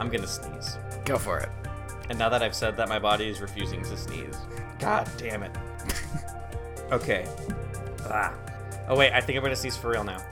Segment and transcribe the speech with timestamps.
[0.00, 0.76] I'm gonna sneeze.
[1.04, 1.48] Go for it.
[2.10, 4.36] And now that I've said that, my body is refusing to sneeze.
[4.78, 5.52] God damn it.
[6.92, 7.26] okay.
[8.10, 8.34] Ah.
[8.88, 10.22] Oh wait, I think I'm gonna sneeze for real now.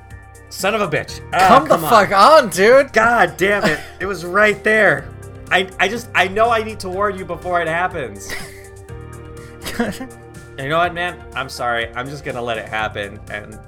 [0.51, 1.21] Son of a bitch.
[1.33, 1.81] Ah, Come the on.
[1.91, 2.93] fuck on, dude.
[2.93, 3.81] God damn it.
[4.01, 5.09] It was right there.
[5.51, 8.33] I, I just I know I need to warn you before it happens.
[10.59, 11.25] you know what, man?
[11.34, 11.89] I'm sorry.
[11.95, 13.58] I'm just gonna let it happen and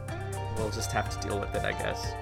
[0.57, 2.13] we'll just have to deal with it, I guess.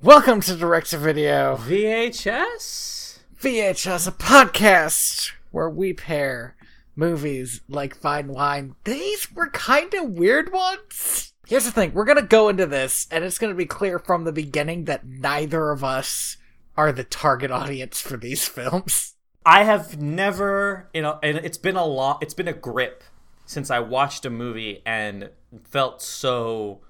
[0.00, 3.18] Welcome to Direct to Video VHS?
[3.40, 6.54] VHS, a podcast where we pair
[6.94, 8.76] movies like fine wine.
[8.84, 11.32] These were kind of weird ones.
[11.48, 14.32] Here's the thing: we're gonna go into this, and it's gonna be clear from the
[14.32, 16.36] beginning that neither of us
[16.76, 19.15] are the target audience for these films.
[19.46, 23.04] I have never, you know, and it's been a long, it's been a grip
[23.46, 25.30] since I watched a movie and
[25.64, 26.80] felt so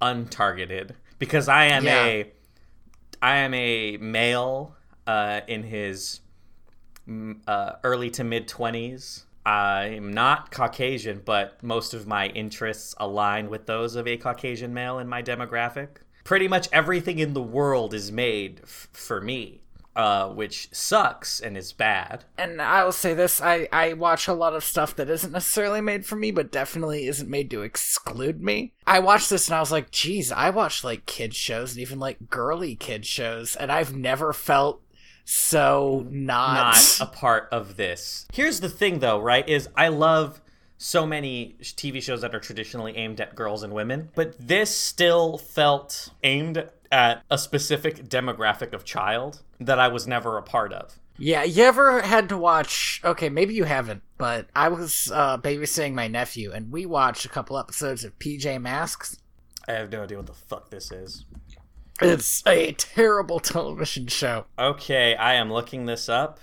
[0.00, 2.04] untargeted because I am Yeah.
[2.04, 2.32] a,
[3.20, 4.76] I am a male
[5.08, 6.20] uh, in his
[7.08, 9.24] mm, uh, early to mid twenties.
[9.44, 14.98] I'm not Caucasian, but most of my interests align with those of a Caucasian male
[15.00, 15.88] in my demographic.
[16.22, 19.60] Pretty much everything in the world is made f- for me,
[19.96, 22.24] uh, which sucks and is bad.
[22.36, 25.80] And I will say this: I I watch a lot of stuff that isn't necessarily
[25.80, 28.72] made for me, but definitely isn't made to exclude me.
[28.86, 31.98] I watched this and I was like, "Geez, I watch like kid shows and even
[31.98, 34.82] like girly kid shows, and I've never felt
[35.24, 38.26] so not." not a part of this.
[38.32, 39.48] Here's the thing though, right?
[39.48, 40.40] Is I love
[40.76, 45.38] so many TV shows that are traditionally aimed at girls and women, but this still
[45.38, 50.96] felt aimed at a specific demographic of child that I was never a part of.
[51.18, 53.00] Yeah, you ever had to watch?
[53.04, 57.28] Okay, maybe you haven't, but I was uh, babysitting my nephew, and we watched a
[57.28, 59.16] couple episodes of PJ Masks.
[59.66, 61.24] I have no idea what the fuck this is.
[62.00, 66.38] It's a terrible television show Okay, I am looking this up.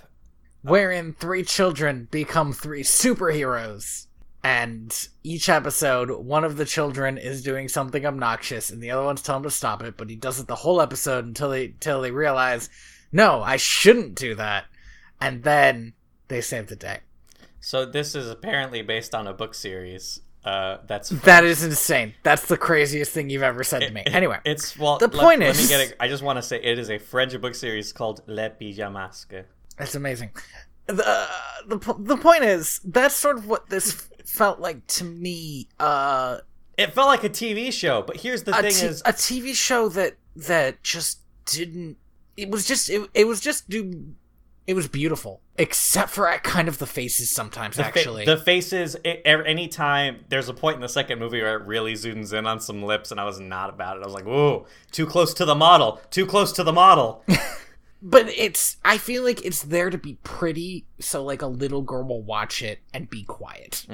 [0.62, 4.06] wherein three children become three superheroes.
[4.44, 9.22] And each episode, one of the children is doing something obnoxious, and the other one's
[9.22, 9.96] telling him to stop it.
[9.96, 12.68] But he does it the whole episode until they until they realize,
[13.12, 14.64] no, I shouldn't do that.
[15.20, 15.92] And then
[16.26, 17.00] they save the day.
[17.60, 20.18] So this is apparently based on a book series.
[20.44, 22.14] Uh, that's That is insane.
[22.24, 24.02] That's the craziest thing you've ever said to me.
[24.06, 24.98] Anyway, It's well.
[24.98, 25.96] The let- point let, is- me get it.
[26.00, 29.44] I just want to say it is a French book series called Le Pyjamasque.
[29.78, 30.30] That's amazing.
[30.86, 31.28] The,
[31.68, 35.68] the the point is that's sort of what this felt like to me.
[35.78, 36.38] Uh,
[36.78, 39.88] It felt like a TV show, but here's the thing: t- is a TV show
[39.90, 41.96] that that just didn't.
[42.36, 44.14] It was just it, it was just do.
[44.64, 47.76] It was beautiful, except for at kind of the faces sometimes.
[47.76, 48.96] the, fa- actually, the faces.
[49.04, 52.46] It, every, anytime there's a point in the second movie where it really zooms in
[52.46, 54.02] on some lips, and I was not about it.
[54.02, 56.00] I was like, "Whoa, too close to the model!
[56.10, 57.24] Too close to the model!"
[58.02, 58.76] but it's.
[58.84, 62.60] I feel like it's there to be pretty, so like a little girl will watch
[62.60, 63.86] it and be quiet.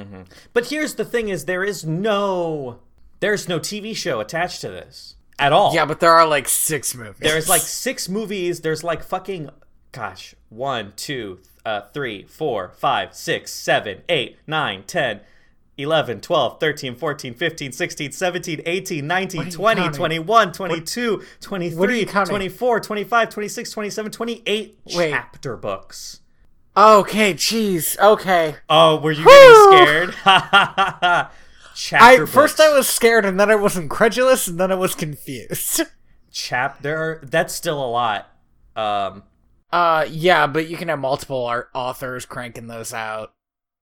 [0.52, 2.80] but here's the thing: is there is no,
[3.20, 5.74] there's no TV show attached to this at all.
[5.74, 7.20] Yeah, but there are like six movies.
[7.20, 8.60] There's like six movies.
[8.62, 9.50] There's like fucking,
[9.92, 15.20] gosh, one, two, uh, three, four, five, six, seven, eight, nine, ten,
[15.78, 19.96] 11, 12, 13, 14, 15, 16, 17, 18, 19, What are you 20, counting?
[19.96, 22.30] 21, 22, What 23, you counting?
[22.30, 25.10] 24, 25, 26, 27, 28 Wait.
[25.10, 26.20] chapter books.
[26.76, 28.56] okay, jeez, okay.
[28.68, 29.70] Oh, were you Whew.
[29.70, 30.14] getting scared?
[31.74, 32.32] chapter I books.
[32.32, 35.82] first I was scared, and then I was incredulous, and then I was confused.
[36.32, 37.20] chapter.
[37.24, 38.30] That's still a lot.
[38.76, 39.22] Um,
[39.72, 43.34] Uh, yeah, but you can have multiple art authors cranking those out.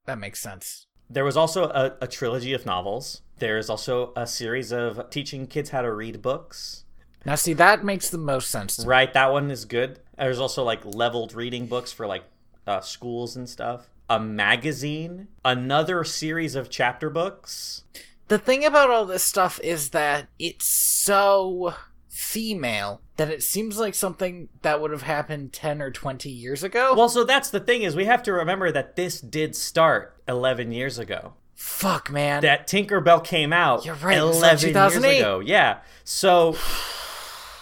[0.06, 0.85] That makes sense.
[1.08, 3.22] There was also a, a trilogy of novels.
[3.38, 6.84] There is also a series of teaching kids how to read books.
[7.24, 8.84] Now, see, that makes the most sense.
[8.84, 10.00] Right, that one is good.
[10.16, 12.24] There's also like leveled reading books for like
[12.66, 13.88] uh, schools and stuff.
[14.08, 17.82] A magazine, another series of chapter books.
[18.28, 21.74] The thing about all this stuff is that it's so
[22.16, 26.94] female that it seems like something that would have happened 10 or 20 years ago.
[26.96, 30.72] Well, so that's the thing is we have to remember that this did start 11
[30.72, 31.34] years ago.
[31.54, 32.40] fuck, man.
[32.40, 35.40] That Tinkerbell came out You're right, it was like 11 years ago.
[35.40, 35.80] Yeah.
[36.04, 36.56] So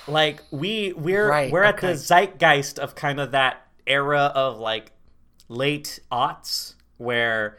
[0.06, 1.88] like we we're Right, we're at okay.
[1.88, 4.92] the zeitgeist of kind of that era of like
[5.48, 7.58] late aughts where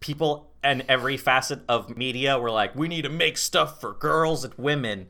[0.00, 4.44] people and every facet of media were like we need to make stuff for girls
[4.44, 5.06] and women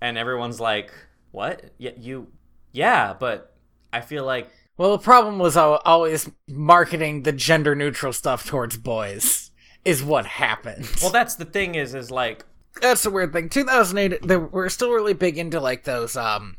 [0.00, 0.92] and everyone's like
[1.30, 2.28] what yeah you
[2.72, 3.54] yeah but
[3.92, 9.50] i feel like Well, the problem was always marketing the gender neutral stuff towards boys
[9.84, 10.88] is what happened.
[11.02, 12.44] Well, that's the thing is, is like,
[12.80, 13.48] that's the weird thing.
[13.48, 16.16] 2008, they were still really big into like those.
[16.16, 16.56] Um,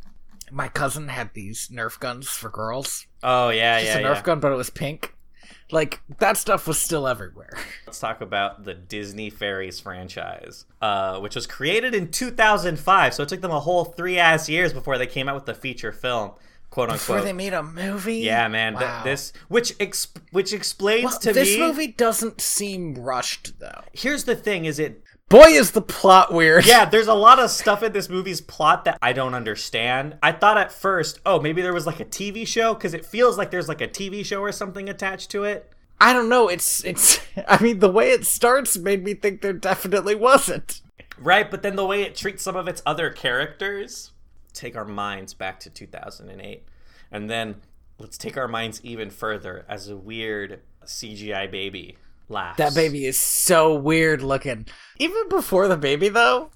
[0.51, 3.05] my cousin had these Nerf guns for girls.
[3.23, 4.21] oh yeah, yeah, a Nerf yeah.
[4.23, 5.15] gun, but it was pink.
[5.71, 7.57] Like that stuff was still everywhere.
[7.85, 13.13] Let's talk about the Disney Fairies franchise, uh, which was created in 2005.
[13.13, 15.53] So it took them a whole three ass years before they came out with the
[15.53, 16.31] feature film,
[16.71, 17.25] quote Before unquote.
[17.27, 18.17] they made a movie.
[18.17, 18.77] yeah, man.
[18.77, 21.59] th- this, which ex- which explains Well, to this me.
[21.59, 23.81] movie doesn't seem rushed though.
[23.93, 26.65] Here's the thing: is it Boy, is the plot weird.
[26.65, 30.17] yeah, there's a lot of stuff in this movie's plot that I don't understand.
[30.23, 33.37] I thought at first, oh, maybe there was like a TV show because it feels
[33.37, 35.71] like there's like a TV show or something attached to it.
[36.01, 36.47] I don't know.
[36.47, 37.19] It's it's.
[37.47, 40.81] I mean, the way it starts made me think there definitely wasn't.
[41.19, 44.13] Right, but then the way it treats some of its other characters,
[44.53, 46.63] take our minds back to 2008.
[47.11, 47.57] And then
[47.99, 51.97] let's take our minds even further as a weird CGI baby
[52.29, 52.57] laughs.
[52.57, 54.65] That baby is so weird looking.
[54.97, 56.51] Even before the baby, though,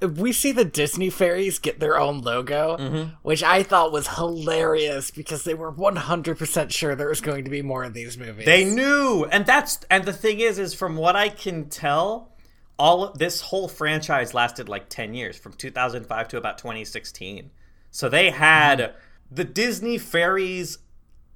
[0.00, 3.14] we see the Disney fairies get their own logo, mm-hmm.
[3.22, 7.62] which I thought was hilarious because they were 100% sure there was going to be
[7.62, 8.44] more of these movies.
[8.44, 12.32] They knew, and that's and the thing is, is from what I can tell,
[12.78, 17.50] all of, this whole franchise lasted like ten years, from 2005 to about 2016.
[17.90, 18.96] So they had mm-hmm.
[19.30, 20.78] the Disney Fairies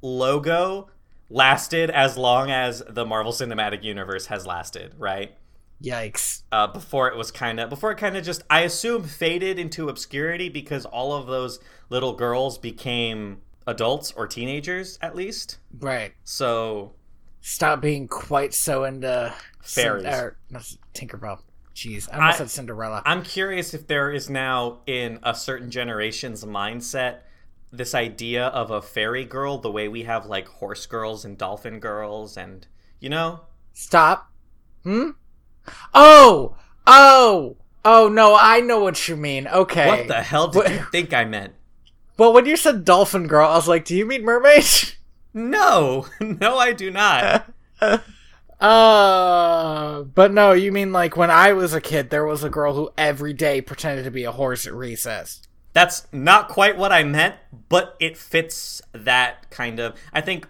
[0.03, 0.89] logo
[1.31, 5.35] lasted as long as the Marvel Cinematic Universe has lasted, right?
[5.83, 6.43] Yikes.
[6.51, 9.89] uh, before it was kind of before it kind of just I assume faded into
[9.89, 15.59] obscurity because all of those little girls became adults or teenagers at least.
[15.79, 16.15] Right.
[16.25, 16.95] So
[17.43, 19.33] Stop being quite so into
[19.63, 20.03] Fairies.
[20.03, 20.59] Cin- er, no,
[20.95, 21.39] Tinkerbell.
[21.77, 23.03] Jeez, I almost I- said Cinderella.
[23.07, 27.19] I'm curious if there is now in a certain generation's mindset
[27.71, 31.81] this idea of a fairy girl the way we have like horse girls and dolphin
[31.81, 32.67] girls and
[33.01, 33.41] you know
[33.79, 34.33] Stop.
[34.83, 35.11] Hmm?
[35.95, 36.57] Oh!
[36.85, 37.57] Oh!
[37.85, 39.47] Oh, no, I know what you mean.
[39.47, 39.87] Okay.
[39.87, 41.55] what the hell did you think I meant?
[42.17, 44.65] Well, when you said dolphin girl, I was like, do you mean mermaid?
[45.35, 47.53] No, no, I do not.
[48.61, 52.75] Uh, but no, you mean like when I was a kid, there was a girl
[52.75, 55.43] who every day pretended to be a horse at recess.
[55.79, 57.37] That's not quite what I meant,
[57.69, 59.95] but it fits that kind of.
[60.13, 60.49] I think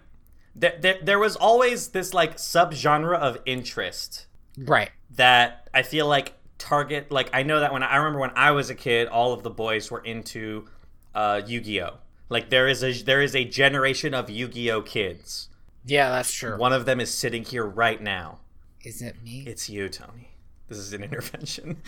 [0.55, 4.25] that there, there was always this like subgenre of interest
[4.57, 4.89] Right.
[5.11, 7.11] that I feel like target.
[7.11, 9.51] Like I know that when I remember when I was a kid, all of the
[9.51, 10.67] boys were into
[11.13, 11.97] uh, Yu-Gi-Oh.
[12.29, 15.49] Like there is a there is a generation of Yu-Gi-Oh kids.
[15.85, 16.57] Yeah, that's true.
[16.57, 18.39] One of them is sitting here right now.
[18.83, 19.43] Is it me?
[19.45, 20.31] It's you, Tony.
[20.69, 21.83] This is an intervention.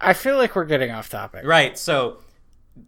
[0.00, 1.44] I feel like we're getting off topic.
[1.44, 2.18] Right, so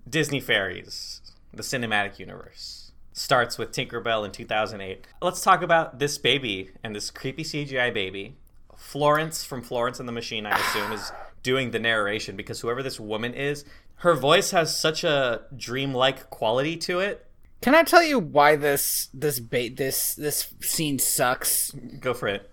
[0.08, 1.20] Disney Fairies,
[1.52, 5.06] the cinematic universe, starts with Tinkerbell in 2008.
[5.20, 8.36] Let's talk about this baby and this creepy CGI baby.
[8.76, 11.12] Florence from Florence and the Machine, I assume, is
[11.42, 13.64] doing the narration because whoever this woman is,
[13.96, 17.26] her voice has such a dreamlike quality to it.
[17.60, 21.72] Can I tell you why this this bait this this scene sucks?
[22.00, 22.50] Go for it.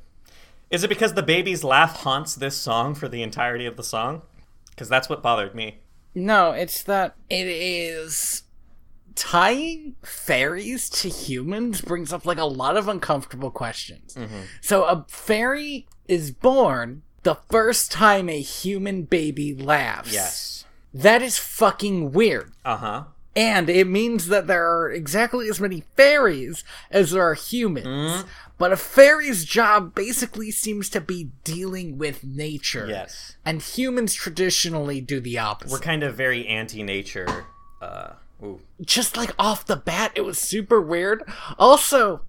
[0.70, 4.24] Is it because the baby's laugh haunts this song for the entirety of the song?
[4.78, 5.80] Because that's what bothered me.
[6.14, 8.44] No, it's that it is
[9.16, 14.16] tying fairies to humans brings up like a lot of uncomfortable questions.
[14.62, 20.14] So a fairy is born the first time a human baby laughs.
[20.14, 20.66] Yes.
[20.94, 22.54] That is fucking weird.
[22.64, 23.04] Uh huh.
[23.38, 28.26] And it means that there are exactly as many fairies as there are humans.
[28.58, 32.88] But a fairy's job basically seems to be dealing with nature.
[32.90, 33.36] Yes.
[33.46, 35.72] And humans traditionally do the opposite.
[35.72, 37.46] We're kind of very anti-nature.
[37.80, 38.14] Uh,
[38.44, 38.60] ooh.
[38.82, 41.22] just like off the bat, it was super weird.
[41.60, 42.22] Also,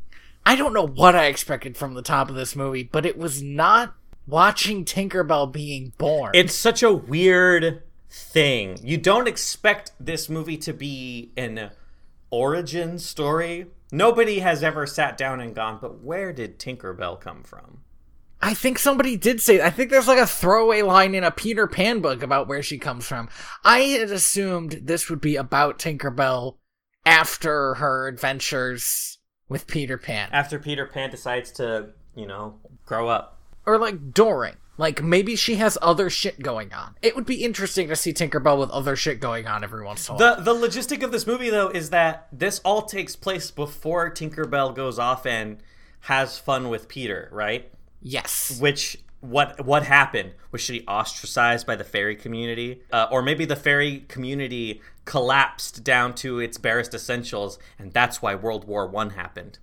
[0.44, 3.42] I don't know what I expected from the top of this movie, but it was
[3.42, 3.94] not
[4.26, 6.32] watching Tinkerbell being born.
[6.34, 7.82] It's such a weird
[8.18, 8.78] thing.
[8.82, 11.70] You don't expect this movie to be an
[12.30, 13.66] origin story.
[13.90, 17.82] Nobody has ever sat down and gone, but where did Tinkerbell come from?
[18.40, 19.60] I think somebody did say.
[19.60, 22.78] I think there's like a throwaway line in a Peter Pan book about where she
[22.78, 23.28] comes from.
[23.64, 26.56] I had assumed this would be about Tinkerbell
[27.04, 33.40] after her adventures with Peter Pan, After Peter Pan decides to, you know, grow up.
[33.66, 34.54] or like during.
[34.78, 36.94] Like maybe she has other shit going on.
[37.02, 40.14] It would be interesting to see Tinkerbell with other shit going on every once in
[40.14, 40.36] a while.
[40.36, 44.74] The the logistic of this movie though is that this all takes place before Tinkerbell
[44.74, 45.58] goes off and
[46.02, 47.70] has fun with Peter, right?
[48.00, 48.58] yes.
[48.60, 50.34] Which what what happened?
[50.52, 56.14] Was she ostracized by the fairy community, uh, or maybe the fairy community collapsed down
[56.14, 59.58] to its barest essentials, and that's why World War One happened?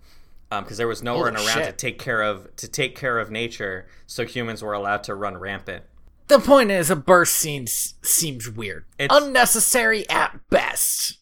[0.56, 3.32] Um, because there was no one around to take care of to take care of
[3.32, 5.84] nature, so humans were allowed to run rampant.
[6.28, 11.20] The point is, a burst scene seems weird, It's- unnecessary at best,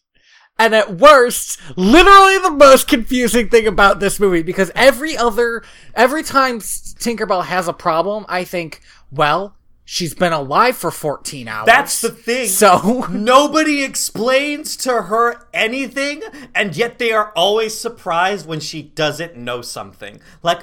[0.58, 4.42] and at worst, literally the most confusing thing about this movie.
[4.42, 5.62] Because every other,
[5.94, 11.66] every time Tinkerbell has a problem, I think, well, she's been alive for fourteen hours.
[11.66, 12.48] That's the thing.
[12.48, 16.22] So Nobody explains to her anything,
[16.54, 20.20] and yet they are always surprised when she doesn't know something.
[20.42, 20.60] Like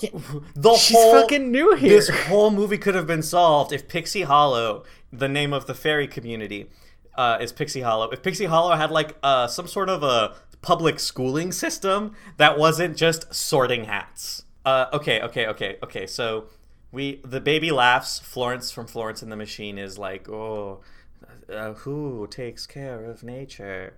[0.00, 1.88] the she's whole fucking new here.
[1.90, 6.08] this whole movie could have been solved if Pixie Hollow, the name of the fairy
[6.08, 6.68] community,
[7.14, 8.10] uh, is Pixie Hollow.
[8.10, 12.96] If Pixie Hollow had like uh, some sort of a public schooling system that wasn't
[12.96, 14.44] just sorting hats.
[14.64, 16.06] Uh, okay, okay, okay, okay.
[16.06, 16.46] So
[16.94, 18.20] we the baby laughs.
[18.20, 20.80] Florence from Florence and the Machine is like, oh,
[21.52, 23.94] uh, who takes care of nature?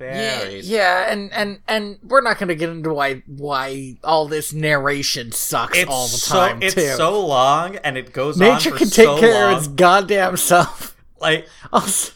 [0.00, 0.68] Yeah, Fairies.
[0.68, 5.78] yeah, and and and we're not gonna get into why why all this narration sucks
[5.78, 6.94] It's all the time so it's too.
[6.96, 9.52] so long and it goes Nature on for can take so care long.
[9.54, 10.96] of its goddamn self.
[11.20, 12.12] like Also,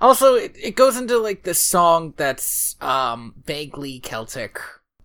[0.00, 4.58] also it, it goes into like this song that's um vaguely Celtic.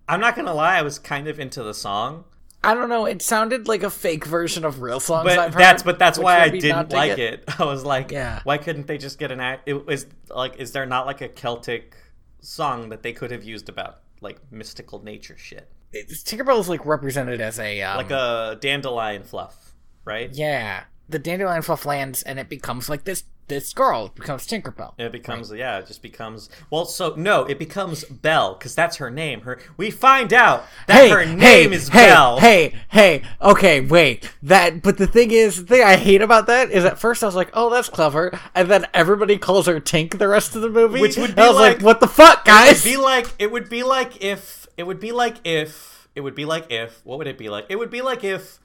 [0.08, 2.24] I'm not gonna lie, I was kind of into the song,
[2.64, 3.06] I don't know.
[3.06, 5.26] It sounded like a fake version of real songs.
[5.26, 7.44] but I've heard, that's but that's why I made me not didn't like it.
[7.60, 8.42] I was like, Yeah.
[8.44, 9.64] why couldn't they just get an act?
[9.68, 11.96] It was like, is there not like a Celtic
[12.42, 16.86] song that they could have used about like mystical nature shit, It's- Tinkerbell is like
[16.86, 19.74] represented as a um, like a dandelion fluff,
[20.06, 20.30] right?
[20.34, 20.84] yeah.
[21.10, 23.24] The dandelion fluff lands and it becomes like this.
[23.48, 24.94] This girl becomes Tinkerbell.
[24.98, 26.84] It becomes yeah, it just becomes well.
[26.86, 29.42] So no, it becomes Belle because that's her name.
[29.42, 32.40] Her we find out that hey, her name hey, is hey, Belle.
[32.40, 34.30] Hey, hey, okay, wait.
[34.44, 37.26] That, but the thing is, the thing I hate about that is at first I
[37.26, 40.70] was like, oh, that's clever, and then everybody calls her Tink the rest of the
[40.70, 42.84] movie, Which would be was like, like- what the fuck, It would guys?
[42.84, 46.44] be like it would be like if it would be like if it would be
[46.44, 47.68] like if what would it be like?
[47.70, 48.60] It would be like if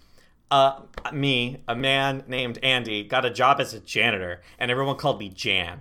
[0.52, 0.82] uh
[1.12, 5.30] me, a man named Andy, got a job as a janitor and everyone called me
[5.30, 5.80] Jan.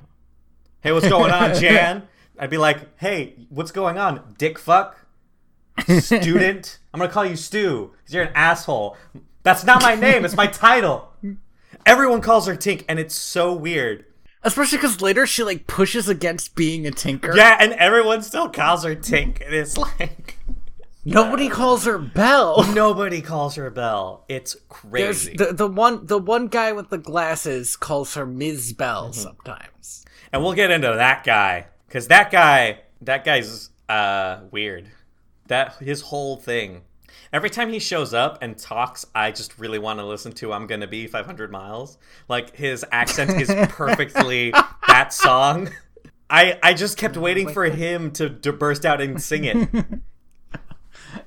[0.79, 2.07] Hey, what's going on, Jan?
[2.39, 4.97] I'd be like, "Hey, what's going on, dick fuck?
[5.99, 6.79] Student?
[6.93, 8.97] I'm to call you Stu cuz you're an asshole."
[9.43, 11.11] That's not my name, it's my title.
[11.85, 14.05] Everyone calls her Tink and it's so weird.
[14.43, 17.35] Especially because later she like pushes against being a tinker.
[17.35, 20.37] Yeah, and everyone still calls her Tink and it's like
[21.03, 22.63] Nobody calls her Belle.
[22.73, 24.23] Nobody calls her Belle.
[24.29, 25.35] It's crazy.
[25.35, 28.73] the the one the one guy with the glasses calls her Ms.
[28.73, 29.13] Bell Mm-hmm.
[29.21, 30.05] sometimes.
[30.31, 34.89] and we'll get into that guy cuz that guy that guy's uh weird.
[35.47, 36.81] That his whole thing.
[37.33, 40.67] Every time he shows up and talks, I just really want to listen to I'm
[40.67, 41.97] Gonna Be 500 Miles.
[42.27, 44.51] Like his accent is perfectly
[44.87, 45.69] that song.
[46.29, 49.69] I I just kept waiting for him to, to burst out and sing it.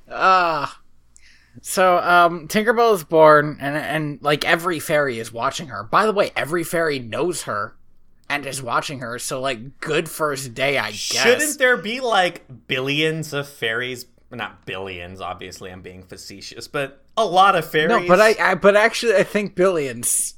[0.09, 0.79] Ah.
[1.61, 5.83] so um Tinkerbell is born and and like every fairy is watching her.
[5.83, 7.75] By the way, every fairy knows her
[8.29, 10.95] and is watching her, so like good first day, I guess.
[10.95, 14.05] Shouldn't there be like billions of fairies?
[14.31, 15.71] Not billions, obviously.
[15.71, 17.89] I'm being facetious, but a lot of fairies.
[17.89, 20.35] no, but I, I but actually I think billions.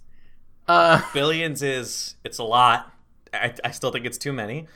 [0.67, 2.91] Uh billions is it's a lot.
[3.33, 4.67] I, I still think it's too many.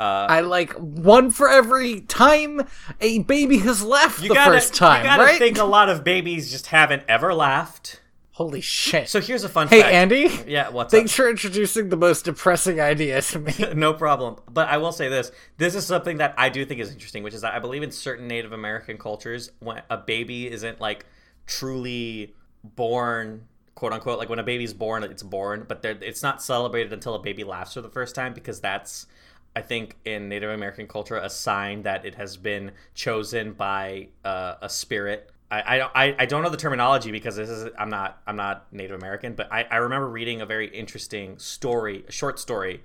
[0.00, 2.62] Uh, I like one for every time
[3.00, 5.38] a baby has left you the gotta, first time, you gotta right?
[5.38, 8.00] think a lot of babies just haven't ever laughed.
[8.32, 9.08] Holy shit.
[9.08, 9.94] So here's a fun hey fact.
[9.94, 10.98] Andy, Yeah, what's up?
[10.98, 13.54] thanks for introducing the most depressing idea to me.
[13.76, 14.36] no problem.
[14.50, 17.34] But I will say this: this is something that I do think is interesting, which
[17.34, 21.06] is that I believe in certain Native American cultures, when a baby isn't like
[21.46, 22.34] truly
[22.64, 27.14] born quote unquote like when a baby's born it's born but it's not celebrated until
[27.14, 29.06] a baby laughs for the first time because that's
[29.56, 34.54] i think in native american culture a sign that it has been chosen by uh,
[34.60, 38.36] a spirit I, I, I don't know the terminology because this is I'm not I'm
[38.36, 42.82] not Native American, but I, I remember reading a very interesting story, a short story,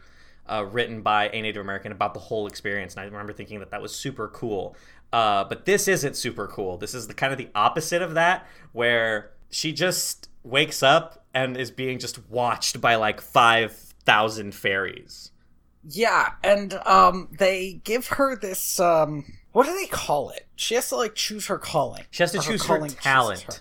[0.48, 3.72] uh, written by a Native American about the whole experience, and I remember thinking that
[3.72, 4.76] that was super cool.
[5.12, 6.78] Uh, but this isn't super cool.
[6.78, 11.58] This is the kind of the opposite of that, where she just wakes up and
[11.58, 15.29] is being just watched by like five thousand fairies.
[15.88, 20.48] Yeah, and um they give her this um what do they call it?
[20.56, 22.04] She has to like choose her calling.
[22.12, 23.44] She has to choose her calling chooses talent.
[23.44, 23.54] Her,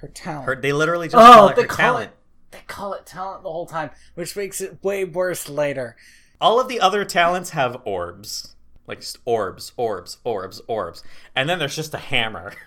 [0.00, 0.46] her talent.
[0.46, 2.10] Her, they literally just oh, call it they her call talent.
[2.10, 2.18] it
[2.50, 5.96] they call it talent the whole time, which makes it way worse later.
[6.40, 8.54] All of the other talents have orbs,
[8.86, 11.02] like just orbs, orbs, orbs, orbs,
[11.34, 12.52] and then there's just a hammer.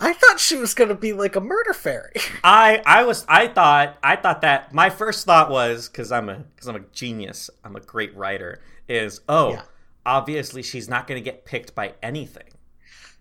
[0.00, 2.12] I thought she was gonna be like a murder fairy.
[2.44, 6.38] I I was I thought I thought that my first thought was because I'm a
[6.54, 7.50] because I'm a genius.
[7.64, 8.60] I'm a great writer.
[8.88, 9.62] Is oh Yeah.
[10.04, 12.44] obviously she's not gonna get picked by anything.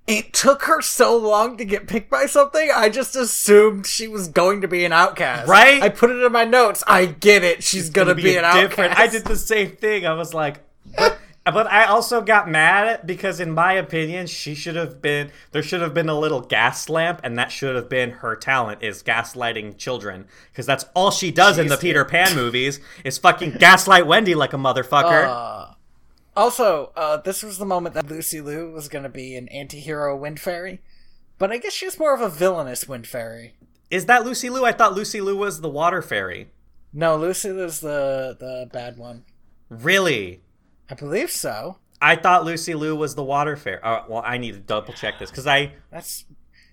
[0.07, 2.69] It took her so long to get picked by something.
[2.75, 5.47] I just assumed she was going to be an outcast.
[5.47, 5.81] Right?
[5.81, 6.83] I put it in my notes.
[6.85, 7.63] I get it.
[7.63, 8.99] She's gonna, be, an outcast.
[8.99, 10.05] I did the same thing.
[10.05, 10.61] I was like,
[11.51, 15.61] but, I also got mad at because in my opinion, she should have been there
[15.61, 19.03] should have been a little gas lamp, and that should have been her talent is
[19.03, 21.81] gaslighting children because that's all she does in the Jeez.
[21.81, 25.27] Peter Pan movies is fucking gaslight Wendy like a motherfucker.
[25.27, 25.73] Uh,
[26.35, 30.15] also, uh, this was the moment that Lucy Liu was going to be an anti-hero
[30.17, 30.81] wind fairy,
[31.37, 33.53] but I guess she's more of a villainous wind fairy.
[33.91, 34.65] is that Lucy Liu?
[34.65, 36.49] I thought Lucy Liu was the water fairy.
[36.91, 39.25] No, Lucy Liu's the the bad one.
[39.69, 40.41] Really?
[40.89, 41.77] I believe so.
[42.01, 43.81] I thought Lucy Liu was the water fairy.
[43.81, 46.25] Uh, well, I need to double check this because I That's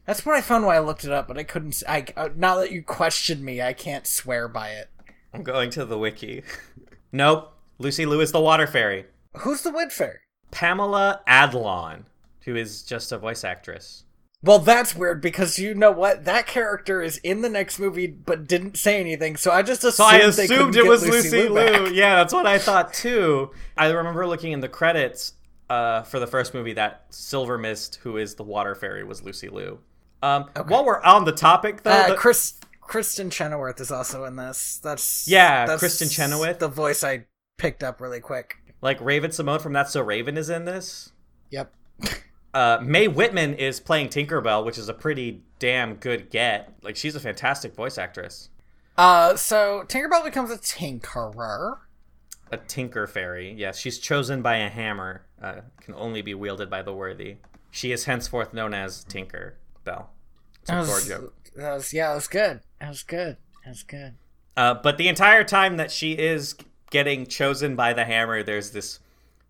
[0.04, 1.82] that's what I found when I looked it up, but I couldn't.
[1.88, 4.90] I uh, now that you questioned me, I can't swear by it.
[5.32, 6.42] I'm going to the wiki.
[7.12, 9.06] nope, Lucy Liu is the water fairy.
[9.38, 10.18] Who's the wind fairy?
[10.50, 12.04] Pamela Adlon,
[12.42, 14.04] who is just a voice actress.
[14.44, 16.24] Well, that's weird because you know what?
[16.24, 19.36] That character is in the next movie, but didn't say anything.
[19.36, 21.54] So I just assumed So I assumed it was Lucy, Lucy Liu.
[21.84, 21.92] Back.
[21.94, 23.52] Yeah, that's what I thought too.
[23.76, 25.34] I remember looking in the credits
[25.70, 29.78] uh, for the first movie that Silvermist, who is the water fairy, was Lucy Liu.
[30.22, 32.54] Um, While we're on the topic, though, Uh, the- Chris
[32.86, 34.80] Kristin Chenoweth is also in this.
[34.82, 36.58] That's Yeah, that's Kristin Chenoweth.
[36.58, 37.26] The voice I
[37.58, 38.56] picked up really quick.
[38.80, 41.12] like Raven Simone from That's So Raven is in this.
[41.50, 41.72] Yep.
[42.54, 46.72] Uh, Mae Whitman is playing Tinkerbell, which is a pretty damn good get.
[46.82, 48.50] Like she's a fantastic voice actress.
[48.96, 51.78] Uh, so Tinkerbell becomes a tinkerer.
[52.50, 53.54] A Tinker Fairy.
[53.56, 55.24] Yes, she's chosen by a hammer.
[55.40, 57.36] Uh, can only be wielded by the worthy.
[57.70, 60.10] She is henceforth known as Tinker Bell.
[60.66, 61.34] That was, joke.
[61.56, 62.60] that was yeah, that was good.
[62.80, 63.38] That was good.
[63.64, 64.14] That was good.
[64.56, 66.54] Uh, but the entire time that she is
[66.90, 69.00] getting chosen by the hammer, there's this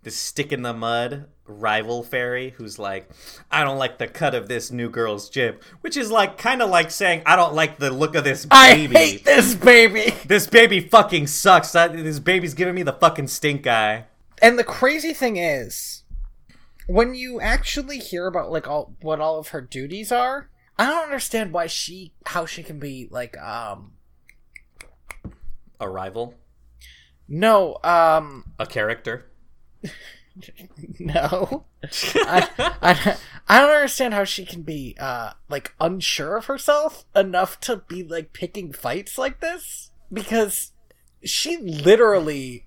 [0.02, 3.10] this stick in the mud rival fairy who's like,
[3.50, 6.70] I don't like the cut of this new girl's jib, which is like kind of
[6.70, 8.96] like saying, I don't like the look of this baby.
[8.96, 10.14] I hate this baby.
[10.26, 11.72] This baby fucking sucks.
[11.72, 14.06] This baby's giving me the fucking stink eye.
[14.40, 16.04] And the crazy thing is,
[16.86, 21.04] when you actually hear about like all what all of her duties are, I don't
[21.04, 23.92] understand why she how she can be like um
[25.78, 26.34] A rival,
[27.28, 29.26] no um a character.
[30.98, 32.48] no I,
[32.80, 33.16] I
[33.48, 38.02] I don't understand how she can be uh like unsure of herself enough to be
[38.02, 40.72] like picking fights like this because
[41.24, 42.66] she literally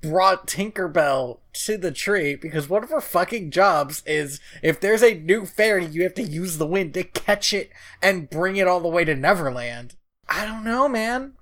[0.00, 5.14] brought Tinkerbell to the tree because one of her fucking jobs is if there's a
[5.14, 7.70] new fairy you have to use the wind to catch it
[8.02, 9.96] and bring it all the way to Neverland.
[10.28, 11.34] I don't know, man.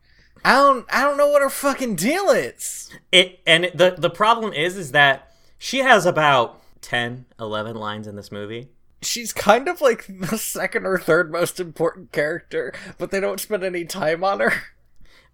[0.44, 2.90] I don't I don't know what her fucking deal is.
[3.10, 8.06] It and it, the the problem is is that she has about 10, 11 lines
[8.06, 8.68] in this movie.
[9.02, 13.64] she's kind of like the second or third most important character, but they don't spend
[13.64, 14.52] any time on her.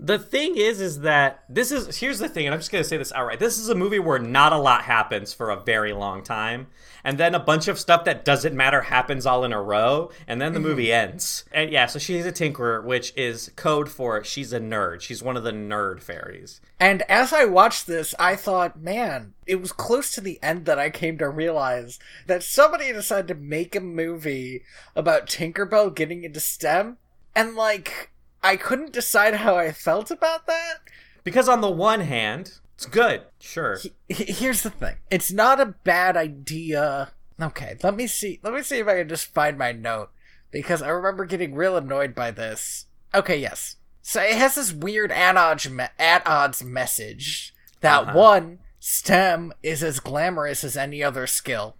[0.02, 2.96] The thing is, is that this is here's the thing, and I'm just gonna say
[2.96, 3.38] this outright.
[3.38, 6.68] This is a movie where not a lot happens for a very long time,
[7.04, 10.40] and then a bunch of stuff that doesn't matter happens all in a row, and
[10.40, 10.68] then the mm-hmm.
[10.68, 11.44] movie ends.
[11.52, 15.02] And yeah, so she's a tinkerer, which is code for she's a nerd.
[15.02, 16.62] She's one of the nerd fairies.
[16.78, 20.78] And as I watched this, I thought, man, it was close to the end that
[20.78, 24.62] I came to realize that somebody decided to make a movie
[24.96, 26.96] about Tinkerbell getting into STEM,
[27.36, 30.78] and like, I couldn't decide how I felt about that.
[31.24, 33.78] Because on the one hand, it's good, sure.
[34.08, 38.62] H- here's the thing it's not a bad idea okay let me see let me
[38.62, 40.10] see if i can just find my note
[40.50, 45.10] because i remember getting real annoyed by this okay yes so it has this weird
[45.10, 48.18] at odds, me- at odds message that Uh-huh.
[48.18, 51.76] one stem is as glamorous as any other skill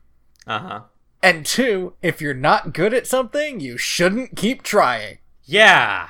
[0.47, 0.81] Uh huh.
[1.23, 6.09] and two if you're not good at something you shouldn't keep trying Yeah.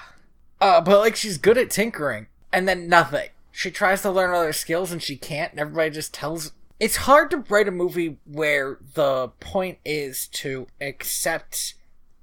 [0.60, 3.28] Uh, but like she's good at tinkering, and then nothing.
[3.52, 6.52] She tries to learn other skills and she can't, and everybody just tells.
[6.78, 11.74] It's hard to write a movie where the point is to accept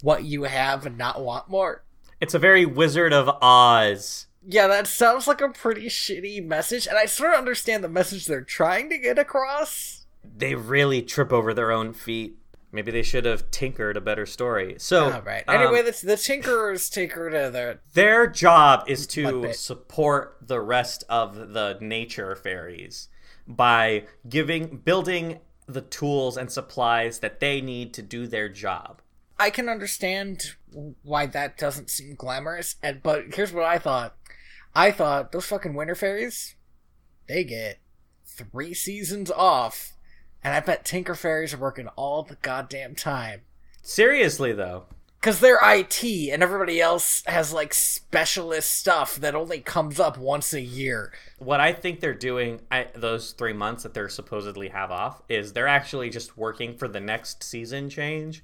[0.02, 1.84] what you have and not want more.
[2.20, 4.26] It's a very Wizard of Oz.
[4.50, 8.26] Yeah, that sounds like a pretty shitty message, and I sort of understand the message
[8.26, 10.06] they're trying to get across.
[10.24, 12.38] They really trip over their own feet.
[12.78, 14.76] Maybe they should have tinkered a better story.
[14.78, 15.44] So, All right.
[15.48, 21.04] um, Anyway, the, the Tinkerers take her to their job is to support the rest
[21.10, 23.10] of the nature fairies
[23.48, 29.02] by giving building the tools and supplies that they need to do their job.
[29.40, 30.44] I can understand
[31.02, 32.76] why that doesn't seem glamorous.
[32.84, 34.16] And but here's what I thought.
[34.76, 36.54] I thought those fucking winter fairies,
[37.28, 37.80] they get
[38.24, 39.94] three seasons off,
[40.48, 43.42] and I bet Tinker Fairies are working all the goddamn time.
[43.82, 44.86] Seriously though,
[45.20, 50.54] Cause they're IT and everybody else has like specialist stuff that only comes up once
[50.54, 51.12] a year.
[51.38, 55.52] what I think they're doing I, those three months that they're supposedly have off is
[55.52, 58.42] they're actually just working for the next season change,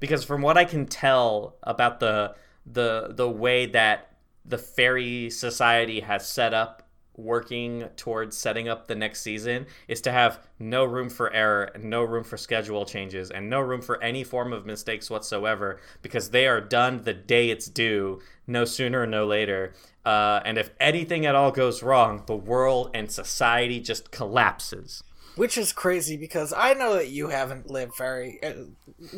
[0.00, 2.34] because from what I can tell about the
[2.66, 6.83] the the way that the fairy society has set up
[7.16, 12.02] working towards setting up the next season is to have no room for error no
[12.02, 16.46] room for schedule changes and no room for any form of mistakes whatsoever because they
[16.46, 19.72] are done the day it's due no sooner no later
[20.04, 25.02] uh, and if anything at all goes wrong the world and society just collapses
[25.36, 28.52] Which is crazy because I know that you haven't lived very, uh,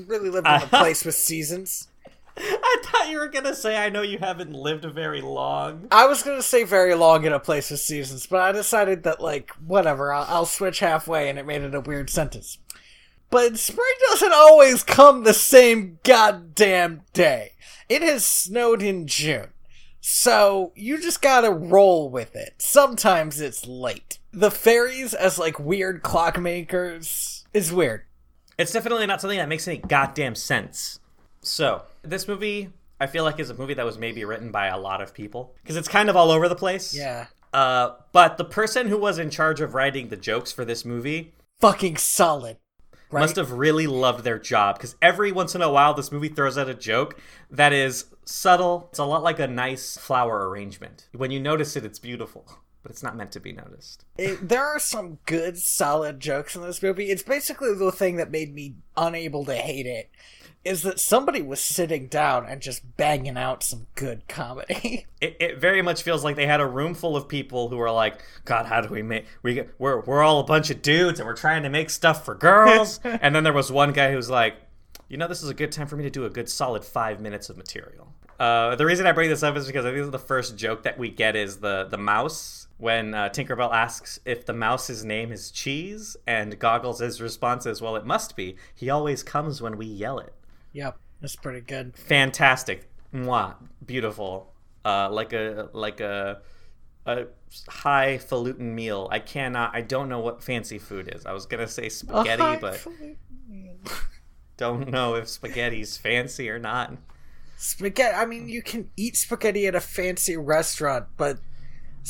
[0.07, 1.89] really lived in a place with seasons.
[2.39, 6.23] I thought you were gonna say i know you haven't lived very long I was
[6.23, 10.13] gonna say very long in a place with seasons, but I decided that like whatever,
[10.13, 12.59] I'll, I'll switch halfway, and it made it a weird sentence.
[13.31, 17.53] But spring doesn't always come the same goddamn day.
[17.89, 19.49] It has snowed in June.
[20.01, 22.55] So you just gotta roll with it.
[22.59, 24.19] Sometimes it's late.
[24.33, 28.03] The fairies as like weird clockmakers is weird.
[28.59, 31.01] It's definitely not something that makes any goddamn sense.
[31.41, 34.79] So, this movie, I feel like, is a movie that was maybe written by a
[34.79, 36.95] lot of people because it's kind of all over the place.
[36.95, 37.27] Yeah.
[37.53, 41.33] Uh, but the person who was in charge of writing the jokes for this movie
[41.61, 42.59] Fucking solid.
[43.11, 43.21] Right?
[43.21, 46.59] must have really loved their job because every once in a while, this movie throws
[46.59, 48.89] out a joke that is subtle.
[48.91, 51.09] It's a lot like a nice flower arrangement.
[51.13, 52.45] When you notice it, it's beautiful,
[52.83, 54.05] but it's not meant to be noticed.
[54.19, 57.11] it, there are some good, solid jokes in this movie.
[57.11, 60.11] It's basically the thing that made me unable to hate it.
[60.67, 65.07] Is that somebody was sitting down and just banging out some good comedy?
[65.21, 67.93] it, it very much feels like they had a room full of people who are
[67.93, 71.21] like, God, how do we make we get, we're we're all a bunch of dudes
[71.21, 72.99] and we're trying to make stuff for girls.
[73.05, 74.57] and then there was one guy who's like,
[75.09, 77.21] you know, this is a good time for me to do a good solid five
[77.21, 78.13] minutes of material.
[78.41, 80.99] Uh, the reason I bring this up is because I think the first joke that
[80.99, 85.51] we get is the the mouse when uh, Tinkerbell asks if the mouse's name is
[85.51, 88.57] Cheese, and Goggles' response is, "Well, it must be.
[88.75, 90.35] He always comes when we yell it."
[90.77, 91.97] Yep, that's pretty good.
[91.97, 93.55] fantastic Mwah.
[93.85, 94.53] beautiful
[94.85, 96.41] uh like a like a
[97.07, 97.27] a
[97.69, 101.89] highfalutin meal i cannot i don't know what fancy food is i was gonna say
[101.89, 102.85] spaghetti but
[104.57, 106.93] don't know if spaghetti's fancy or not
[107.57, 108.15] spaghetti.
[108.15, 111.39] I mean, you can eat spaghetti at a fancy restaurant, but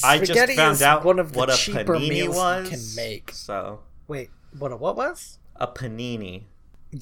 [0.05, 2.71] i just spaghetti found is out one of the what a cheaper panini meals was
[2.71, 3.31] you can make.
[3.33, 4.73] so Wait, what?
[4.73, 5.39] A, what was?
[5.57, 6.45] a panini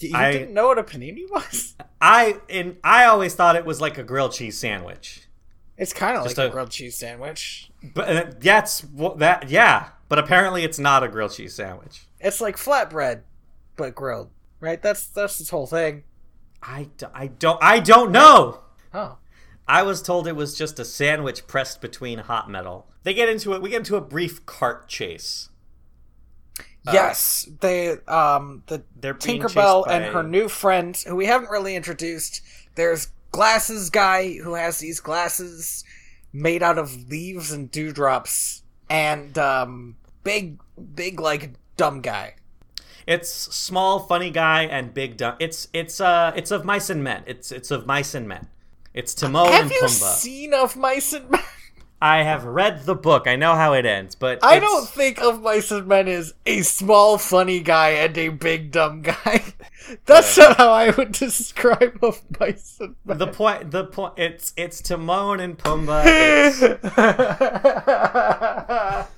[0.03, 1.75] You I- didn't know what a panini was?
[2.01, 5.23] i and i always thought it was like a grilled cheese sandwich
[5.79, 7.71] It's kind of like a a- grilled cheese sandwich.
[7.95, 12.41] but uh, that's what that yeah but apparently it's not a grilled cheese sandwich It's
[12.41, 13.23] like flatbread,
[13.77, 14.31] but grilled,
[14.61, 14.81] right?
[14.81, 16.05] That's that's this whole thing.
[16.63, 18.61] I, I don't i don't know
[18.95, 19.19] Oh,
[19.67, 22.87] I was told it was just a sandwich pressed between hot metal.
[23.03, 23.61] They get into it.
[23.63, 25.49] We get into a brief cart chase.
[26.93, 31.75] Yes, they um the They're Tinkerbell by- and her new friend, who we haven't really
[31.77, 32.43] introduced.
[32.75, 35.85] There's glasses guy who has these glasses
[36.33, 40.59] made out of leaves and dewdrops, and um big
[40.95, 42.35] big like dumb guy.
[43.07, 45.37] It's small, funny guy and big dumb.
[45.39, 47.23] It's it's uh it's of mice and men.
[47.27, 48.49] It's it's of mice and men.
[48.95, 50.15] It's Timon Have and you Pumbaa.
[50.15, 51.41] seen of Mice and Men?
[52.03, 53.27] I have read the book.
[53.27, 56.35] I know how it ends, but I it's- don't think of Mice and Men as
[56.45, 59.45] a small funny guy and a big dumb guy.
[60.07, 63.19] That's not how I would describe of Mice and Men.
[63.19, 63.71] the point.
[63.71, 64.15] The point.
[64.19, 66.05] It's it's Timon and Pumbaa.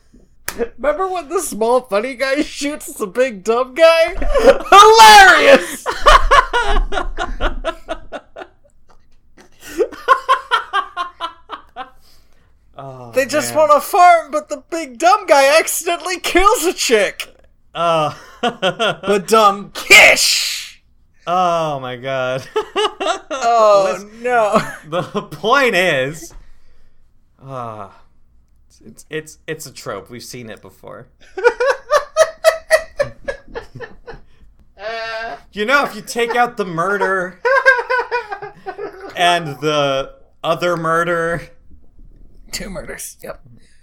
[0.78, 4.14] Remember when the small funny guy shoots the big dumb guy?
[4.70, 5.84] Hilarious!
[12.76, 13.68] Oh, They just man.
[13.68, 17.34] want to farm, but the big dumb guy accidentally kills a chick.
[17.74, 18.18] Oh.
[18.42, 20.82] The dumb kish.
[21.26, 22.46] oh my god.
[23.30, 24.58] Oh no!
[25.02, 26.32] the point is
[27.42, 27.90] uh,
[28.84, 31.08] it's it's it's a trope we've seen it before
[35.52, 37.40] you know if you take out the murder
[39.16, 41.42] and the other murder
[42.56, 43.16] Two murders.
[43.22, 43.40] Yep.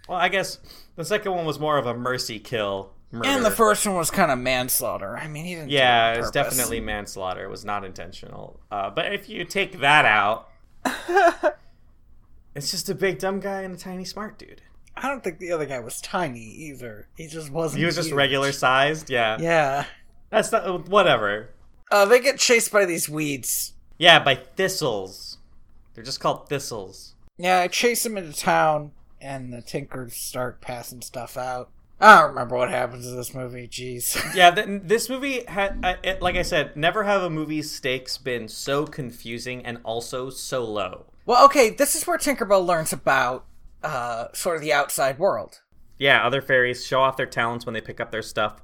[0.09, 0.59] well i guess
[0.95, 3.27] the second one was more of a mercy kill murder.
[3.29, 5.15] And the first one was kind of manslaughter.
[5.17, 5.69] I mean, he didn't.
[5.69, 7.43] yeah, it it was definitely manslaughter.
[7.43, 8.59] It was not intentional.
[8.71, 10.49] Uh, but if you take that out,
[12.55, 14.61] it's just a big dumb guy and a tiny smart dude.
[14.95, 17.07] I don't think the other guy was tiny either.
[17.17, 17.79] He just wasn't.
[17.79, 18.15] He was just huge.
[18.17, 19.09] regular sized.
[19.09, 19.85] Yeah, Yeah.
[20.29, 21.49] that's not whatever.
[21.91, 23.73] Uh, they get chased by these weeds.
[23.97, 25.37] Yeah, by thistles.
[25.93, 27.12] They're just called thistles.
[27.37, 31.69] Yeah, I chase him into town, and the Tinkers start passing stuff out.
[31.99, 33.67] I don't remember what happens in this movie.
[33.67, 34.17] Jeez.
[34.35, 38.17] Yeah, th- this movie had, uh, it, like I said, never have a movie's stakes
[38.17, 41.05] been so confusing and also so low.
[41.25, 43.45] well, okay, this is where Tinkerbell learns about
[43.83, 45.61] uh, sort of the outside world.
[45.97, 48.61] Yeah, other fairies show off their talents when they pick up their stuff.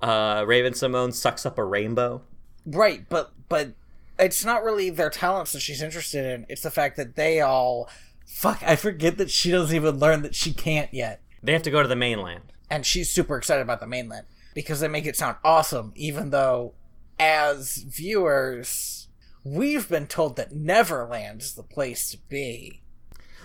[0.00, 2.22] Uh, Raven Simone sucks up a rainbow.
[2.66, 3.72] Right, but but
[4.18, 6.46] it's not really their talents that she's interested in.
[6.48, 7.88] It's the fact that they all
[8.32, 8.62] fuck.
[8.62, 11.82] I forget that she doesn't even learn that she can't yet, They have to go
[11.82, 12.52] to the mainland.
[12.70, 15.92] and she's super excited about the mainland because they make it sound awesome.
[15.96, 16.74] Even though,
[17.18, 19.08] as viewers,
[19.44, 22.82] we've been told that Neverland is the place to be.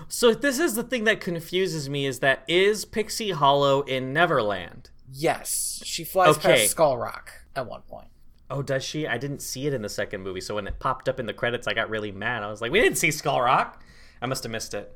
[0.07, 4.89] So this is the thing that confuses me: is that is Pixie Hollow in Neverland?
[5.11, 6.51] Yes, she flies Okay.
[6.59, 8.07] past Skull Rock at one point.
[8.49, 9.07] Oh, does she?
[9.07, 11.33] I didn't see it in the second movie, so when it popped up in the
[11.33, 12.43] credits, I got really mad.
[12.43, 13.81] I was like, "We didn't see Skull Rock."
[14.21, 14.95] I must have missed it.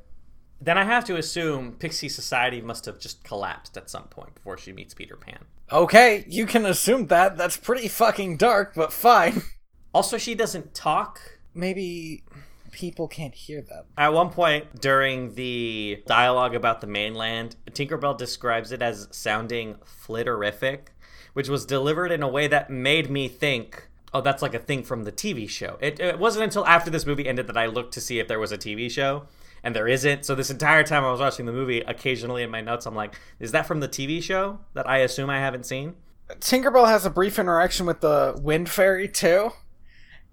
[0.60, 4.56] Then I have to assume Pixie Society must have just collapsed at some point before
[4.56, 5.44] she meets Peter Pan.
[5.72, 7.36] Okay, you can assume that.
[7.36, 9.42] That's pretty fucking dark, but fine.
[9.94, 11.20] Also, she doesn't talk.
[11.52, 12.24] Maybe
[12.70, 13.84] people can't hear them.
[13.96, 20.86] At one point during the dialogue about the mainland, Tinkerbell describes it as sounding flitterific,
[21.34, 24.82] which was delivered in a way that made me think, oh, that's like a thing
[24.82, 25.78] from the TV show.
[25.80, 28.38] It, it wasn't until after this movie ended that I looked to see if there
[28.38, 29.26] was a TV show,
[29.62, 30.24] and there isn't.
[30.24, 33.14] So this entire time I was watching the movie, occasionally in my notes, I'm like,
[33.40, 35.94] is that from the TV show that I assume I haven't seen?
[36.40, 39.50] Tinkerbell has a brief interaction with the Wind Fairy too,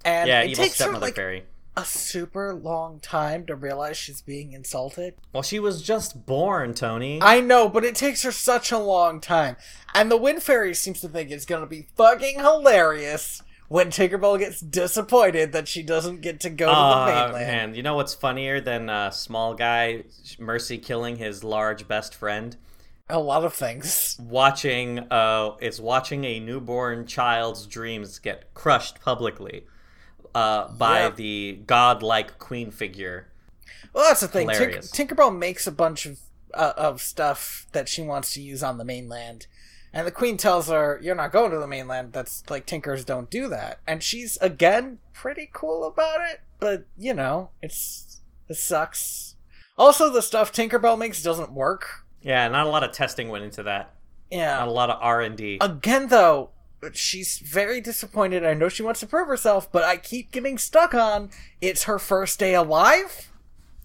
[0.06, 1.44] and yeah, it evil takes her stepmother like fairy.
[1.76, 5.15] a super long time to realize she's being insulted.
[5.34, 7.20] Well, she was just born, Tony.
[7.22, 9.58] I know, but it takes her such a long time,
[9.94, 14.60] and the Wind Fairy seems to think it's gonna be fucking hilarious when Tinkerbell gets
[14.60, 17.34] disappointed that she doesn't get to go to the mainland.
[17.34, 20.03] man, you know what's funnier than a small guy
[20.38, 22.58] Mercy killing his large best friend?
[23.12, 24.17] A lot of things.
[24.19, 29.63] Watching uh it's watching a newborn child's dreams get crushed publicly
[30.36, 31.10] uh by Yeah.
[31.12, 33.27] the godlike queen figure.
[33.93, 34.47] Well, that's the thing.
[34.49, 34.91] Hilarious.
[34.91, 36.19] Tinkerbell makes a bunch of
[36.53, 39.45] uh, of stuff that she wants to use on the mainland,
[39.93, 42.13] and the Queen tells her, "You're not going to the mainland.
[42.13, 47.13] That's like Tinkers don't do that." And she's again pretty cool about it, but you
[47.13, 49.36] know, it's it sucks.
[49.78, 52.06] Also, the stuff Tinkerbell makes doesn't work.
[52.21, 53.93] Yeah, not a lot of testing went into that.
[54.30, 54.58] Yeah.
[54.58, 55.60] Not a lot of R&D.
[55.62, 56.49] Again, though,
[56.91, 58.45] she's very disappointed.
[58.45, 61.30] I know she wants to prove herself, but I keep getting stuck on
[61.62, 63.32] it's her first day alive.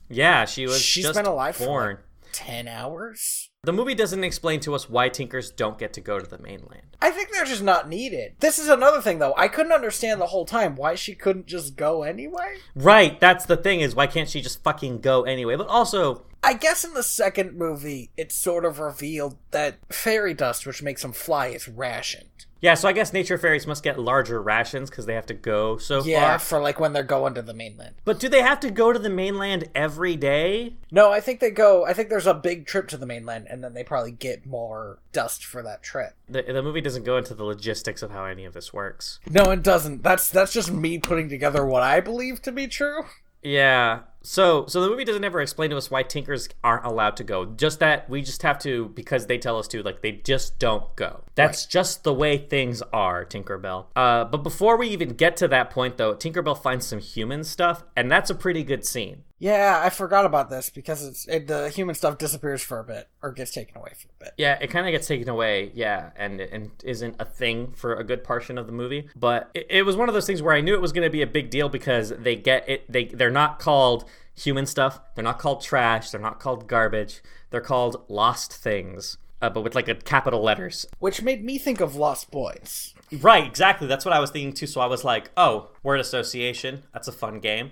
[0.08, 1.98] yeah, she was She's just been alive for, born.
[2.32, 3.43] Ten hours.
[3.64, 6.96] The movie doesn't explain to us why Tinkers don't get to go to the mainland.
[7.00, 8.34] I think they're just not needed.
[8.40, 9.34] This is another thing, though.
[9.36, 12.56] I couldn't understand the whole time why she couldn't just go anyway.
[12.74, 15.56] Right, that's the thing is why can't she just fucking go anyway?
[15.56, 20.66] But also, I guess in the second movie, it's sort of revealed that fairy dust,
[20.66, 22.28] which makes them fly, is rationed.
[22.60, 25.76] yeah, so I guess nature fairies must get larger rations because they have to go
[25.76, 26.38] so Yeah, far.
[26.38, 27.94] for like when they're going to the mainland.
[28.06, 30.76] But do they have to go to the mainland every day?
[30.90, 31.84] No, I think they go.
[31.84, 34.98] I think there's a big trip to the mainland, and then they probably get more
[35.12, 36.14] dust for that trip.
[36.28, 39.20] The, the movie doesn't go into the logistics of how any of this works.
[39.28, 40.02] No, it doesn't.
[40.02, 43.04] That's that's just me putting together what I believe to be true.
[43.42, 44.00] Yeah.
[44.24, 47.44] So so the movie doesn't ever explain to us why Tinkers aren't allowed to go.
[47.44, 49.82] Just that we just have to because they tell us to.
[49.82, 51.22] Like they just don't go.
[51.34, 53.86] That's just the way things are, Tinkerbell.
[53.94, 57.84] Uh, but before we even get to that point, though, Tinkerbell finds some human stuff,
[57.96, 59.24] and that's a pretty good scene.
[59.44, 63.08] Yeah, I forgot about this because it's it, the human stuff disappears for a bit
[63.20, 64.34] or gets taken away for a bit.
[64.38, 68.04] Yeah, it kind of gets taken away, yeah, and and isn't a thing for a
[68.04, 69.08] good portion of the movie.
[69.16, 71.10] But it, it was one of those things where I knew it was going to
[71.10, 72.90] be a big deal because they get it.
[72.90, 75.00] They they're not called human stuff.
[75.14, 76.10] They're not called trash.
[76.10, 77.22] They're not called garbage.
[77.50, 80.86] They're called lost things, uh, but with like a capital letters.
[80.98, 82.94] Which made me think of Lost Boys.
[83.12, 83.86] Right, exactly.
[83.86, 84.66] That's what I was thinking too.
[84.66, 86.82] So I was like, oh, word association.
[86.92, 87.70] That's a fun game.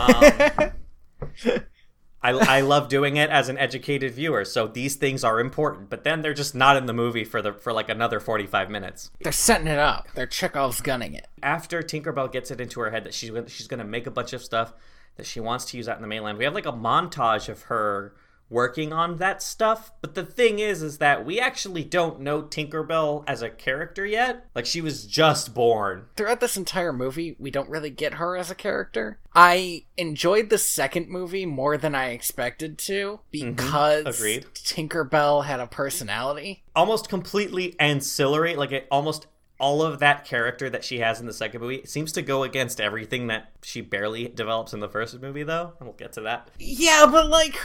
[0.00, 0.72] Um,
[2.20, 4.44] I, I love doing it as an educated viewer.
[4.44, 7.52] So these things are important, but then they're just not in the movie for the
[7.52, 9.10] for like another forty five minutes.
[9.20, 10.08] They're setting it up.
[10.14, 11.28] They're Chekhov's gunning it.
[11.42, 14.10] After Tinkerbell gets it into her head that she's gonna, she's going to make a
[14.10, 14.72] bunch of stuff
[15.18, 17.62] that she wants to use out in the mainland, we have like a montage of
[17.64, 18.14] her
[18.50, 19.92] working on that stuff.
[20.00, 24.46] But the thing is, is that we actually don't know Tinkerbell as a character yet.
[24.54, 26.06] Like she was just born.
[26.16, 29.18] Throughout this entire movie, we don't really get her as a character.
[29.34, 33.50] I enjoyed the second movie more than I expected to mm-hmm.
[33.50, 34.46] because Agreed.
[34.54, 36.64] Tinkerbell had a personality.
[36.74, 38.56] Almost completely ancillary.
[38.56, 39.26] Like it almost
[39.58, 42.80] all of that character that she has in the second movie seems to go against
[42.80, 45.72] everything that she barely develops in the first movie, though.
[45.78, 46.48] And we'll get to that.
[46.58, 47.56] Yeah, but like,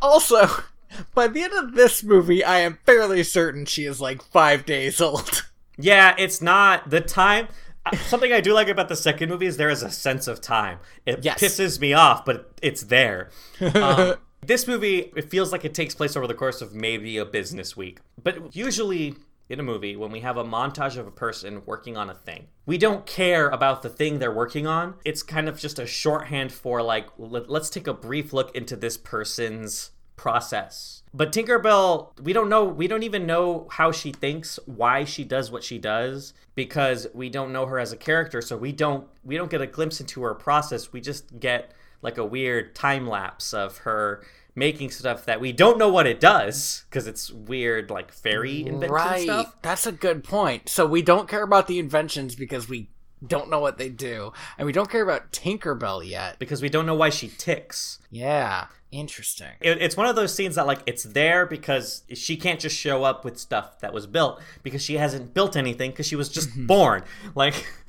[0.00, 0.46] also,
[1.14, 5.00] by the end of this movie, I am fairly certain she is like five days
[5.00, 5.44] old.
[5.78, 7.48] Yeah, it's not the time.
[7.86, 10.40] uh, Something I do like about the second movie is there is a sense of
[10.42, 10.78] time.
[11.06, 11.40] It Yes.
[11.40, 13.30] pisses me off, but it's there.
[13.74, 17.24] Um, this movie, it feels like it takes place over the course of maybe a
[17.24, 18.00] business week.
[18.22, 19.14] But usually
[19.52, 22.48] in a movie, when we have a montage of a person working on a thing,
[22.66, 24.94] we don't care about the thing they're working on.
[25.04, 28.76] It's kind of just a shorthand for, like, let, let's take a brief look into
[28.76, 31.02] this person's process.
[31.12, 35.50] But Tinkerbell, we don't know, we don't even know how she thinks, why she does
[35.50, 39.36] what she does because we don't know her as a character, so we don't we
[39.36, 40.92] don't get a glimpse into her process.
[40.92, 45.78] We just get like a weird time lapse of her making stuff that we don't
[45.78, 49.22] know what it does because it's weird like fairy invention right.
[49.22, 49.56] stuff.
[49.62, 50.68] That's a good point.
[50.68, 52.90] So we don't care about the inventions because we
[53.26, 56.38] don't know what they do, and we don't care about Tinkerbell yet.
[56.38, 58.00] Because we don't know why she ticks.
[58.10, 59.52] Yeah, interesting.
[59.60, 63.04] It, it's one of those scenes that like it's there because she can't just show
[63.04, 66.50] up with stuff that was built because she hasn't built anything because she was just
[66.50, 66.66] mm-hmm.
[66.66, 67.04] born.
[67.34, 67.66] Like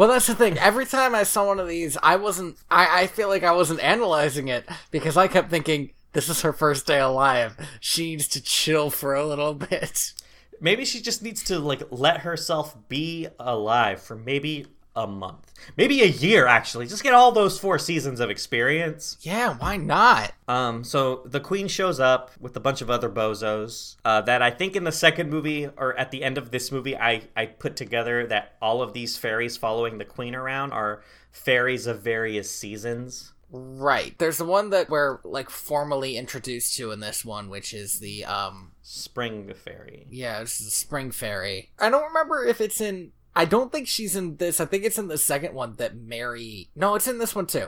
[0.00, 0.56] Well, that's the thing.
[0.56, 2.56] Every time I saw one of these, I wasn't.
[2.70, 6.54] I, I feel like I wasn't analyzing it because I kept thinking, "This is her
[6.54, 7.54] first day alive.
[7.80, 10.14] She needs to chill for a little bit."
[10.58, 14.66] maybe she just needs to like let herself be alive for maybe
[15.00, 16.86] a month, maybe a year actually.
[16.86, 19.16] Just get all those four seasons of experience.
[19.20, 20.32] Yeah, why not?
[20.46, 23.96] Um, so the queen shows up with a bunch of other bozos.
[24.04, 26.96] Uh, that I think in the second movie or at the end of this movie,
[26.96, 31.86] I I put together that all of these fairies following the queen around are fairies
[31.86, 33.32] of various seasons.
[33.52, 34.16] Right.
[34.18, 38.24] There's the one that we're like formally introduced to in this one, which is the
[38.24, 40.06] um Spring fairy.
[40.10, 41.70] yeah, this is the spring fairy.
[41.78, 44.60] I don't remember if it's in I don't think she's in this.
[44.60, 47.66] I think it's in the second one that Mary No, it's in this one too.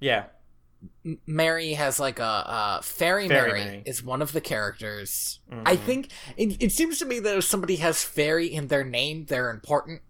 [0.00, 0.24] Yeah,
[1.04, 3.82] M- Mary has like a uh fairy, Fairy Mary, Mary.
[3.86, 5.40] is one of the characters.
[5.64, 5.80] I Mhm.
[5.80, 9.50] think it, it seems to me that if somebody has fairy in their name, they're
[9.50, 10.02] important.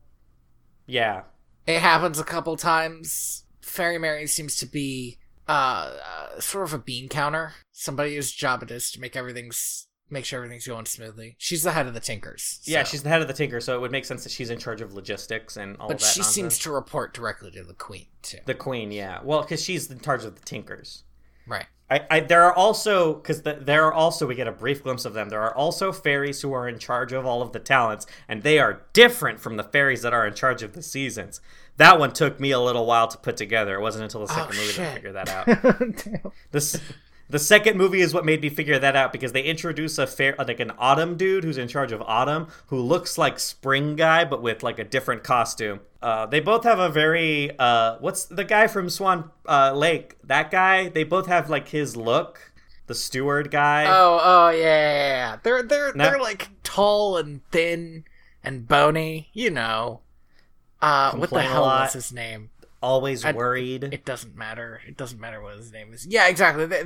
[0.86, 1.22] yeah.
[1.66, 3.44] It happens a couple times.
[3.60, 7.54] Fairy Mary seems to be uh, uh sort of a bean counter.
[7.72, 11.34] Somebody whose job it is to make everything's make sure everything's going smoothly.
[11.38, 12.60] She's the head of the Tinkers.
[12.64, 14.58] Yeah, she's the head of the Tinker, so it would make sense that she's in
[14.58, 16.28] charge of logistics and all But she nonsense.
[16.28, 18.38] seems to report directly to the queen too.
[18.46, 19.20] the queen, yeah.
[19.24, 21.04] Well, because she's in charge of the Tinkers.
[21.46, 21.66] right.
[21.88, 25.04] I, I there are also because the, there are also we get a brief glimpse
[25.04, 25.28] of them.
[25.28, 28.58] There are also fairies who are in charge of all of the talents, and they
[28.58, 31.40] are different from the fairies that are in charge of the seasons.
[31.76, 33.76] That one took me a little while to put together.
[33.76, 35.28] It wasn't until the second Oh, movie that I figured that
[36.24, 36.32] out.
[36.50, 36.80] This
[37.28, 40.34] the second movie is what made me figure that out because they introduce a fair
[40.38, 44.42] like an autumn dude who's in charge of autumn who looks like spring guy but
[44.42, 45.80] with like a different costume.
[46.02, 50.16] Uh, they both have a very uh, what's the guy from Swan uh, Lake?
[50.22, 50.88] That guy.
[50.88, 52.52] They both have like his look.
[52.86, 53.86] The steward guy.
[53.88, 55.36] Oh, oh yeah, yeah, yeah.
[55.42, 56.04] They're they're No.
[56.04, 58.04] they're like tall and thin
[58.44, 60.02] and bony, you know.
[60.80, 62.50] Uh, what the hell was his name?
[62.82, 63.84] Always I- worried.
[63.84, 64.80] It doesn't matter.
[64.86, 66.06] It doesn't matter what his name is.
[66.06, 66.66] Yeah, exactly.
[66.66, 66.82] They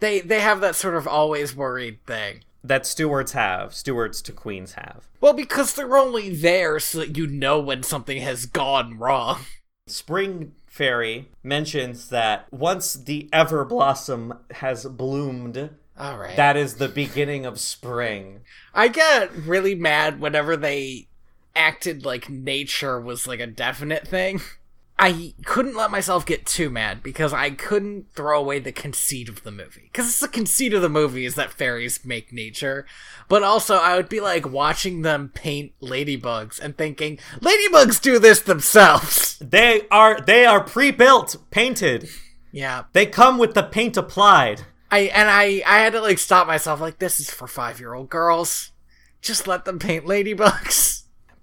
[0.00, 2.44] they they, have that sort of always worried thing.
[2.62, 3.74] that stewards have.
[3.74, 5.08] Stewards to queens have.
[5.20, 9.40] Well, because they're only there so that you know when something has gone wrong.
[9.88, 16.36] Spring Fairy mentions that once the Ever Blossom has bloomed, All right.
[16.36, 18.40] that is the beginning of spring.
[18.74, 21.06] I get really mad whenever they
[21.54, 24.40] acted like nature was like a definite thing.
[24.98, 29.42] I couldn't let myself get too mad because I couldn't throw away the conceit of
[29.42, 29.90] the movie.
[29.92, 32.86] Because it's the conceit of the movie is that fairies make nature.
[33.28, 38.40] But also, I would be like watching them paint ladybugs and thinking, ladybugs do this
[38.40, 39.34] themselves!
[39.46, 42.08] They are they are pre-built, painted.
[42.52, 42.84] Yeah.
[42.94, 44.62] They come with the paint applied.
[44.90, 48.72] I and I I had to like stop myself like this is for 5-year-old girls.
[49.20, 50.94] Just let them paint ladybugs.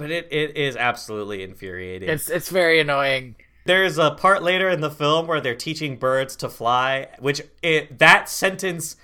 [0.04, 2.10] But it, it is absolutely infuriating.
[2.10, 3.36] It's it's very annoying.
[3.66, 8.00] There's a part later in the film where they're teaching birds to fly, which it
[8.00, 8.98] that sentence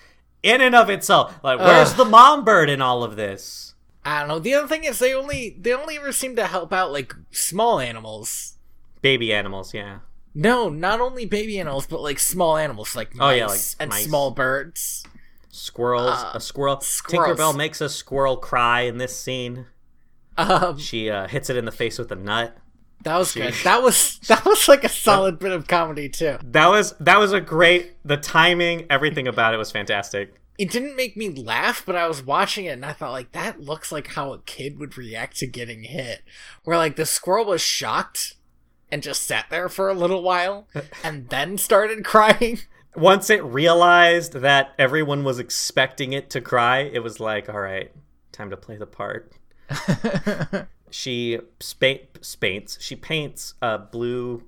[0.44, 1.98] in and of itself, like where's Ugh.
[1.98, 3.76] the mom bird in all of this?
[4.04, 4.40] I don't know.
[4.40, 7.80] The other thing is they only they only ever seem to help out like small
[7.80, 8.58] animals.
[9.02, 10.00] Baby animals, yeah.
[10.36, 13.90] No, not only baby animals, but like small animals like mice Oh, yeah, like and
[13.92, 14.04] mice.
[14.04, 15.06] small birds.
[15.50, 16.82] Squirrels, Uh, a squirrel.
[16.82, 17.38] squirrels.
[17.40, 19.66] Tinkerbell makes a squirrel cry in this scene.
[20.40, 22.56] Um, She uh, hits it in the face with a nut.
[23.04, 23.54] that was She- good.
[23.64, 26.38] That was that was like a solid bit of comedy too.
[26.44, 27.96] That was that was a great.
[28.06, 30.34] The timing, everything about it was fantastic.
[30.58, 33.62] It didn't make me laugh, but I was watching it and I thought like that
[33.62, 36.22] looks like how a kid would react to getting hit.
[36.66, 38.36] Where like the squirrel was shocked
[38.92, 40.68] and just sat there for a little while
[41.04, 42.60] and then started crying.
[42.96, 47.92] Once it realized that everyone was expecting it to cry, it was like, all right,
[48.34, 49.32] time to play the part.
[50.92, 51.96] she spa-
[52.40, 54.44] paints she paints uh, blue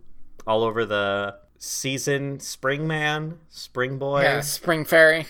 [0.47, 5.27] all over the season spring man spring boy yeah, Spring Fairy.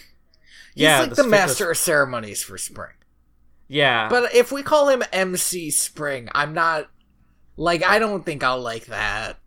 [0.75, 2.93] He's Yeah, like the the, master of ceremonies for spring.
[3.67, 6.89] yeah But if we call him MC Spring, I'm not
[7.57, 9.37] like I don't think I'll like that.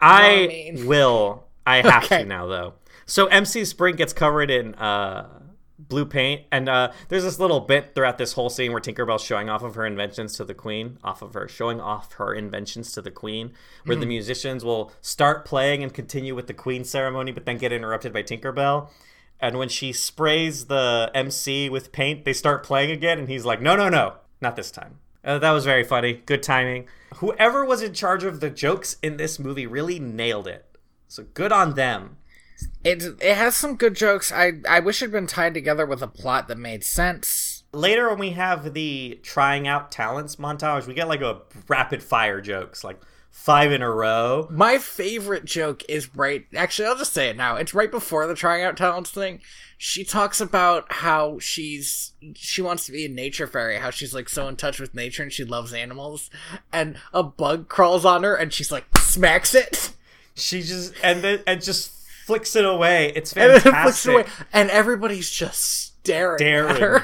[0.00, 0.86] i I mean?
[0.86, 2.18] will i have Okay.
[2.18, 2.74] to now though
[3.06, 5.35] so mc spring gets covered in uh
[5.78, 9.50] blue paint and uh there's this little bit throughout this whole scene where tinkerbell's showing
[9.50, 13.02] off of her inventions to the queen off of her showing off her inventions to
[13.02, 13.52] the queen
[13.84, 14.00] where Hmm.
[14.00, 18.12] the musicians will start playing and continue with the queen ceremony but then get interrupted
[18.12, 18.88] by tinkerbell.
[19.38, 23.60] And when she sprays the mc with paint they start playing again and he's like
[23.60, 24.98] no no no not this time.
[25.24, 26.22] Uh, that was very funny.
[26.24, 26.86] Good timing.
[27.16, 30.64] Whoever was in charge of the jokes in this movie really nailed it.
[31.08, 32.16] So good on them
[32.84, 34.30] It it has some good jokes.
[34.32, 37.64] I I wish it'd been tied together with a plot that made sense.
[37.72, 42.40] later when we have the trying out talents montage we get like a rapid fire
[42.40, 42.98] jokes like
[43.30, 46.46] five in a row My favorite joke is right.
[46.54, 47.56] Actually, I'll just say it now.
[47.56, 49.40] It's right before the trying out talents thing.
[49.76, 53.76] She talks about how she's she wants to be a nature fairy.
[53.78, 56.30] How she's like so in touch with nature and she loves animals.
[56.72, 59.90] And a bug crawls on her and she's like smacks it.
[60.34, 61.92] she just and then and just
[62.26, 63.12] flicks it away.
[63.14, 64.24] It's And fantastic it flicks it away.
[64.52, 67.02] And everybody's just staring, Staring.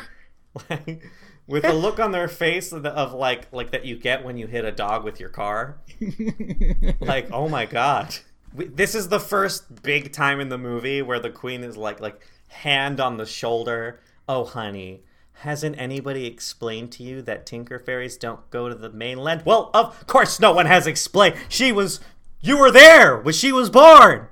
[0.68, 1.03] like,
[1.47, 4.37] with the look on their face of, the, of like like that you get when
[4.39, 5.79] you hit a dog with your car.
[7.01, 8.14] Like oh my god.
[8.55, 12.01] We- this is the first big time in the movie where the queen is like
[12.01, 14.01] like hand on the shoulder.
[14.29, 15.03] Oh honey
[15.37, 19.43] hasn't anybody explained to you that tinker fairies don't go to the mainland?
[19.45, 21.37] Well of course no one has explained.
[21.49, 22.01] She was
[22.41, 24.29] you were there when she was born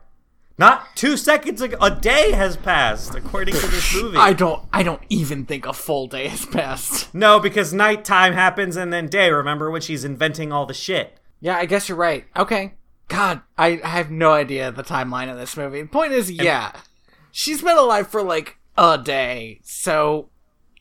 [0.60, 4.82] not two seconds ago a day has passed according to this movie I don't I
[4.82, 7.12] don't even think a full day has passed.
[7.14, 9.30] no, because nighttime happens and then day.
[9.30, 11.18] Remember when she's inventing all the shit?
[11.40, 12.26] Yeah, I guess you're right.
[12.36, 12.74] Okay.
[13.08, 15.82] God, I, I have no idea the timeline of this movie.
[15.82, 16.72] The point is, yeah,
[17.32, 20.28] she's been alive for like a day, so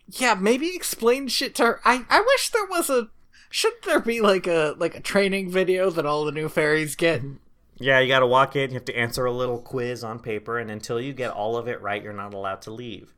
[0.08, 1.82] yeah, maybe explain shit to her.
[1.84, 3.10] I I wish there was a.
[3.50, 7.22] Should there be like a like a training video that all the new fairies get?
[7.22, 7.36] Mm-hmm.
[7.80, 10.70] Yeah, you gotta walk in, you have to answer a little quiz on paper, and
[10.70, 13.14] until you get all of it right, you're not allowed to leave.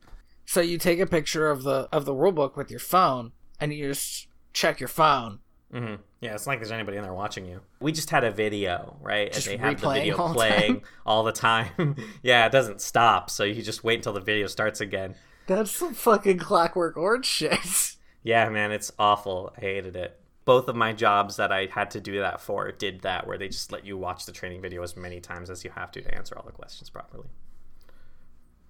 [0.46, 3.72] So you take a picture of the of the rule book with your phone, and
[3.72, 5.40] you just check your phone.
[5.72, 7.60] hmm Yeah, it's not like there's anybody in there watching you.
[7.80, 9.32] We just had a video, right?
[9.32, 10.82] Just and they have the video all playing time.
[11.06, 11.96] all the time.
[12.22, 15.14] yeah, it doesn't stop, so you just wait until the video starts again.
[15.46, 17.96] That's some fucking Clockwork Orange shit.
[18.24, 19.52] Yeah, man, it's awful.
[19.56, 20.16] I hated it.
[20.44, 23.48] Both of my jobs that I had to do that for did that, where they
[23.48, 26.14] just let you watch the training video as many times as you have to to
[26.14, 27.28] answer all the questions properly.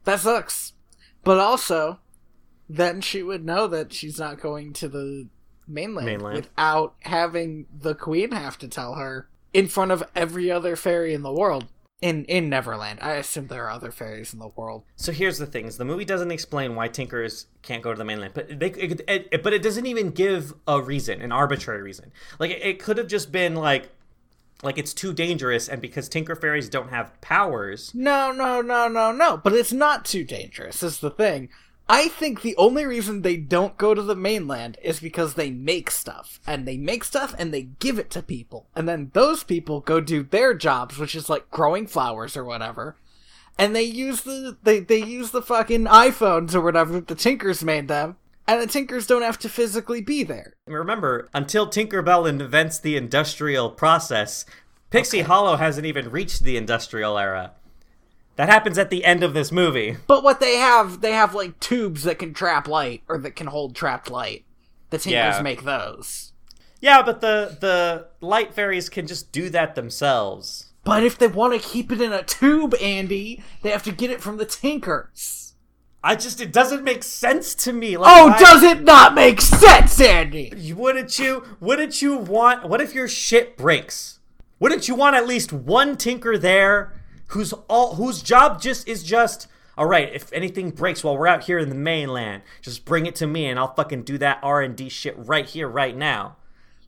[0.05, 0.75] That sucks.
[1.25, 2.01] But also,
[2.69, 5.29] then she would know that she's not going to the
[5.67, 6.37] mainland, Mainland.
[6.37, 11.23] without having the queen have to tell her in front of every other fairy in
[11.23, 11.67] the world.
[12.03, 14.83] In in Neverland, I assume there are other fairies in the world.
[14.97, 18.05] So here's the thing: is the movie doesn't explain why Tinkers can't go to the
[18.05, 22.11] mainland, but they, it, it, but it doesn't even give a reason, an arbitrary reason.
[22.41, 23.91] Like it, it could have just been like,
[24.65, 29.13] like it's too dangerous, and because Tinker fairies don't have powers, No, no, no, no,
[29.13, 29.37] no.
[29.37, 30.83] But it's not too dangerous.
[30.83, 31.51] Is the thing.
[31.93, 35.91] I think the only reason they don't go to the mainland is because they make
[35.91, 36.41] stuff.
[36.47, 38.67] And they make stuff and they give it to people.
[38.75, 42.97] And then those people go do their jobs, which is like growing flowers or whatever.
[43.59, 47.89] And they use the they, they use the fucking iPhones or whatever the Tinkers made
[47.89, 48.17] them.
[48.49, 50.55] And the Tinkers don't have to physically be there.
[50.67, 54.47] remember, until Tinkerbell invents the industrial process,
[54.89, 57.53] Pixie Hollow hasn't even reached the industrial era.
[58.37, 59.97] That happens at the end of this movie.
[60.07, 63.47] But what they have, they have like tubes that can trap light or that can
[63.49, 64.45] hold trapped light.
[64.91, 65.43] The Tinkers Yeah.
[65.43, 66.33] make those.
[66.81, 70.73] Yeah, but the the light fairies can just do that themselves.
[70.85, 74.11] But if they want to keep it in a tube, Andy, they have to get
[74.11, 75.55] it from the Tinkers.
[76.03, 77.97] I just it doesn't make sense to me.
[77.97, 80.73] Like, Oh, does it not make sense, Andy?
[80.77, 81.45] Wouldn't you?
[81.61, 82.69] Wouldn't you want?
[82.69, 84.19] What if your shit breaks?
[84.59, 87.01] Wouldn't you want at least one tinker there,
[87.33, 91.45] whose all whose job just is just All right, if anything breaks while we're out
[91.45, 94.91] here in the mainland, just bring it to me and I'll fucking do that R&D
[94.91, 96.37] shit right here right now.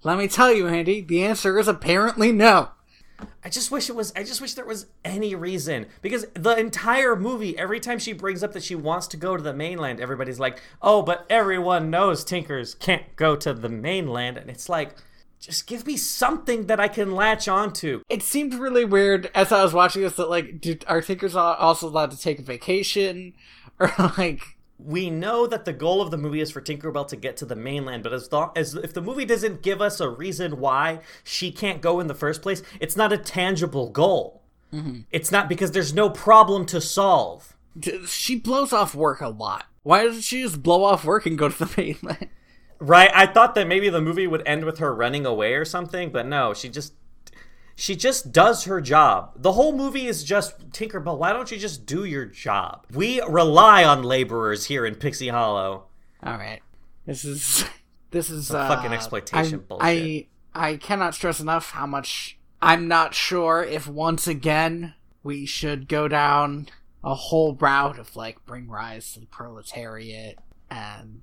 [0.02, 2.68] Let me tell you, Andy, the answer is apparently no.
[3.42, 7.16] I just wish it was I just wish there was any reason because the entire
[7.16, 10.40] movie every time she brings up that she wants to go to the mainland everybody's
[10.40, 14.96] like, "Oh, but everyone knows Tinkers can't go to the mainland." And it's like
[15.44, 18.02] just give me something that I can latch onto.
[18.08, 21.88] It seemed really weird as I was watching this that like, do, are Tinkers also
[21.88, 23.34] allowed to take a vacation,
[23.78, 24.40] or like,
[24.78, 27.56] We know that the goal of the movie is for Tinkerbell to get to the
[27.56, 31.52] mainland, but as long as if the movie doesn't give us a reason why she
[31.52, 34.42] can't go in the first place, it's not a tangible goal.
[34.72, 35.00] Mm-hmm.
[35.12, 37.54] It's not because there's no problem to solve.
[38.06, 39.66] she blows off work a lot.
[39.82, 42.28] Why doesn't she just blow off work and go to the mainland?
[42.84, 43.10] Right?
[43.14, 46.26] I thought that maybe the movie would end with her running away or something, but
[46.26, 46.92] no, she just
[47.76, 49.32] she just does her job.
[49.36, 52.86] The whole movie is just Tinkerbell, why don't you just do your job?
[52.92, 55.86] We rely on laborers here in Pixie Hollow.
[56.22, 56.60] All right,
[57.06, 57.64] this is
[58.10, 59.86] this is uh, fucking exploitation I'm- bullshit.
[59.86, 65.88] I I cannot stress enough how much I'm not sure if once again we should
[65.88, 66.68] go down
[67.02, 70.38] a whole route of like bring rise to the proletariat
[70.70, 71.22] and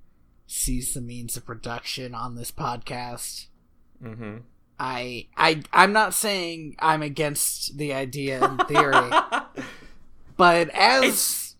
[0.51, 3.47] seize the means of production on this podcast.
[4.03, 4.37] Mm-hmm.
[4.79, 9.09] I I I'm not saying I'm against the idea in theory,
[10.37, 11.55] but as It's-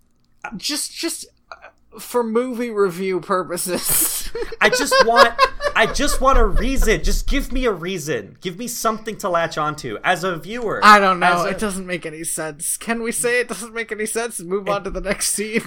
[0.58, 4.32] just just uh, for movie review purposes.
[4.60, 5.34] I just want
[5.76, 7.04] I just want a reason.
[7.04, 8.38] Just give me a reason.
[8.42, 10.80] Give me something to latch onto as a viewer.
[10.84, 11.46] I don't know.
[11.46, 12.76] A- It doesn't make any sense.
[12.76, 15.64] Can we say it doesn't make any sense and move on to the next scene?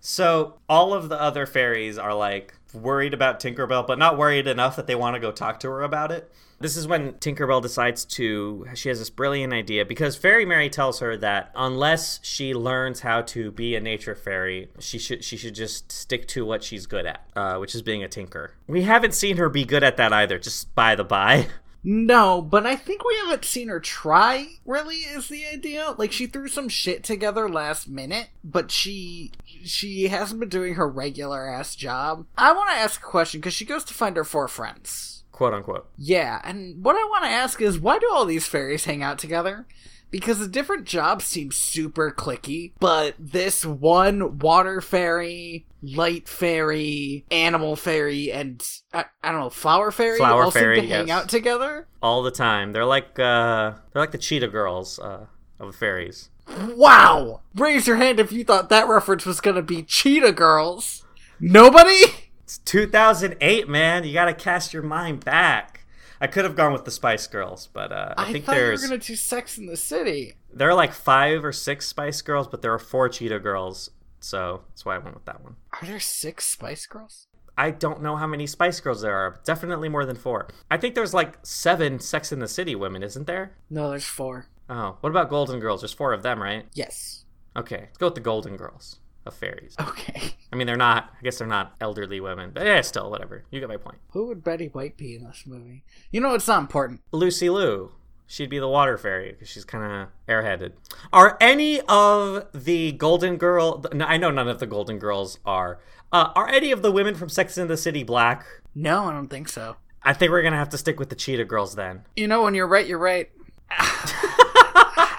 [0.00, 4.76] So all of the other fairies are like worried about Tinkerbell, but not worried enough
[4.76, 6.30] that they want to go talk to her about it.
[6.60, 8.66] This is when Tinkerbell decides to.
[8.74, 13.22] She has this brilliant idea because Fairy Mary tells her that unless she learns how
[13.22, 17.06] to be a nature fairy, she should she should just stick to what she's good
[17.06, 18.54] at, uh, which is being a tinker.
[18.66, 20.38] We haven't seen her be good at that either.
[20.38, 21.46] Just by the by.
[21.84, 25.94] No, but I think we haven't seen her try, really, is the idea.
[25.96, 29.32] Like, she threw some shit together last minute, but she
[29.64, 32.26] she hasn't been doing her regular ass job.
[32.36, 35.24] I want to ask a question, because she goes to find her four friends.
[35.30, 35.88] quote unquote.
[35.96, 39.18] Yeah, and what I want to ask is, why do all these fairies hang out
[39.18, 39.66] together?
[40.10, 47.76] Because the different jobs seem super clicky, but this one water fairy, light fairy, animal
[47.76, 51.28] fairy, and I, I don't know, flower fairy Flower all fairy, seem to hang out
[51.28, 51.86] together.
[52.02, 52.72] all the time.
[52.72, 55.26] They're like uh they're like the cheetah girls uh
[55.60, 56.30] of fairies.
[56.74, 57.42] Wow!
[57.54, 61.04] Raise your hand if you thought that reference was gonna be Cheetah Girls.
[61.38, 62.00] Nobody?
[62.44, 64.04] It's 2008, man.
[64.04, 65.77] You got to cast your mind back.
[66.20, 68.64] I could have gone with the Spice Girls, but uh, I, I, think thought you
[68.64, 70.34] were gonna do Sex in the City.
[70.52, 73.90] there are like five or six Spice Girls, but there are four Cheetah Girls,
[74.20, 75.56] so that's why I went with that one.
[75.80, 77.28] Are there six Spice Girls?
[77.56, 79.32] I don't know how many Spice Girls there are.
[79.32, 80.48] but Definitely more than four.
[80.70, 83.56] I think there's like seven Sex in the City women, isn't there?
[83.68, 84.46] No, there's four.
[84.70, 85.80] Oh, what about Golden Girls?
[85.80, 86.66] There's four of them, right?
[86.74, 87.24] Yes.
[87.56, 89.76] Okay, let's go with the Golden Girls of fairies.
[89.80, 90.32] Okay.
[90.52, 91.10] I mean, they're not.
[91.18, 93.44] I guess they're not elderly women, but yeah, still, whatever.
[93.50, 93.98] You get my point.
[94.12, 95.84] Who would Betty White be in this movie?
[96.10, 97.00] You know, it's not important.
[97.12, 97.92] Lucy Liu.
[98.30, 100.72] She'd be the water fairy because she's kind of airheaded.
[101.14, 103.82] Are any of the Golden Girl?
[103.94, 105.78] no, I know none of the Golden Girls are.
[106.12, 108.44] Uh, are any of the women from Sex and the City black?
[108.74, 109.76] No, I don't think so.
[110.02, 112.04] I think we're gonna have to stick with the Cheetah Girls then.
[112.16, 113.30] You know, when you're right, you're right.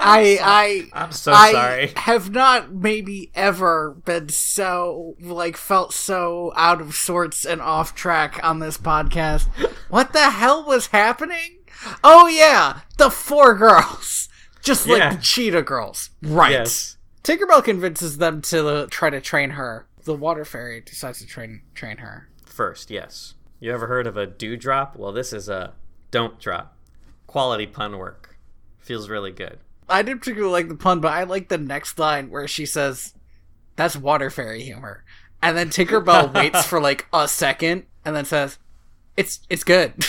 [0.10, 0.40] I
[0.94, 1.94] I I'm so I sorry.
[1.98, 8.40] have not maybe ever been so like felt so out of sorts and off track
[8.44, 9.48] on this podcast.
[9.90, 11.60] What the hell was happening?
[12.04, 14.28] Oh yeah, the four girls,
[14.62, 15.16] just like Yeah.
[15.16, 16.52] the cheetah girls, right?
[16.52, 16.98] Yes.
[17.24, 19.88] Tinkerbell convinces them to try to train her.
[20.06, 22.30] The water fairy decides to train train her.
[22.46, 23.36] First, yes.
[23.60, 24.96] You ever heard of a dewdrop?
[24.98, 25.74] Well, this is a
[26.12, 26.76] don't drop.
[27.28, 28.38] Quality pun work.
[28.80, 29.60] Feels really good.
[29.90, 33.14] I didn't particularly like the pun, but I like the next line where she says,
[33.76, 35.04] "That's water fairy humor,"
[35.42, 38.58] and then Tinkerbell waits for like a second and then says,
[39.18, 39.94] "It's it's good."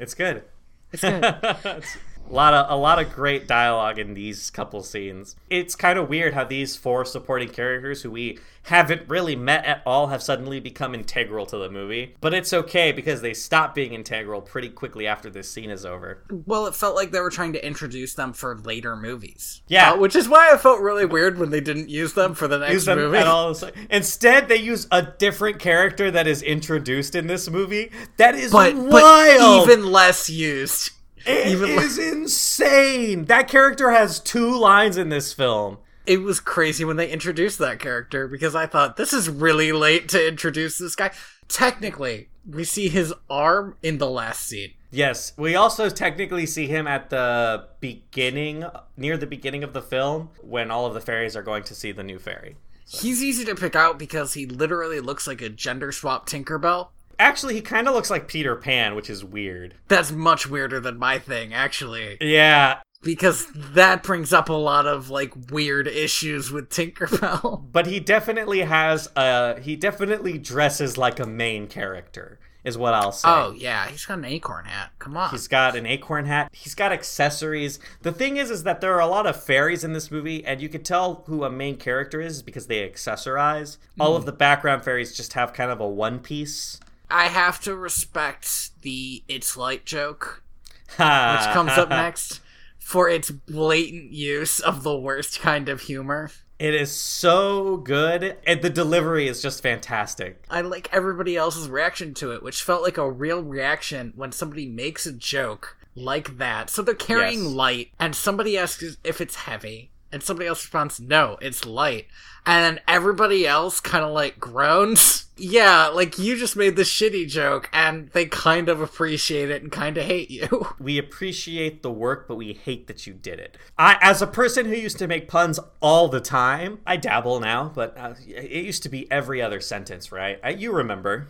[0.00, 0.44] It's good.
[0.92, 1.84] It's good.
[2.30, 5.36] a lot of a lot of great dialogue in these couple scenes.
[5.48, 9.82] It's kind of weird how these four supporting characters who we haven't really met at
[9.86, 12.14] all have suddenly become integral to the movie.
[12.20, 16.22] But it's okay because they stop being integral pretty quickly after this scene is over.
[16.46, 19.62] well, it felt like they were trying to introduce them for later movies.
[19.66, 19.92] Yeah.
[19.92, 22.58] Uh, which is why I felt really weird when they didn't use them for the
[22.58, 23.16] next Use them movie.
[23.18, 23.56] at all.
[23.88, 27.90] Instead, they use a different character that is introduced in this movie.
[28.18, 28.90] That is But, wild.
[28.90, 30.90] but even less used.
[31.26, 33.26] It even is insane.
[33.26, 35.78] That character has two lines in this film.
[36.06, 40.08] It was crazy when they introduced that character because I thought this is really late
[40.10, 41.10] to introduce this guy.
[41.46, 44.72] Technically, we see his arm in the last scene.
[44.90, 48.64] Yes, we also technically see him at the beginning,
[48.96, 51.92] near the beginning of the film, when all of the fairies are going to see
[51.92, 52.56] the new fairy.
[52.88, 56.88] He's easy to pick out because he literally looks like a gender swap Tinkerbell.
[57.20, 59.74] Actually, he kind of looks like Peter Pan, which is weird.
[59.88, 62.16] That's much weirder than my thing, actually.
[62.18, 67.62] Yeah, Because that brings up a lot of, like, weird issues with Tinkerbell.
[67.72, 69.60] but he definitely has a.
[69.60, 73.28] He definitely dresses like a main character, is what I'll say.
[73.28, 74.92] Oh, yeah, he's got an acorn hat.
[74.98, 75.28] Come on.
[75.30, 76.50] He's got an acorn hat.
[76.54, 77.78] He's got accessories.
[78.00, 80.62] The thing is, is that there are a lot of fairies in this movie, and
[80.62, 83.76] you could tell who a main character is because they accessorize.
[83.98, 84.26] All of hmm.
[84.26, 86.80] the background fairies just have kind of a one piece.
[87.10, 90.42] I have to respect the It's Light joke,
[90.88, 92.40] Which comes up next,
[92.78, 96.30] for its blatant use of the worst kind of humor.
[96.58, 100.44] It is so good, and the delivery is just fantastic.
[100.50, 104.66] I like everybody else's reaction to it, which felt like a real reaction when somebody
[104.66, 106.68] makes a joke like that.
[106.68, 107.52] So they're carrying Yes.
[107.52, 112.06] light, and somebody asks if it's heavy, and somebody else responds, no, it's light.
[112.46, 115.26] And everybody else kind of like groans.
[115.42, 119.72] Yeah, like you just made the shitty joke, and they kind of appreciate it and
[119.72, 120.68] kind of hate you.
[120.78, 123.56] We appreciate the work, but we hate that you did it.
[123.78, 127.72] I, as a person who used to make puns all the time, I dabble now,
[127.74, 130.38] but uh, it used to be every other sentence, right?
[130.44, 131.28] I, you remember.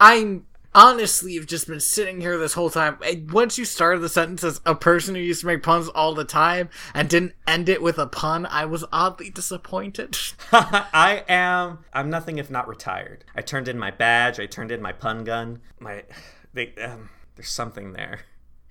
[0.00, 2.98] I'm honestly have just been sitting here this whole time.
[3.04, 6.14] And Once you started the sentence as a person who used to make puns all
[6.14, 10.16] the time and didn't end it with a pun, I was oddly disappointed.
[10.52, 11.80] I am.
[11.92, 13.24] I'm nothing if not retired.
[13.34, 14.38] I turned in my badge.
[14.40, 15.60] I turned in my pun gun.
[15.80, 16.04] My,
[16.52, 18.20] they, um, there's something there.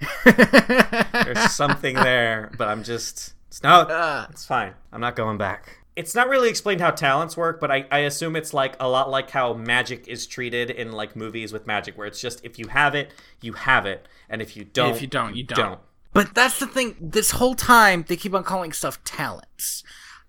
[0.25, 3.33] There's something there, but I'm just.
[3.49, 3.81] It's no.
[3.81, 4.73] Uh, It's fine.
[4.91, 5.77] I'm not going back.
[5.95, 9.09] It's not really explained how talents work, but I, I assume it's like a lot
[9.09, 12.67] like how magic is treated in like movies with magic, where it's just if you
[12.67, 15.79] have it, you have it, and if you don't, if you don't, you don't.
[16.13, 16.95] But that's the thing.
[16.99, 19.83] This whole time, they keep on calling stuff talents.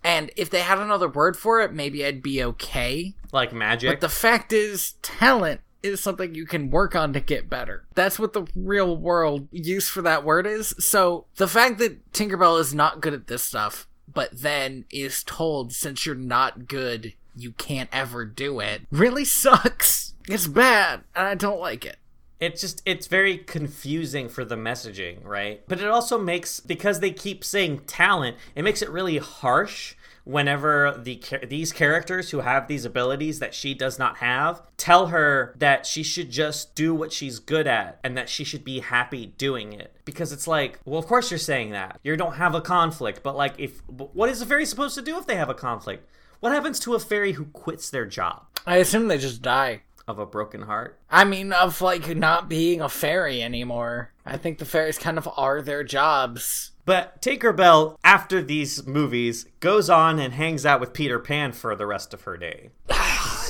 [0.05, 3.15] And if they had another word for it, maybe I'd be okay.
[3.33, 3.91] Like magic.
[3.91, 7.85] But the fact is, talent is something you can work on to get better.
[7.95, 10.75] That's what the real world use for that word is.
[10.79, 15.73] So the fact that Tinkerbell is not good at this stuff, but then is told
[15.73, 20.15] since you're not good, you can't ever do it, really sucks.
[20.29, 21.97] It's bad, and I don't like it.
[22.41, 27.11] it's just it's very confusing for the messaging right but it also makes because they
[27.13, 29.95] keep saying talent it makes it really harsh
[30.25, 35.55] whenever the these characters who have these abilities that she does not have tell her
[35.59, 39.27] that she should just do what she's good at and that she should be happy
[39.27, 39.95] doing it.
[40.05, 41.99] Because it's like well of course you're saying that.
[42.03, 43.23] You don't have a conflict.
[43.23, 46.09] But like if what is a fairy supposed to do if they have a conflict?
[46.41, 48.47] What happens to a fairy who quits their job?
[48.67, 49.83] I assume they just die.
[50.09, 54.13] Of a broken heart I mean, of like not being a fairy anymore.
[54.25, 56.73] I think the fairies kind of are their jobs.
[56.85, 61.87] But Tinkerbell, after these movies, goes on and hangs out with Peter Pan for the
[61.87, 62.71] rest of her day.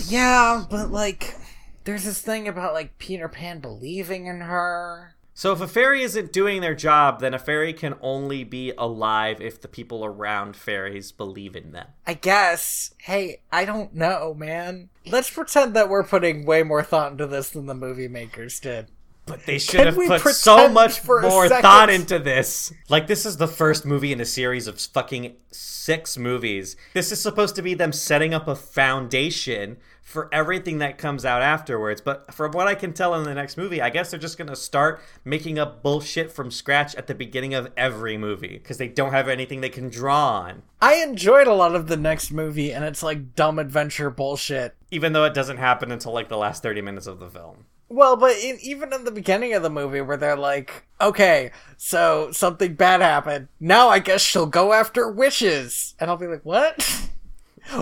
[0.07, 1.37] Yeah, but like,
[1.85, 5.15] there's this thing about like Peter Pan believing in her.
[5.35, 9.41] So if a fairy isn't doing their job, then a fairy can only be alive
[9.41, 11.89] if the people around fairies believe in them.
[12.07, 12.95] I guess.
[12.99, 14.91] Hey, I don't know, man.
[15.07, 18.89] Let's pretend that we're putting way more thought into this than the movie makers did.
[19.25, 22.73] But they should Can have put so much more thought into this.
[22.89, 26.77] Like this is the first movie in a series of fucking six movies.
[26.93, 29.77] This is supposed to be them setting up a foundation
[30.13, 32.01] for everything that comes out afterwards.
[32.01, 34.49] But from what I can tell in the next movie, I guess they're just going
[34.49, 38.89] to start making up bullshit from scratch at the beginning of every movie because they
[38.89, 40.63] don't have anything they can draw on.
[40.81, 44.75] I enjoyed a lot of the next movie, and it's like dumb adventure bullshit.
[44.91, 47.65] Even though it doesn't happen until like the last 30 minutes of the film.
[47.89, 52.31] Well, but in, even in the beginning of the movie, where they're like, okay, so
[52.33, 53.49] something bad happened.
[53.61, 55.95] Now I guess she'll go after wishes.
[55.99, 57.09] And I'll be like, what?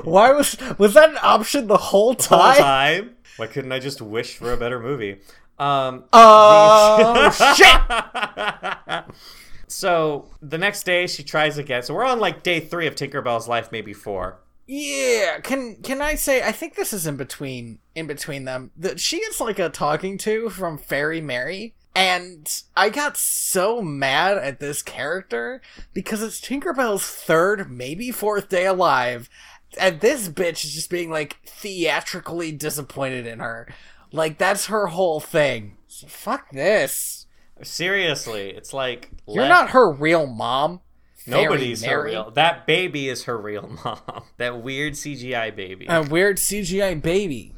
[0.05, 2.57] Why was was that an option the whole Whole time?
[2.57, 3.17] time.
[3.37, 5.21] Why couldn't I just wish for a better movie?
[5.59, 9.05] Um, Oh, shit!
[9.69, 11.83] So the next day she tries again.
[11.85, 14.41] So we're on like day three of Tinkerbell's life, maybe four.
[14.67, 18.73] Yeah, can can I say I think this is in between in between them.
[18.77, 21.75] That she gets like a talking to from Fairy Mary.
[21.95, 25.61] And I got so mad at this character
[25.93, 29.29] because it's Tinkerbell's third, maybe fourth day alive,
[29.79, 33.69] and this bitch is just being like theatrically disappointed in her.
[34.13, 35.77] Like that's her whole thing.
[35.87, 37.27] So fuck this.
[37.63, 40.81] Seriously, it's like You're let- not her real mom.
[41.17, 42.31] Fairy Nobody's her real.
[42.31, 44.25] That baby is her real mom.
[44.39, 45.87] That weird CGI baby.
[45.89, 47.53] A weird CGI baby.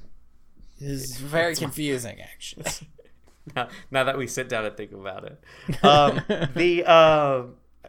[0.81, 2.67] is very confusing, actually.
[3.57, 6.21] now, now that we sit down and think about it, um,
[6.57, 7.43] the uh,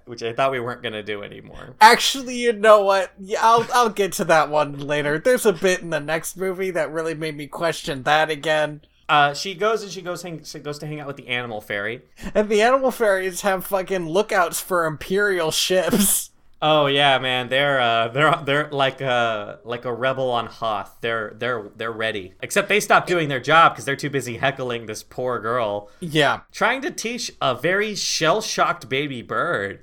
[0.05, 1.75] which I thought we weren't gonna do anymore.
[1.81, 3.11] Actually, you know what?
[3.19, 5.19] Yeah, I'll I'll get to that one later.
[5.19, 8.81] There's a bit in the next movie that really made me question that again.
[9.09, 11.59] Uh, she goes and she goes hang, she goes to hang out with the animal
[11.61, 12.01] fairy.
[12.33, 16.29] And the animal fairies have fucking lookouts for imperial ships.
[16.65, 20.95] Oh yeah, man, they're uh, they're they're like a like a rebel on Hoth.
[21.01, 22.35] They're they're they're ready.
[22.41, 26.39] Except they stopped doing their job because they're too busy heckling this poor girl, Yeah.
[26.53, 29.81] trying to teach a very shell shocked baby bird.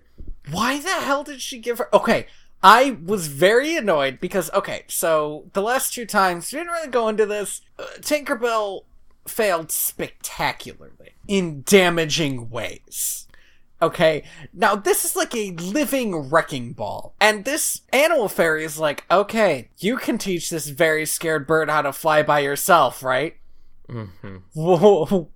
[0.51, 1.95] Why the hell did she give her?
[1.95, 2.27] Okay,
[2.63, 7.09] I was very annoyed because okay, so the last two times we didn't really go
[7.09, 7.63] into this.
[7.79, 8.83] Uh, Tinkerbell
[9.27, 13.27] failed spectacularly in damaging ways.
[13.83, 17.15] Okay, now this is like a living wrecking ball.
[17.19, 21.83] And this animal fairy is like, okay, you can teach this very scared bird how
[21.83, 23.37] to fly by yourself, right?
[23.89, 24.37] Mm-hmm.
[24.55, 25.31] Whoa.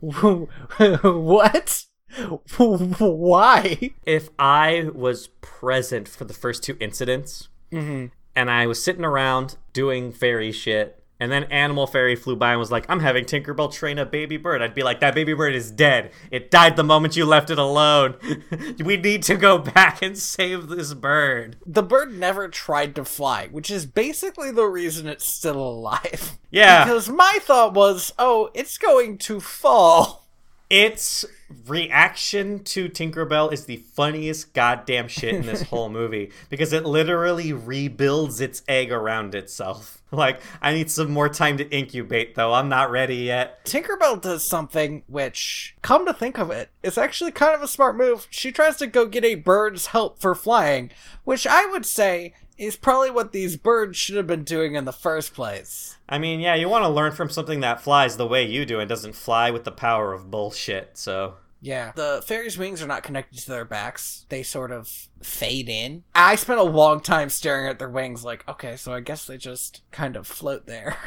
[1.20, 1.84] what?
[2.58, 3.90] Why?
[4.06, 8.06] If I was present for the first two incidents, Mm-hmm.
[8.34, 12.58] and I was sitting around doing fairy shit, and then Animal Fairy flew by and
[12.60, 14.62] was like, I'm having Tinkerbell train a baby bird.
[14.62, 16.12] I'd be like, that baby bird is dead.
[16.30, 18.14] It died the moment you left it alone.
[18.84, 21.56] we need to go back and save this bird.
[21.66, 26.38] The bird never tried to fly, which is basically the reason it's still alive.
[26.50, 26.84] Yeah.
[26.84, 30.24] Because my thought was, oh, it's going to fall.
[30.70, 31.24] Its
[31.66, 37.52] reaction to Tinkerbell is the funniest goddamn shit in this whole movie because it literally
[37.52, 39.94] rebuilds its egg around itself.
[40.10, 42.54] Like, I need some more time to incubate, though.
[42.54, 43.62] I'm not ready yet.
[43.66, 47.94] Tinkerbell does something which, come to think of it, is actually kind of a smart
[47.94, 48.26] move.
[48.30, 50.90] She tries to go get a bird's help for flying,
[51.24, 54.92] which I would say is probably what these birds should have been doing in the
[54.92, 55.96] first place.
[56.08, 58.80] I mean, yeah, you want to learn from something that flies the way you do
[58.80, 61.34] and doesn't fly with the power of bullshit, so.
[61.60, 61.92] Yeah.
[61.94, 64.26] The fairies' wings are not connected to their backs.
[64.28, 66.04] They sort of fade in.
[66.14, 69.36] I spent a long time staring at their wings, like, okay, so I guess they
[69.36, 70.96] just kind of float there.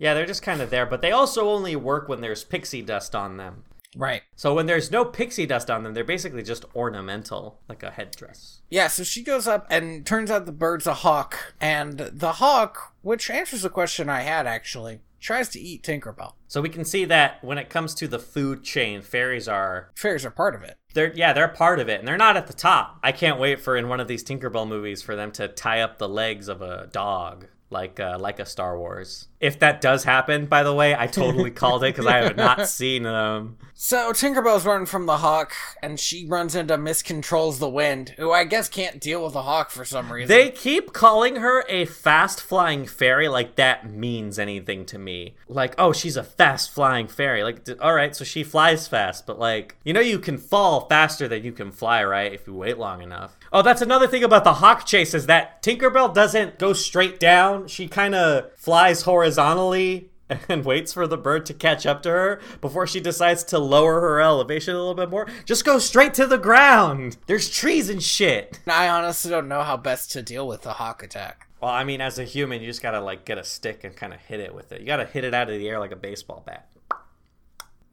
[0.00, 3.14] Yeah, they're just kind of there, but they also only work when there's pixie dust
[3.14, 3.64] on them.
[3.96, 4.22] Right.
[4.36, 8.60] So when there's no pixie dust on them, they're basically just ornamental, like a headdress.
[8.70, 11.54] Yeah, so she goes up and turns out the bird's a hawk.
[11.60, 16.34] And the hawk, which answers a question I had actually, tries to eat Tinkerbell.
[16.46, 20.24] So we can see that when it comes to the food chain, fairies are Fairies
[20.24, 20.78] are part of it.
[20.94, 22.98] they're yeah, they're part of it and they're not at the top.
[23.02, 25.98] I can't wait for in one of these Tinkerbell movies for them to tie up
[25.98, 29.28] the legs of a dog like uh, like a Star Wars.
[29.40, 32.68] If that does happen, by the way, I totally called it because I have not
[32.68, 33.56] seen them.
[33.82, 38.44] So Tinkerbell's running from the hawk, and she runs into Miscontrols the Wind, who I
[38.44, 40.28] guess can't deal with the hawk for some reason.
[40.28, 45.34] They keep calling her a fast flying fairy like that means anything to me.
[45.48, 47.42] Like, oh, she's a fast flying fairy.
[47.42, 50.86] Like, d- all right, so she flies fast, but like, you know, you can fall
[50.86, 52.34] faster than you can fly, right?
[52.34, 53.38] If you wait long enough.
[53.50, 57.66] Oh, that's another thing about the hawk chase is that Tinkerbell doesn't go straight down.
[57.66, 60.10] She kind of flies horizontally
[60.48, 64.00] and waits for the bird to catch up to her before she decides to lower
[64.00, 65.26] her elevation a little bit more.
[65.46, 67.16] Just go straight to the ground.
[67.26, 68.60] There's trees and shit.
[68.66, 71.48] I honestly don't know how best to deal with the hawk attack.
[71.60, 74.12] Well, I mean, as a human, you just gotta like get a stick and kind
[74.14, 74.80] of hit it with it.
[74.80, 76.68] You gotta hit it out of the air like a baseball bat.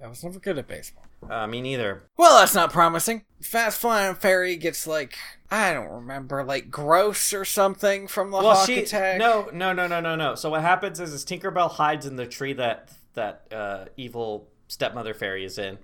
[0.03, 1.05] I was never good at baseball.
[1.27, 2.03] Uh, me neither.
[2.17, 3.23] Well, that's not promising.
[3.41, 5.17] Fast flying fairy gets like
[5.49, 9.17] I don't remember, like gross or something from the Well, hawk she attack.
[9.17, 10.35] no, no, no, no, no, no.
[10.35, 15.13] So what happens is, is Tinkerbell hides in the tree that that uh, evil stepmother
[15.13, 15.77] fairy is in,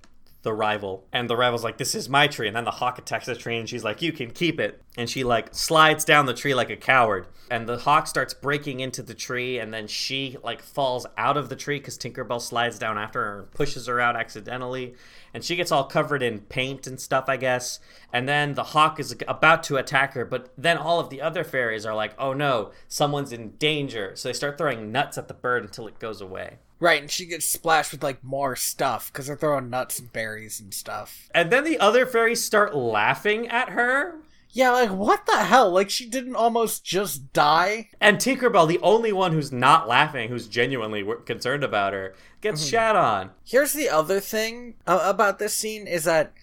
[0.44, 3.26] the rival, and the rival's like, "This is my tree," and then the hawk attacks
[3.26, 6.34] the tree, and she's like, "You can keep it," and she like slides down the
[6.34, 10.36] tree like a coward, and the hawk starts breaking into the tree, and then she
[10.44, 14.02] like falls out of the tree because Tinkerbell slides down after her and pushes her
[14.02, 14.96] out accidentally.
[15.34, 17.80] And she gets all covered in paint and stuff, I guess.
[18.12, 21.44] And then the hawk is about to attack her, but then all of the other
[21.44, 24.12] fairies are like, oh no, someone's in danger.
[24.16, 26.58] So they start throwing nuts at the bird until it goes away.
[26.80, 30.60] Right, and she gets splashed with like more stuff because they're throwing nuts and berries
[30.60, 31.30] and stuff.
[31.34, 34.16] And then the other fairies start laughing at her.
[34.54, 35.72] Yeah, like what the hell?
[35.72, 37.90] Like she didn't almost just die?
[38.00, 42.96] And Tinkerbell, the only one who's not laughing, who's genuinely concerned about her, gets shat
[42.96, 43.32] on.
[43.44, 46.34] Here's the other thing uh, about this scene is that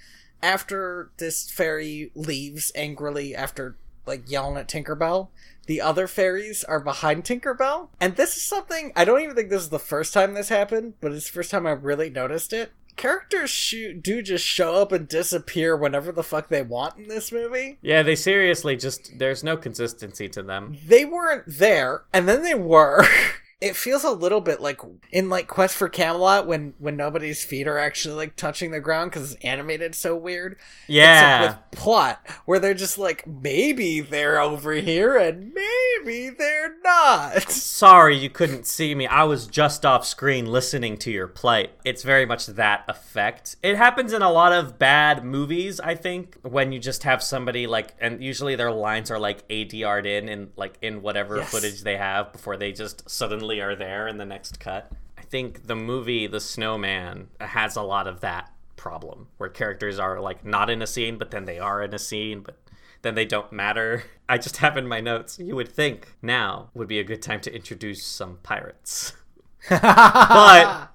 [0.43, 5.29] after this fairy leaves angrily after like yelling at Tinkerbell,
[5.67, 7.91] the other fairies are behind Tinkerbell.
[8.01, 10.95] And this is something I don't even think this is the first time this happened,
[11.01, 12.73] but it's the first time I really noticed it.
[13.01, 17.33] Characters shoot do just show up and disappear whenever the fuck they want in this
[17.33, 17.79] movie.
[17.81, 20.77] Yeah, they seriously just there's no consistency to them.
[20.87, 23.07] They weren't there, and then they were.
[23.61, 24.81] it feels a little bit like
[25.13, 29.11] in like Quest for Camelot when when nobody's feet are actually like touching the ground
[29.11, 30.57] because it's animated so weird.
[30.87, 36.75] Yeah, Except with plot where they're just like maybe they're over here and maybe they're
[36.83, 37.43] not.
[37.51, 39.07] Sorry you couldn't see me.
[39.07, 41.73] I was just off screen listening to your plight.
[41.85, 43.57] It's very much that effect.
[43.63, 47.67] It happens in a lot of bad movies, I think, when you just have somebody
[47.67, 51.51] like and usually their lines are like ADR'd in and like in whatever Yes.
[51.51, 54.93] footage they have before they just suddenly are there in the next cut.
[55.17, 60.21] I think the movie The Snowman has a lot of that problem where characters are
[60.21, 62.57] like not in a scene but then they are in a scene but
[63.03, 64.05] then they don't matter.
[64.29, 67.41] I just have in my notes, you would think now would be a good time
[67.41, 69.15] to introduce some pirates.
[69.69, 70.89] but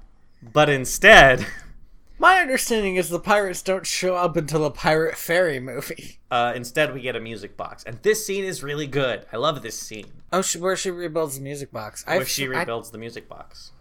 [0.53, 1.45] but instead,
[2.18, 6.20] My understanding is the pirates don't show up until the Pirate Fairy movie.
[6.32, 7.84] uh, instead we get a music box.
[7.84, 9.26] And this scene is really good.
[9.34, 10.07] I love this scene.
[10.32, 12.05] Oh, she, where she rebuilds the music box.
[12.05, 13.72] Where I've- she I- rebuilds the music box.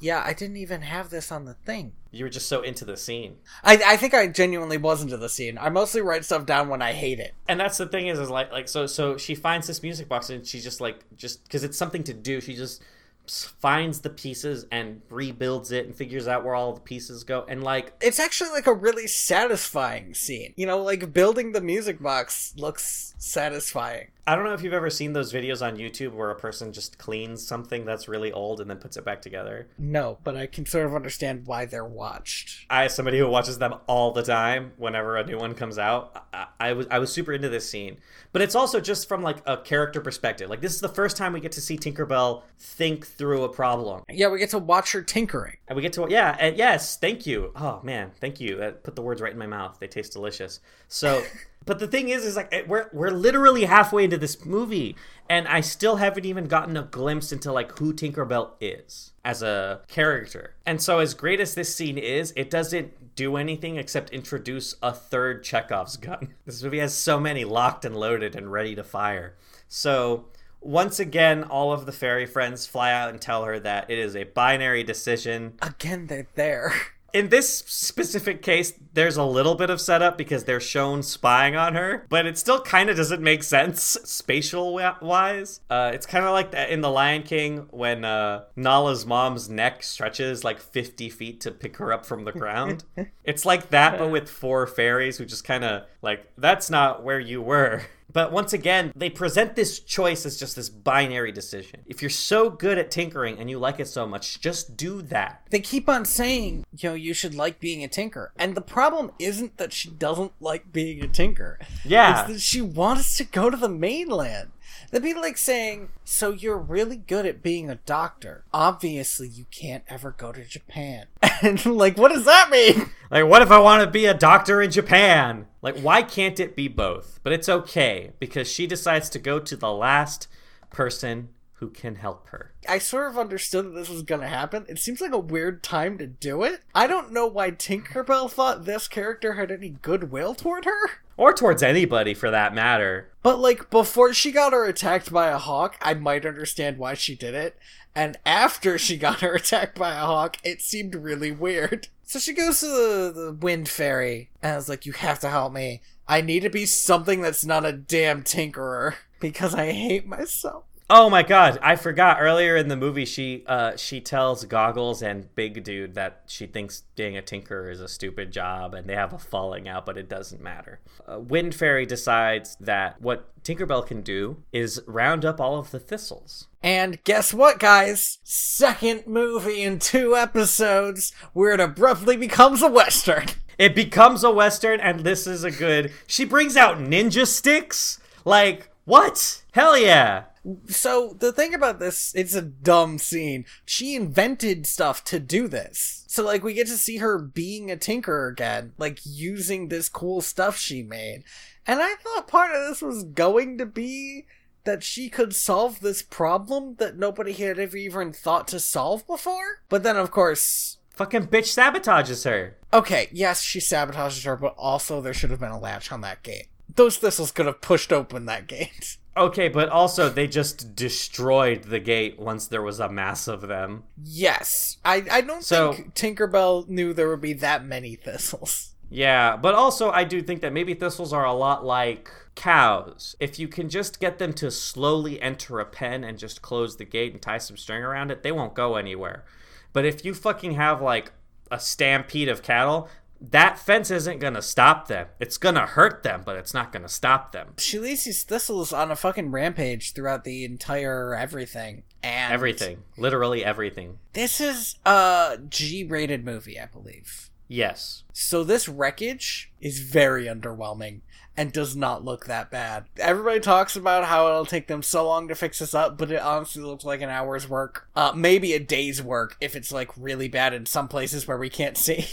[0.00, 1.92] yeah, I didn't even have this on the thing.
[2.12, 3.36] You were just so into the scene.
[3.64, 5.58] I, I think I genuinely was into the scene.
[5.58, 7.34] I mostly write stuff down when I hate it.
[7.48, 10.30] and that's the thing is is like like so so she finds this music box
[10.30, 12.82] and she just like just because it's something to do she just
[13.28, 17.62] finds the pieces and rebuilds it and figures out where all the pieces go and
[17.62, 20.52] like It's actually like a really satisfying scene.
[20.56, 24.08] You know, like building the music box looks satisfying.
[24.28, 26.96] i don't know if you've ever seen those videos on youtube where a person just
[26.98, 30.64] cleans something that's really old and then puts it back together No, but I can
[30.66, 32.66] sort of understand why they're watched.
[32.70, 36.26] I, as somebody who watches them all the time, whenever a new one comes out,
[36.32, 37.98] I, I was I was super into this scene.
[38.32, 40.50] But it's also just from like a character perspective.
[40.50, 44.02] Like this is the first time we get to see Tinkerbell think through a problem,
[44.08, 45.56] Yeah, we get to watch her tinkering.
[45.66, 47.52] and we get to yeah, and yes, thank you.
[47.56, 48.56] Oh man, thank you.
[48.56, 49.78] That put the words right in my mouth.
[49.80, 50.60] They taste delicious.
[50.88, 51.22] So.
[51.68, 54.96] But the thing is, is like eh, we're we're literally halfway into this movie,
[55.28, 59.82] and I still haven't even gotten a glimpse into like who Tinkerbell is as a
[59.86, 60.54] character.
[60.64, 64.94] And so, as great as this scene is, it doesn't do anything except introduce a
[64.94, 66.32] third Chekhov's gun.
[66.46, 69.36] This movie has so many locked and loaded and ready to fire.
[69.68, 70.24] So.
[70.60, 74.16] Once again, all of the fairy friends fly out and tell her that it is
[74.16, 76.72] a binary decision Again, they're there.
[77.12, 81.74] in this specific case, there's a little bit of setup because they're shown spying on
[81.74, 85.60] her, but it still kind of doesn't make sense spatial wise.
[85.70, 89.82] Uh, it's kind of like that in The Lion King when uh, Nala's mom's neck
[89.82, 92.84] stretches like 50 feet to pick her up from the ground.
[93.24, 97.20] it's like that, but with four fairies who just kind of like, that's not where
[97.20, 97.82] you were.
[98.10, 101.82] But once again, they present this choice as just this binary decision.
[101.86, 105.46] If you're so good at tinkering and you like it so much, just do that.
[105.50, 108.32] they keep on saying, you know, you should like being a tinker.
[108.38, 111.58] And the problem isn't that she doesn't like being a tinker.
[111.84, 112.22] Yeah.
[112.22, 114.52] It's that she wants to go to the mainland.
[114.90, 118.44] That'd be like saying, so you're really good at being a doctor.
[118.52, 121.06] Obviously, you can't ever go to Japan.
[121.40, 122.90] And like, what does that mean?
[123.12, 125.46] Like, what if I want to be a doctor in Japan?
[125.62, 127.20] Like, why can't it be both?
[127.22, 130.26] But it's okay because she decides to go to the last
[130.70, 132.52] person who can help her.
[132.68, 134.64] I sort of understood that this was gonna happen.
[134.68, 136.60] It seems like a weird time to do it.
[136.74, 140.90] I don't know why Tinkerbell thought this character had any goodwill toward her.
[141.18, 143.10] Or towards anybody for that matter.
[143.22, 147.16] But like before she got her attacked by a hawk, I might understand why she
[147.16, 147.58] did it.
[147.94, 151.88] And after she got her attacked by a hawk, it seemed really weird.
[152.04, 155.52] So she goes to the, the wind fairy and is like, You have to help
[155.52, 155.82] me.
[156.06, 158.94] I need to be something that's not a damn tinkerer.
[159.20, 160.62] Because I hate myself.
[160.90, 165.34] Oh my god, I forgot earlier in the movie she uh she tells Goggles and
[165.34, 169.12] Big Dude that she thinks being a tinker is a stupid job and they have
[169.12, 170.80] a falling out but it doesn't matter.
[171.06, 175.78] Uh, Wind Fairy decides that what Tinkerbell can do is round up all of the
[175.78, 176.48] thistles.
[176.62, 178.18] And guess what, guys?
[178.24, 183.26] Second movie in two episodes where it abruptly becomes a western.
[183.58, 185.92] It becomes a western, and this is a good.
[186.06, 187.98] She brings out ninja sticks.
[188.24, 189.42] Like what?
[189.50, 190.26] Hell yeah!
[190.66, 193.44] So the thing about this, it's a dumb scene.
[193.64, 196.04] She invented stuff to do this.
[196.06, 200.20] So like we get to see her being a tinker again, like using this cool
[200.20, 201.24] stuff she made.
[201.66, 204.26] And I thought part of this was going to be
[204.64, 209.62] that she could solve this problem that nobody had ever even thought to solve before.
[209.68, 212.56] But then of course, Fucking bitch sabotages her.
[212.72, 216.24] okay, yes, she sabotages her, but also there should have been a latch on that
[216.24, 216.48] gate.
[216.74, 218.96] Those thistles could have pushed open that gate.
[219.16, 223.82] Okay, but also they just destroyed the gate once there was a mass of them.
[224.04, 228.76] Yes, I I don't So- think Tinkerbell knew there would be that many thistles.
[228.88, 233.16] Yeah, but also I do think that maybe thistles are a lot like cows.
[233.18, 236.84] If you can just get them to slowly enter a pen and just close the
[236.84, 239.24] gate and tie some string around it, they won't go anywhere.
[239.72, 241.10] But if you fucking have like
[241.50, 242.88] a stampede of cattle,
[243.20, 245.08] that fence isn't gonna stop them.
[245.18, 247.54] It's gonna hurt them, but it's not gonna stop them.
[247.58, 251.82] She leaves these thistles on a fucking rampage throughout the entire everything.
[252.02, 252.84] And Everything.
[252.96, 253.98] Literally everything.
[254.12, 257.30] This is a G-rated movie, I believe.
[257.48, 258.04] Yes.
[258.12, 261.00] So this wreckage is very underwhelming
[261.36, 262.84] and does not look that bad.
[262.98, 266.20] Everybody talks about how it'll take them so long to fix this up, but it
[266.20, 267.88] honestly looks like an hour's work.
[267.96, 271.48] Uh, maybe a day's work if it's like really bad in some places where we
[271.48, 272.06] can't see.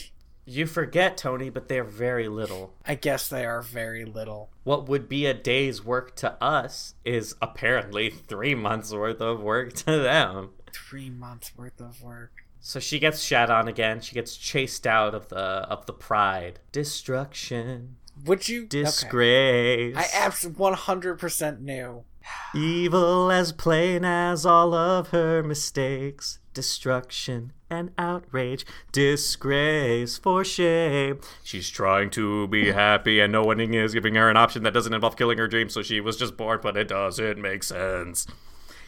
[0.46, 2.76] You forget, Tony, but they're very little.
[2.86, 4.52] I guess they are very little.
[4.64, 9.74] What would be a day's work to us is apparently three months worth of work
[9.74, 10.52] to them.
[10.72, 12.32] Three months worth of work.
[12.60, 14.02] So she gets shat on again.
[14.02, 16.60] She gets chased out of the of the pride.
[16.72, 18.62] Destruction, Would you?
[18.64, 18.84] Okay.
[18.84, 22.04] disgrace, I absolutely 100% knew.
[22.56, 26.40] evil as plain as all of her mistakes.
[26.54, 31.20] Destruction and outrage, disgrace for shame.
[31.44, 34.94] She's trying to be happy, and no one is giving her an option that doesn't
[34.94, 35.74] involve killing her dreams.
[35.74, 38.26] So she was just bored, but it doesn't make sense.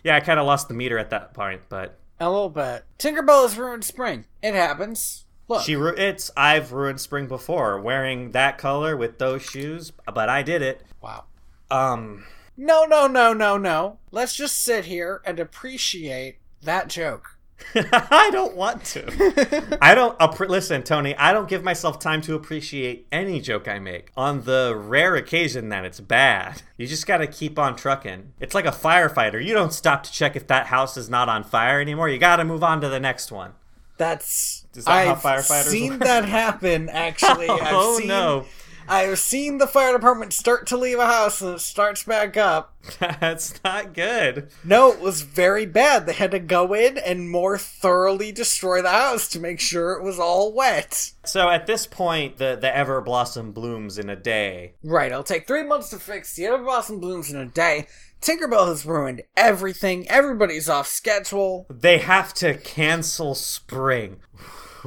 [0.04, 2.86] Yeah, I kind of lost the meter at that point, but A little bit.
[2.98, 4.26] Tinkerbell has ruined spring.
[4.42, 5.26] It happens.
[5.50, 5.64] Look.
[5.64, 10.44] She ru- it's I've ruined spring before wearing that color with those shoes, but I
[10.44, 10.82] did it.
[11.02, 11.26] wow.
[11.72, 12.26] Um
[12.58, 14.00] No, no, no, no, no.
[14.12, 17.37] Let's just sit here and appreciate that joke.
[17.76, 19.78] I don't want to.
[19.82, 23.80] I don't appre listen, Tony, I don't give myself time to appreciate any joke I
[23.80, 24.12] make.
[24.16, 28.34] On the rare occasion that it's bad, you just got to keep on trucking.
[28.40, 29.44] It's like a firefighter.
[29.44, 32.10] You don't stop to check if that house is not on fire anymore.
[32.10, 33.54] You got to move on to the next one.
[33.98, 36.00] That's Is that I've firefighters seen work?
[36.02, 36.90] that happen.
[36.90, 38.46] Actually, oh, I've oh seen, no.
[38.88, 42.74] I've seen the fire department start to leave a house and it starts back up.
[43.00, 44.50] That's not good.
[44.64, 46.06] No, it was very bad.
[46.06, 50.04] They had to go in and more thoroughly destroy the house to make sure it
[50.04, 51.12] was all wet.
[51.26, 54.76] So at this point, the the ever blossom blooms in a day.
[54.84, 57.88] Right, it'll take three months to fix the other blossom blooms in a day.
[58.22, 60.10] Tinkerbell has ruined everything.
[60.10, 61.68] Everybody's off schedule.
[61.70, 64.22] They have to cancel spring.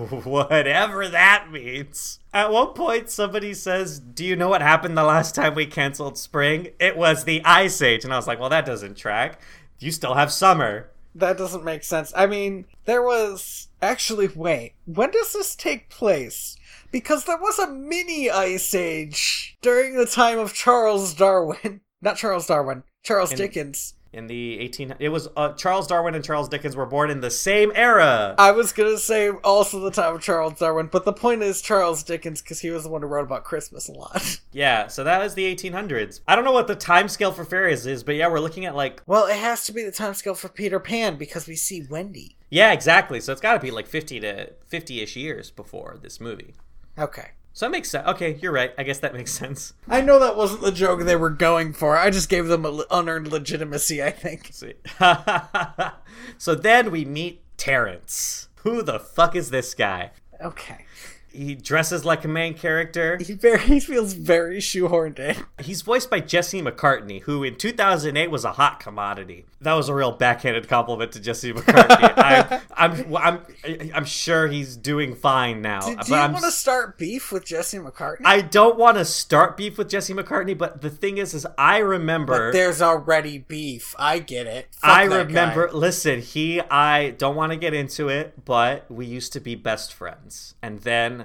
[0.24, 2.20] Whatever that means.
[2.32, 6.16] At one point, somebody says, Do you know what happened the last time we canceled
[6.16, 6.68] spring?
[6.78, 8.04] It was the Ice Age.
[8.04, 9.40] And I was like, Well, that doesn't track.
[9.78, 10.90] You still have summer.
[11.14, 12.12] That doesn't make sense.
[12.16, 16.56] I mean, there was actually wait, when does this take place?
[16.92, 21.80] Because there was a mini ice age during the time of Charles Darwin.
[22.02, 23.94] Not Charles Darwin, Charles In- Dickens.
[24.12, 24.96] In the 18...
[24.98, 28.34] It was uh, Charles Darwin and Charles Dickens were born in the same era.
[28.38, 32.02] I was gonna say also the time of Charles Darwin, but the point is Charles
[32.02, 34.40] Dickens because he was the one who wrote about Christmas a lot.
[34.52, 36.22] Yeah, so that was the 1800s.
[36.26, 38.74] I don't know what the time scale for fairies is, but yeah, we're looking at
[38.74, 39.00] like...
[39.06, 42.36] well, it has to be the time scale for Peter Pan because we see Wendy.
[42.50, 43.20] Yeah, exactly.
[43.20, 46.54] So it's got to be like 50 to 50-ish years before this movie.
[46.98, 47.28] Okay.
[47.52, 48.06] So that makes sense.
[48.08, 48.72] Okay, you're right.
[48.78, 49.74] I guess that makes sense.
[49.88, 51.96] I know that wasn't the joke they were going for.
[51.96, 54.50] I just gave them an unearned legitimacy, I think.
[54.52, 54.74] see.
[56.38, 58.48] so then we meet Terrence.
[58.62, 60.12] Who the fuck is this guy?
[60.40, 60.84] Okay.
[61.32, 63.18] He dresses like a main character.
[63.18, 65.36] He very he feels very shoehorned in.
[65.60, 69.46] He's voiced by Jesse McCartney, who in 2008 was a hot commodity.
[69.60, 72.60] That was a real backhanded compliment to Jesse McCartney.
[72.76, 75.80] I'm, I'm, I'm, I'm sure he's doing fine now.
[75.80, 78.22] Do, do you want to start beef with Jesse McCartney?
[78.24, 81.78] I don't want to start beef with Jesse McCartney, but the thing is, is I
[81.78, 82.48] remember.
[82.48, 83.94] but there's already beef.
[83.98, 84.68] I get it.
[84.72, 85.68] Fuck I remember.
[85.68, 85.74] guy.
[85.74, 86.60] Listen, he.
[86.60, 90.80] I don't want to get into it, but we used to be best friends, and
[90.80, 91.19] then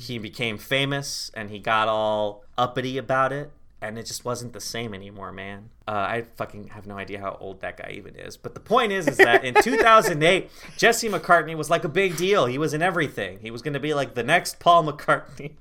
[0.00, 4.60] he became famous, and he got all uppity about it, and it just wasn't the
[4.60, 5.70] same anymore, man.
[5.86, 8.36] Uh, I fucking have no idea how old that guy even is.
[8.36, 12.46] But the point is, is that in 2008, Jesse McCartney was like a big deal.
[12.46, 13.38] He was in everything.
[13.40, 15.52] He was going to be like the next Paul McCartney,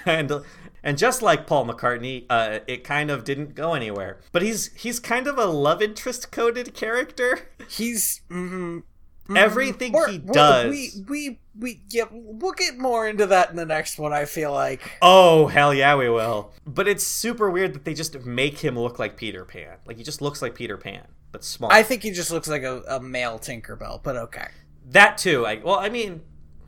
[0.06, 0.44] and
[0.82, 4.20] and just like Paul McCartney, uh, it kind of didn't go anywhere.
[4.32, 7.48] But he's he's kind of a love interest coded character.
[7.68, 8.82] He's mm,
[9.28, 9.36] Mm-hmm.
[9.36, 10.70] Everything we're- he does.
[10.70, 12.04] We we we yeah.
[12.10, 14.12] We'll get more into that in the next one.
[14.14, 14.92] I feel like.
[15.02, 16.52] Oh hell yeah, we will.
[16.66, 19.76] But it's super weird that they just make him look like Peter Pan.
[19.84, 21.70] Like he just looks like Peter Pan, but small.
[21.70, 24.48] I think he just looks like a, a male Tinkerbell, but okay.
[24.92, 25.44] that too.
[25.44, 26.22] I well, I mean,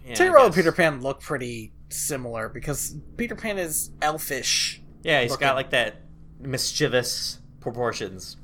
[0.05, 0.55] yeah, Tinkerbell and.
[0.55, 4.83] Peter Pan look pretty similar because Peter Pan is elfish.
[5.03, 5.47] Yeah, he's looking.
[5.47, 6.03] got like that
[6.39, 8.37] mischievous proportions.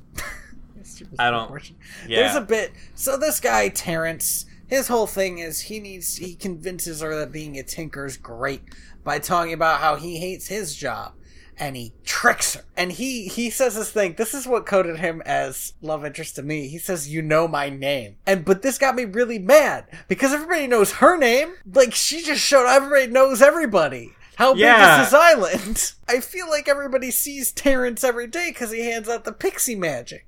[1.19, 1.51] I don't-
[2.07, 2.21] Yeah.
[2.23, 2.71] There's a bit.
[2.95, 7.57] So this guy Terrence, his whole thing is he needs he convinces her that being
[7.57, 8.61] a tinker is great
[9.03, 11.13] by talking about how he hates his job,
[11.57, 12.63] and he tricks her.
[12.75, 14.15] And he he says this thing.
[14.17, 16.67] This is what coded him as love interest to me.
[16.67, 20.67] He says, "You know my name," and but this got me really mad because everybody
[20.67, 21.53] knows her name.
[21.73, 22.67] Like she just showed.
[22.67, 24.11] Everybody knows everybody.
[24.35, 25.01] How big Yeah.
[25.03, 25.93] is this island?
[26.07, 30.27] I feel like everybody sees Terrence every day because he hands out the pixie magic.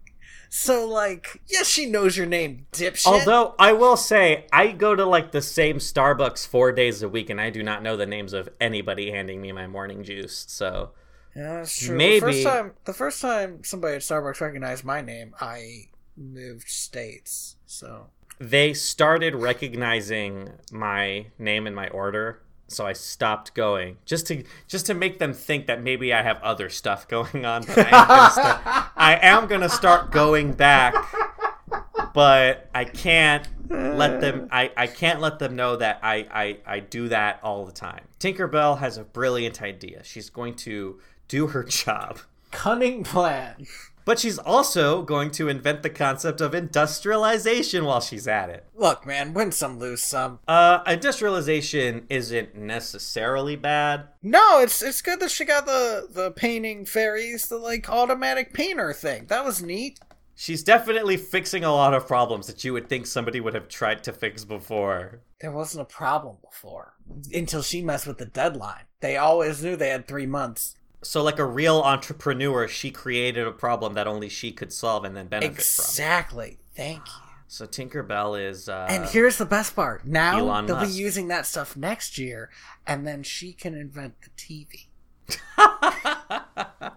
[0.50, 3.06] So, like, yes, she knows your name, dipshit.
[3.06, 7.30] Although I will say, I go to like the same Starbucks four days a week,
[7.30, 10.46] and I do not know the names of anybody handing me my morning juice.
[10.48, 10.92] So
[11.36, 11.90] yeah, that's true.
[11.90, 16.68] The maybe- first time, the first time somebody at Starbucks recognized my name, I moved
[16.68, 17.56] states.
[17.68, 18.08] So,
[18.40, 22.42] they started recognizing my name and my order,
[22.72, 26.42] so I stopped going just to just to make them think that maybe I have
[26.42, 27.64] other stuff going on.
[27.64, 28.62] But I am gonna start,
[28.96, 30.94] I am gonna start going back,
[32.14, 34.48] but I can't let them.
[34.52, 38.06] I, I can't let them know that I, I I do that all the time.
[38.20, 40.04] Tinkerbell has a brilliant idea.
[40.04, 42.20] She's going to do her job.
[42.52, 43.66] cunning plan.
[44.10, 48.66] But she's also going to invent the concept of industrialization while she's at it.
[48.74, 50.40] Look, man, win some, lose some.
[50.48, 54.08] Uh, industrialization isn't necessarily bad.
[54.24, 58.94] No, it's it's good that she got the the painting fairies, the like automatic painter
[58.94, 59.28] thing.
[59.28, 60.00] That was neat.
[60.34, 64.04] She's definitely fixing a lot of problems that you would think somebody would have tried
[64.06, 65.22] to fix before.
[65.40, 66.96] There wasn't a problem before
[67.32, 68.86] until she messed with the deadline.
[69.02, 70.78] They always knew they had three months.
[71.02, 75.16] So, like a real entrepreneur, she created a problem that only she could solve and
[75.16, 75.58] then benefit from.
[75.60, 76.58] Exactly.
[76.76, 77.14] Thank you.
[77.48, 78.68] So, Tinkerbell is.
[78.70, 80.06] Uh, And here's the best part.
[80.06, 82.50] Now Elon they'll be using that stuff next year,
[82.86, 84.88] and then she can invent the TV.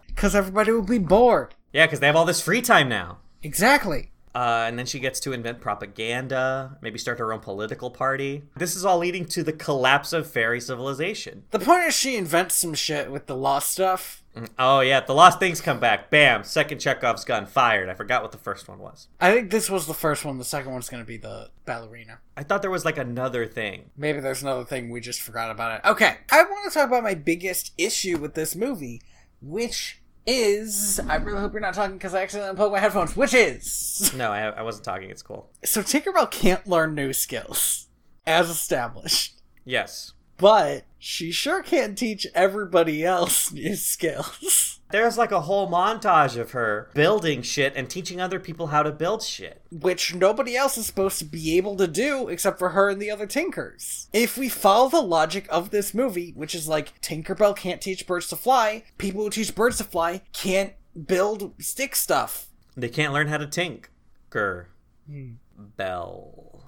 [0.09, 1.55] Because everybody will be bored.
[1.72, 3.18] yeah, because they have all this free time now.
[3.42, 4.12] Exactly.
[4.35, 8.43] Uh, and then she gets to invent propaganda, maybe start her own political party.
[8.57, 11.45] This is all leading to the collapse of fairy civilization.
[11.51, 14.22] The point is, she invents some shit with the lost stuff.
[14.59, 16.09] Oh yeah, the lost things come back.
[16.09, 16.43] Bam!
[16.45, 17.91] Second Chekhov's gun fired.
[17.91, 19.09] I forgot what the first one was.
[19.20, 20.39] I think this was the first one.
[20.39, 22.20] The second one's going to be the ballerina.
[22.35, 23.91] I thought there was like another thing.
[23.95, 25.89] Maybe there's another thing we just forgot about it.
[25.89, 29.03] Okay, I want to talk about my biggest issue with this movie,
[29.43, 33.16] which is I really hope you're not talking because I accidentally unplugged my headphones.
[33.16, 35.11] Which is No, I, I wasn't talking.
[35.11, 35.51] It's cool.
[35.64, 37.89] so Tinkerbell can't learn new skills,
[38.27, 40.12] as established, Yes.
[40.43, 44.80] But she sure can't teach everybody else new skills.
[44.90, 48.90] There's like a whole montage of her building shit and teaching other people how to
[48.90, 49.62] build shit.
[49.70, 53.11] Which nobody else is supposed to be able to do except for her and the
[53.11, 54.09] other Tinkers.
[54.12, 58.26] If we follow the logic of this movie, which is like Tinkerbell can't teach birds
[58.28, 60.72] to fly, people who teach birds to fly can't
[61.07, 62.49] build stick stuff.
[62.76, 64.68] They can't learn how to tinker.
[65.09, 65.34] Hmm.
[65.57, 66.64] Bell.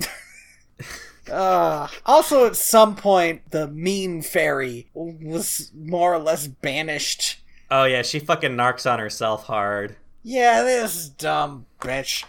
[1.30, 7.40] Uh, also, at some point, the mean fairy was more or less banished.
[7.70, 9.96] Oh yeah, she fucking narcs on herself hard.
[10.22, 12.24] Yeah, this dumb bitch.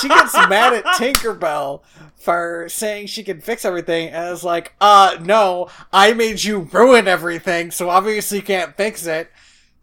[0.00, 1.82] she gets mad at Tinkerbell
[2.16, 7.08] for saying she can fix everything, and is like, uh, no, I made you ruin
[7.08, 9.30] everything, so obviously you can't fix it.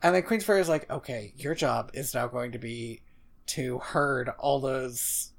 [0.01, 3.01] And then Queen's Fairy is like, okay, your job is now going to be
[3.47, 5.31] to herd all those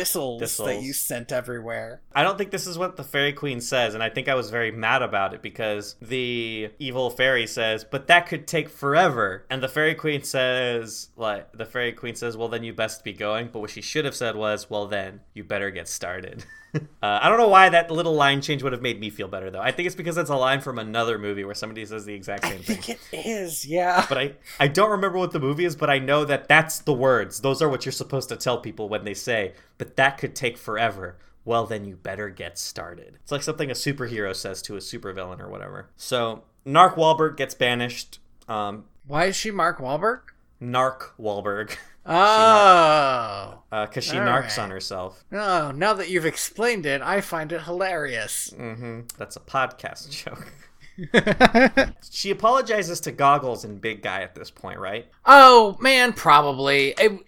[0.00, 2.02] thistles, that you sent everywhere.
[2.14, 4.50] I don't think this is what the fairy queen says, and I think I was
[4.50, 9.62] very mad about it because the evil fairy says, "But that could take forever," and
[9.62, 13.48] the fairy queen says, "Like the fairy queen says, well then you best be going."
[13.52, 16.44] But what she should have said was, "Well then you better get started."
[16.74, 19.50] uh, I don't know why that little line change would have made me feel better
[19.50, 19.60] though.
[19.60, 22.44] I think it's because it's a line from another movie where somebody says the exact
[22.44, 22.76] I same thing.
[22.76, 24.04] think it is, yeah.
[24.08, 26.92] But I, I don't remember what the movie is, but I know that that's the
[26.92, 27.40] words.
[27.40, 30.58] Those are what you're supposed to tell people when they say, but that could take
[30.58, 31.16] forever.
[31.44, 33.18] Well, then you better get started.
[33.22, 35.90] It's like something a superhero says to a supervillain or whatever.
[35.96, 38.18] So, Narc Wahlberg gets banished.
[38.48, 40.20] Um, Why is she Mark Wahlberg?
[40.60, 41.76] Narc Wahlberg.
[42.08, 43.62] Oh.
[43.70, 44.58] Because she All narcs right.
[44.60, 45.24] on herself.
[45.32, 48.52] Oh, now that you've explained it, I find it hilarious.
[48.56, 50.52] hmm That's a podcast joke.
[52.10, 55.06] She apologizes to Goggles and Big Guy at this point, right?
[55.26, 56.94] oh, man, probably.
[56.98, 57.20] It-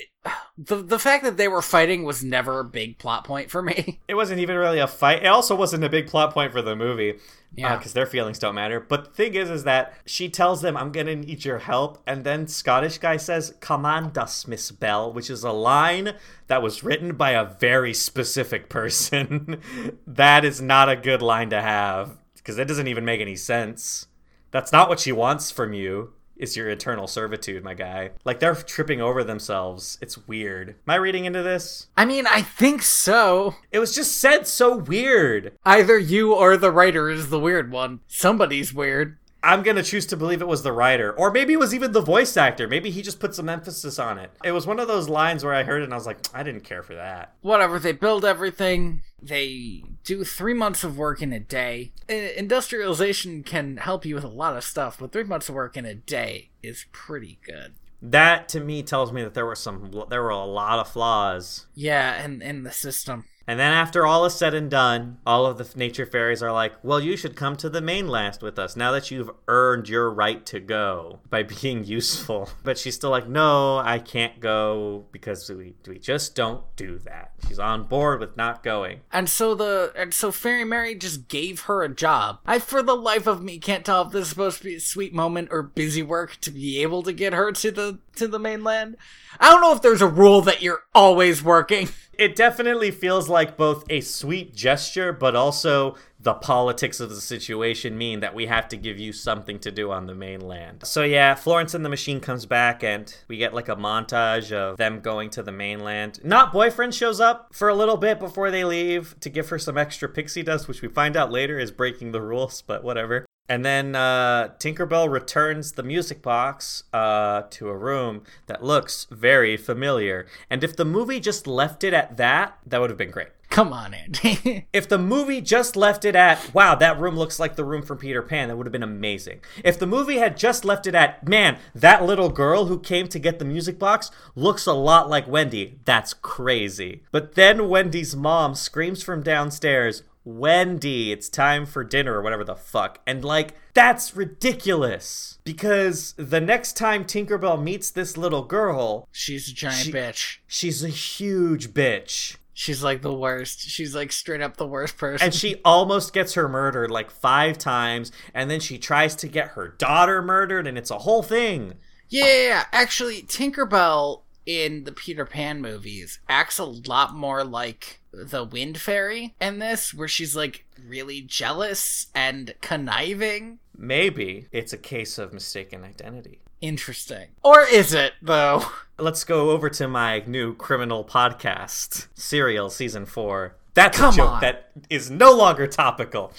[0.59, 4.01] the, the fact that they were fighting was never a big plot point for me.
[4.09, 5.23] It wasn't even really a fight.
[5.23, 7.13] It also wasn't a big plot point for the movie.
[7.13, 7.17] Uh,
[7.55, 7.77] yeah.
[7.77, 8.79] because their feelings don't matter.
[8.79, 12.25] But the thing is, is that she tells them, "I'm gonna need your help," and
[12.25, 16.15] then Scottish guy says, "Command us, Miss Bell," which is a line
[16.49, 19.61] that was written by a very specific person.
[20.07, 24.07] that is not a good line to have because that doesn't even make any sense.
[24.51, 26.13] That's not what she wants from you.
[26.39, 28.11] Is your eternal servitude, my guy.
[28.25, 29.99] Like they're tripping over themselves.
[30.01, 30.71] It's weird.
[30.71, 31.89] Am I reading into this?
[31.97, 33.57] I mean, I think so.
[33.71, 35.53] It was just said so weird.
[35.65, 38.01] Either you or the writer is the weird one.
[38.07, 39.19] Somebody's weird.
[39.49, 42.03] I'm gonna choose to believe it was the writer, or maybe it was even the
[42.03, 42.69] voice actor.
[42.69, 44.31] Maybe he just put some emphasis on it.
[44.45, 46.43] It was one of those lines where I heard it and I was like, I
[46.43, 47.33] didn't care for that.
[47.41, 49.01] Whatever, they build everything.
[49.23, 51.93] They do three months of work in a day.
[52.11, 55.87] Industrialization can help you with a lot of stuff, but three months of work in
[55.87, 57.73] a day is pretty good.
[58.03, 61.65] That to me tells me that there were some, there were a lot of flaws.
[61.75, 63.25] Yeah, and in the system.
[63.49, 66.75] And then after all is said and done, all of the nature fairies are like,
[66.83, 70.45] "Well, you should come to the mainland with us now that you've earned your right
[70.47, 75.73] to go by being useful." But she's still like, "No, I can't go because we
[75.87, 79.01] we just don't do that." She's on board with not going.
[79.11, 82.41] And so the and so Fairy Mary just gave her a job.
[82.45, 84.81] I for the life of me can't tell if this is supposed to be a
[84.81, 88.39] sweet moment or busy work to be able to get her to the to the
[88.39, 88.99] mainland.
[89.41, 91.89] I don't know if there's a rule that you're always working.
[92.19, 97.97] It definitely feels like both a sweet gesture, but also the politics of the situation
[97.97, 100.85] mean that we have to give you something to do on the mainland.
[100.85, 104.79] So yeah, Florence and the Machine comes back and we get like a montage of
[104.79, 106.19] them going to the mainland.
[106.25, 109.79] Not boyfriend shows up for a little bit before they leave to give her some
[109.79, 113.27] extra pixie dust, which we find out later is breaking the rules, but whatever.
[113.49, 119.57] And then uh, Tinkerbell returns the music box uh, to a room that looks very
[119.57, 120.27] familiar.
[120.51, 123.29] And if the movie just left it at that, that would have been great.
[123.51, 124.67] Come on, Andy.
[124.73, 127.99] If the movie just left it at, wow, that room looks like the room from
[127.99, 129.41] Peter Pan, that would have been amazing.
[129.65, 133.19] If the movie had just left it at, man, that little girl who came to
[133.19, 137.03] get the music box looks a lot like Wendy, that's crazy.
[137.11, 142.55] But then Wendy's mom screams from downstairs, Wendy, it's time for dinner or whatever the
[142.55, 142.99] fuck.
[143.07, 145.39] And like, that's ridiculous.
[145.45, 150.39] Because the next time Tinkerbell meets this little girl, She's a giant She- bitch.
[150.47, 152.37] she's a huge bitch.
[152.53, 153.61] She's like the worst.
[153.69, 155.25] She's like straight up the worst person.
[155.25, 159.51] And she almost gets her murdered like five times, and then she tries to get
[159.51, 161.75] her daughter murdered, and it's a whole thing.
[162.09, 162.65] Yeah.
[162.73, 169.35] Actually, Tinkerbell in the Peter Pan movies acts a lot more like the Wind Fairy
[169.41, 173.59] in this, where she's like really jealous and conniving.
[173.77, 176.41] Maybe it's a case of mistaken identity.
[176.61, 177.29] Interesting.
[177.45, 178.65] Or is it, though?
[178.99, 183.55] Let's go over to my new criminal podcast, Serial Season 4.
[183.75, 184.41] That's Come a joke on.
[184.41, 186.33] that is no longer topical.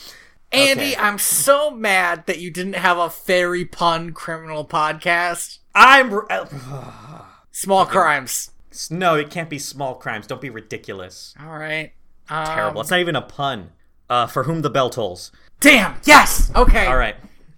[0.51, 0.97] Andy, Okay.
[0.97, 5.59] I'm so mad that you didn't have a fairy pun criminal podcast.
[5.73, 6.11] I'm.
[7.51, 8.51] Small crimes.
[8.91, 10.27] No, it can't be small crimes.
[10.27, 11.33] Don't be ridiculous.
[11.39, 11.93] All right.
[12.29, 12.81] Um, Terrible.
[12.81, 13.71] It's not even a pun.
[14.09, 15.31] Uh, for whom the bell tolls.
[15.59, 15.97] Damn.
[16.03, 16.51] Yes.
[16.55, 16.87] Okay.
[16.87, 17.15] All right.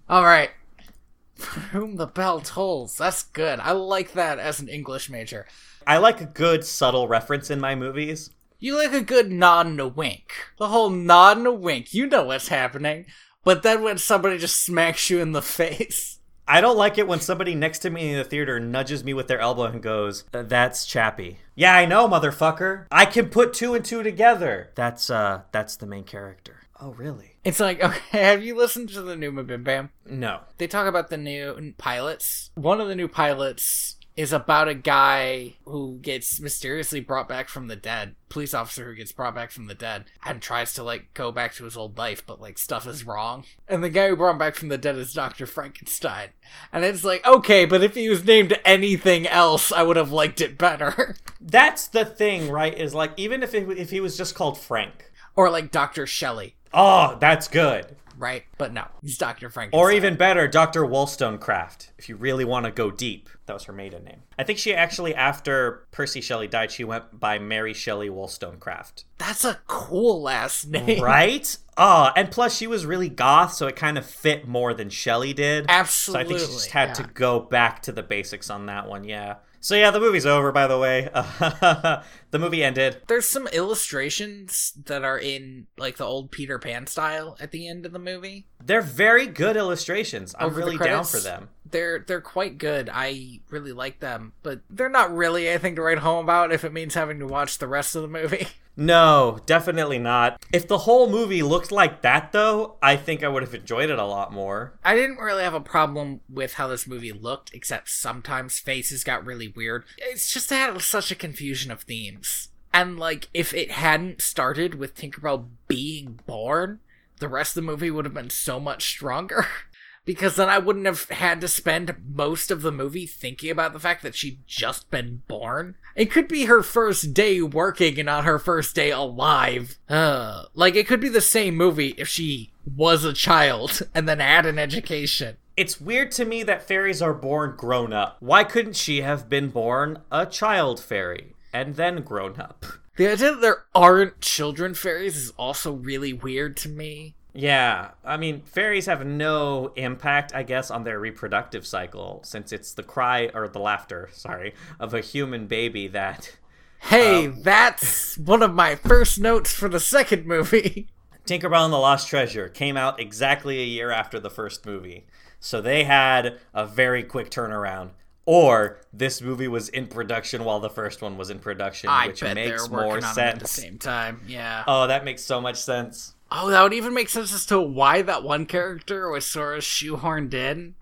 [0.08, 0.50] All right.
[1.36, 2.96] For whom the bell tolls.
[2.96, 3.58] That's good.
[3.58, 5.46] I like that as an English major.
[5.86, 8.30] I like a good subtle reference in my movies.
[8.58, 10.34] You like a good nod and a wink.
[10.58, 11.94] The whole nod and a wink.
[11.94, 13.06] You know what's happening.
[13.44, 16.18] But then when somebody just smacks you in the face.
[16.46, 19.28] I don't like it when somebody next to me in the theater nudges me with
[19.28, 22.86] their elbow and goes, "Uh, "That's Chappie." Yeah, I know, motherfucker.
[22.90, 24.70] I can put two and two together.
[24.74, 26.62] That's uh, that's the main character.
[26.80, 27.36] Oh, really?
[27.44, 29.90] It's like, okay, have you listened to the new Bim Bam?
[30.04, 30.40] No.
[30.58, 32.50] They talk about the new pilots.
[32.54, 37.68] One of the new pilots is about a guy who gets mysteriously brought back from
[37.68, 38.14] the dead.
[38.28, 41.54] Police officer who gets brought back from the dead and tries to like go back
[41.54, 43.44] to his old life, but like stuff is wrong.
[43.68, 45.46] And the guy who brought him back from the dead is Dr.
[45.46, 46.28] Frankenstein.
[46.72, 50.40] And it's like, okay, but if he was named anything else, I would have liked
[50.40, 51.16] it better.
[51.40, 52.76] That's the thing, right?
[52.76, 55.10] Is like even if it, if he was just called Frank.
[55.36, 56.06] or like Dr.
[56.06, 57.96] Shelley, Oh, that's good.
[58.22, 58.44] Right?
[58.56, 59.50] But no, he's Dr.
[59.50, 59.78] Frankenstein.
[59.78, 60.86] Or even better, Dr.
[60.86, 63.28] Wollstonecraft, if you really want to go deep.
[63.46, 64.22] That was her maiden name.
[64.38, 69.04] I think she actually, after Percy Shelley died, she went by Mary Shelley Wollstonecraft.
[69.18, 71.02] That's a cool last name.
[71.02, 71.54] Right?
[71.76, 75.32] Oh, and plus she was really goth, so it kind of fit more than Shelley
[75.32, 75.66] did.
[75.68, 76.22] Absolutely.
[76.22, 79.04] So I think she just had to go back to the basics on that one,
[79.04, 79.36] yeah.
[79.62, 81.08] So yeah, the movie's over, by the way.
[81.12, 83.00] the movie ended.
[83.06, 87.86] There's some illustrations that are in like the old Peter Pan style at the end
[87.86, 88.48] of the movie.
[88.62, 90.34] They're very good illustrations.
[90.36, 91.48] I'm Over really down for them.
[91.72, 92.88] They're they're quite good.
[92.92, 96.72] I really like them, but they're not really anything to write home about if it
[96.72, 98.46] means having to watch the rest of the movie.
[98.74, 100.42] No, definitely not.
[100.50, 103.98] If the whole movie looked like that, though, I think I would have enjoyed it
[103.98, 104.78] a lot more.
[104.82, 109.26] I didn't really have a problem with how this movie looked, except sometimes faces got
[109.26, 109.84] really weird.
[109.98, 112.48] It's just it had such a confusion of themes.
[112.72, 116.80] And like if it hadn't started with Tinkerbell being born,
[117.18, 119.46] the rest of the movie would have been so much stronger.
[120.04, 123.80] because then I wouldn't have had to spend most of the movie thinking about the
[123.80, 125.76] fact that she'd just been born.
[125.94, 129.78] It could be her first day working and not her first day alive.
[129.88, 134.18] Uh, like, it could be the same movie if she was a child and then
[134.18, 135.36] had an education.
[135.56, 138.16] It's weird to me that fairies are born grown up.
[138.20, 142.64] Why couldn't she have been born a child fairy and then grown up?
[142.96, 147.14] The idea that there aren't children fairies is also really weird to me.
[147.34, 152.74] Yeah, I mean, fairies have no impact, I guess, on their reproductive cycle since it's
[152.74, 156.36] the cry or the laughter, sorry, of a human baby that.
[156.80, 160.88] Hey, um, that's one of my first notes for the second movie.
[161.26, 165.06] Tinkerbell and the Lost Treasure came out exactly a year after the first movie.
[165.38, 167.90] So they had a very quick turnaround.
[168.24, 172.22] Or this movie was in production while the first one was in production, I which
[172.22, 173.18] makes more sense.
[173.18, 174.20] at the same time.
[174.28, 174.62] Yeah.
[174.66, 176.14] Oh, that makes so much sense.
[176.34, 179.62] Oh, that would even make sense as to why that one character was sort of
[179.62, 180.76] shoehorned in.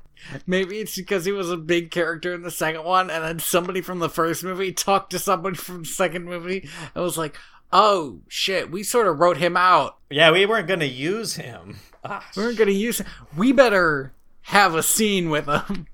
[0.46, 3.80] Maybe it's because he was a big character in the second one, and then somebody
[3.80, 7.36] from the first movie talked to somebody from the second movie and was like,
[7.72, 9.98] oh shit, we sort of wrote him out.
[10.08, 11.78] Yeah, we weren't going to use him.
[12.04, 13.06] Ah, we weren't going to use him.
[13.36, 14.12] We better
[14.42, 15.88] have a scene with him,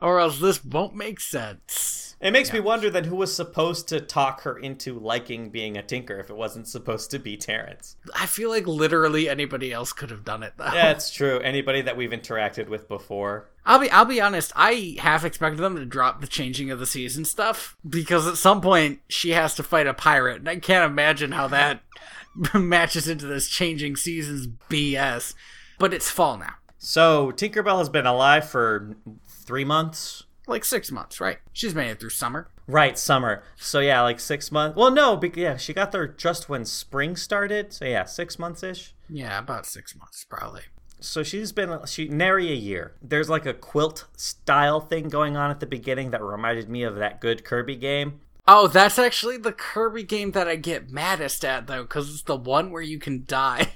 [0.00, 2.01] or else this won't make sense.
[2.22, 2.54] It makes yeah.
[2.54, 6.30] me wonder then who was supposed to talk her into liking being a tinker if
[6.30, 7.96] it wasn't supposed to be Terrence.
[8.14, 10.70] I feel like literally anybody else could have done it though.
[10.72, 11.40] Yeah, it's true.
[11.40, 13.50] Anybody that we've interacted with before.
[13.66, 16.86] I'll be I'll be honest, I half expected them to drop the changing of the
[16.86, 20.88] season stuff because at some point she has to fight a pirate and I can't
[20.88, 21.82] imagine how that
[22.54, 25.34] matches into this changing seasons BS.
[25.80, 26.54] But it's fall now.
[26.78, 28.96] So Tinkerbell has been alive for
[29.26, 31.38] three months like six months, right?
[31.52, 32.48] She's made it through summer.
[32.66, 33.42] Right, summer.
[33.56, 34.76] So yeah, like six months.
[34.76, 37.72] Well, no, because yeah, she got there just when spring started.
[37.72, 38.94] So yeah, six months ish.
[39.08, 40.62] Yeah, about six months probably.
[41.00, 42.94] So she's been she nary a year.
[43.02, 46.96] There's like a quilt style thing going on at the beginning that reminded me of
[46.96, 48.20] that good Kirby game.
[48.46, 52.36] Oh, that's actually the Kirby game that I get maddest at though, because it's the
[52.36, 53.68] one where you can die.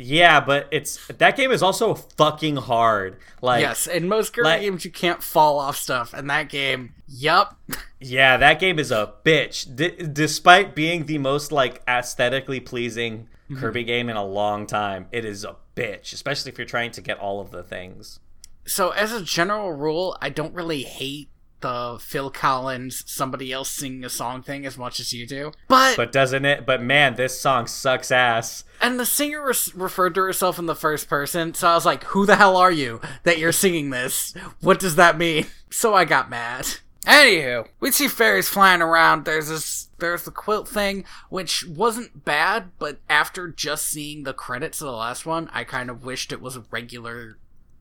[0.00, 3.18] Yeah, but it's that game is also fucking hard.
[3.42, 6.94] Like yes, in most Kirby like, games you can't fall off stuff, and that game,
[7.08, 7.58] yup.
[7.98, 9.74] Yeah, that game is a bitch.
[9.74, 13.58] D- despite being the most like aesthetically pleasing mm-hmm.
[13.58, 17.00] Kirby game in a long time, it is a bitch, especially if you're trying to
[17.00, 18.20] get all of the things.
[18.66, 21.28] So, as a general rule, I don't really hate
[21.60, 25.52] the Phil Collins somebody else singing a song thing as much as you do.
[25.68, 26.66] But but doesn't it?
[26.66, 28.64] But man, this song sucks ass.
[28.80, 32.04] And the singer re- referred to herself in the first person, so I was like,
[32.04, 34.34] "Who the hell are you that you're singing this?
[34.60, 36.66] What does that mean?" So I got mad.
[37.04, 39.24] Anywho, we see fairies flying around.
[39.24, 44.80] There's this, there's the quilt thing, which wasn't bad, but after just seeing the credits
[44.80, 47.38] of the last one, I kind of wished it was a regular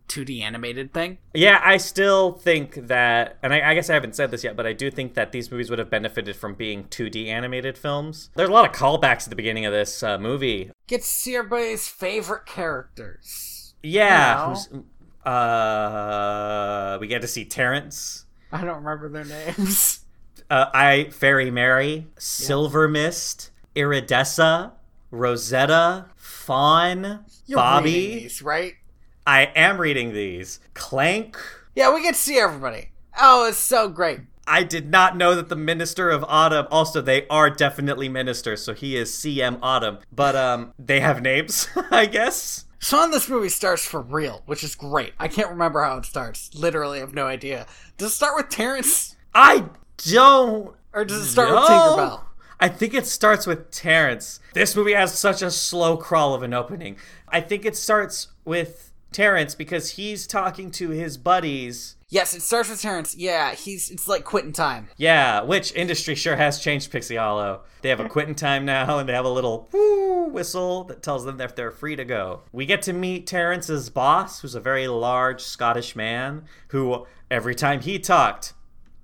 [0.08, 1.18] 2D animated thing.
[1.34, 4.66] Yeah, I still think that, and I, I, guess I haven't said this yet, but
[4.66, 8.30] I do think that these movies would have benefited from being 2D animated films.
[8.36, 10.72] There's a lot of callbacks at the beginning of this uh, movie.
[10.88, 13.76] Get to see everybody's favorite characters.
[13.84, 14.56] Yeah.
[14.72, 14.86] You
[15.26, 15.32] know?
[15.32, 18.26] uh, we get to see Terrence.
[18.52, 20.02] I don't remember their names.
[20.50, 24.72] Uh, I Fairy Mary, Silvermist, Iridessa,
[25.12, 28.20] Rosetta, Fawn, You're Bobby.
[28.20, 28.76] These, right?
[29.28, 30.62] I am reading these.
[30.74, 31.38] Clank.
[31.76, 32.92] Yeah, we get to see everybody.
[33.20, 34.22] Oh, it's so great.
[34.48, 36.66] I did not know that the Minister of Autumn.
[36.72, 40.00] Also, they are definitely ministers, so he is CM Autumn.
[40.14, 42.68] But um, they have names, I guess.
[42.80, 45.12] So on this movie starts for real, which is great.
[45.20, 46.56] I can't remember how it starts.
[46.56, 47.68] Literally, I have no idea.
[47.98, 49.18] Does it start with Terrence?
[49.36, 49.66] I
[49.98, 50.74] don't.
[50.94, 51.56] Or does it start know.
[51.56, 52.22] with Tinkerbell?
[52.62, 54.40] I think it starts with Terrence.
[54.54, 56.96] This movie has such a slow crawl of an opening.
[57.28, 61.96] I think it starts with Terrence because he's talking to his buddies.
[62.10, 63.16] Yes, it starts with Terrence.
[63.16, 64.88] Yeah, he's it's like quitting time.
[64.96, 67.64] Yeah, which industry sure has changed Pixie Hollow.
[67.82, 69.68] They have a quitting time now and they have a little
[70.32, 72.44] whistle that tells them that they're free to go.
[72.52, 77.82] We get to meet Terrence's boss, who's a very large Scottish man who every time
[77.82, 78.54] he talked,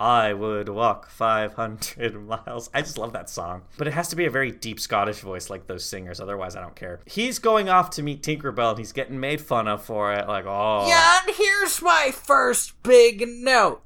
[0.04, 2.70] I would walk 500 miles.
[2.74, 3.62] I just love that song.
[3.78, 6.62] But it has to be a very deep Scottish voice like those singers, otherwise, I
[6.62, 7.00] don't care.
[7.06, 10.28] He's going off to meet Tinkerbell and he's getting made fun of for it.
[10.28, 10.86] Like, oh.
[10.90, 13.82] Yeah, and here's my first big note.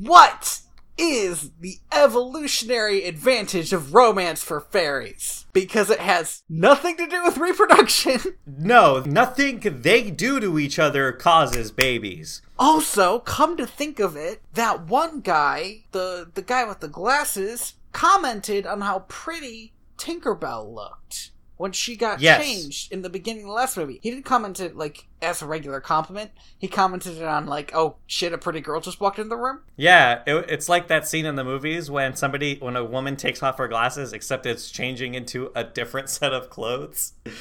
[0.00, 0.60] What
[0.98, 7.38] is the evolutionary advantage of romance for fairies because it has nothing to do with
[7.38, 8.20] reproduction.
[8.60, 12.42] No, nothing they do to each other causes babies.
[12.58, 17.74] Also, come to think of it, that one guy, the the guy with the glasses,
[17.92, 21.27] commented on how pretty Tinkerbell looked.
[21.58, 22.42] When she got Yes.
[22.42, 24.00] changed in the beginning of the last movie.
[24.02, 26.30] He didn't comment it like as a regular compliment.
[26.58, 29.60] He commented it on like, "Oh shit, a pretty girl just walked in the room."
[29.76, 33.42] Yeah, it, it's like that scene in the movies when somebody, when a woman takes
[33.42, 37.12] off her glasses, except it's changing into a different set of clothes.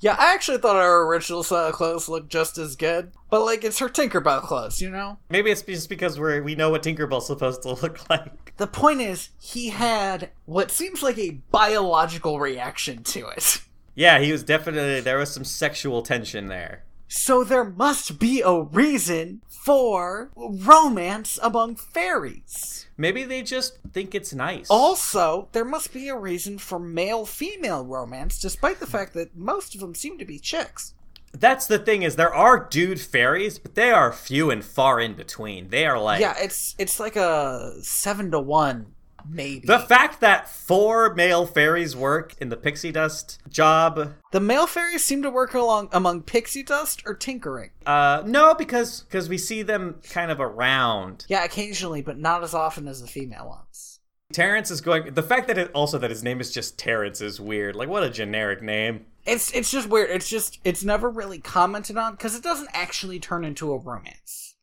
[0.00, 3.64] Yeah, I actually thought her original set of clothes looked just as good, but like
[3.64, 5.18] it's her Tinkerbell clothes, you know.
[5.28, 8.47] Maybe it's just because we're we know what Tinkerbell's supposed to look like.
[8.58, 13.62] The point is, he had what seems like a biological reaction to it.
[13.94, 16.84] Yeah, he was definitely there was some sexual tension there.
[17.08, 22.86] So there must be a reason for romance among fairies.
[22.96, 24.68] Maybe they just think it's nice.
[24.68, 29.74] Also, there must be a reason for male female romance, despite the fact that most
[29.74, 30.94] of them seem to be chicks.
[31.32, 35.14] That's the thing is there are dude fairies, but they are few and far in
[35.14, 35.68] between.
[35.68, 38.94] They are like Yeah, it's it's like a seven to one,
[39.28, 39.66] maybe.
[39.66, 44.14] the fact that four male fairies work in the pixie dust job.
[44.32, 47.70] The male fairies seem to work along among pixie dust or tinkering.
[47.86, 51.26] Uh, no, because because we see them kind of around.
[51.28, 54.00] Yeah, occasionally, but not as often as the female ones.
[54.32, 55.14] Terrence is going.
[55.14, 57.74] The fact that it also that his name is just Terrence is weird.
[57.76, 59.06] Like what a generic name.
[59.28, 60.10] It's it's just weird.
[60.10, 64.54] It's just it's never really commented on because it doesn't actually turn into a romance.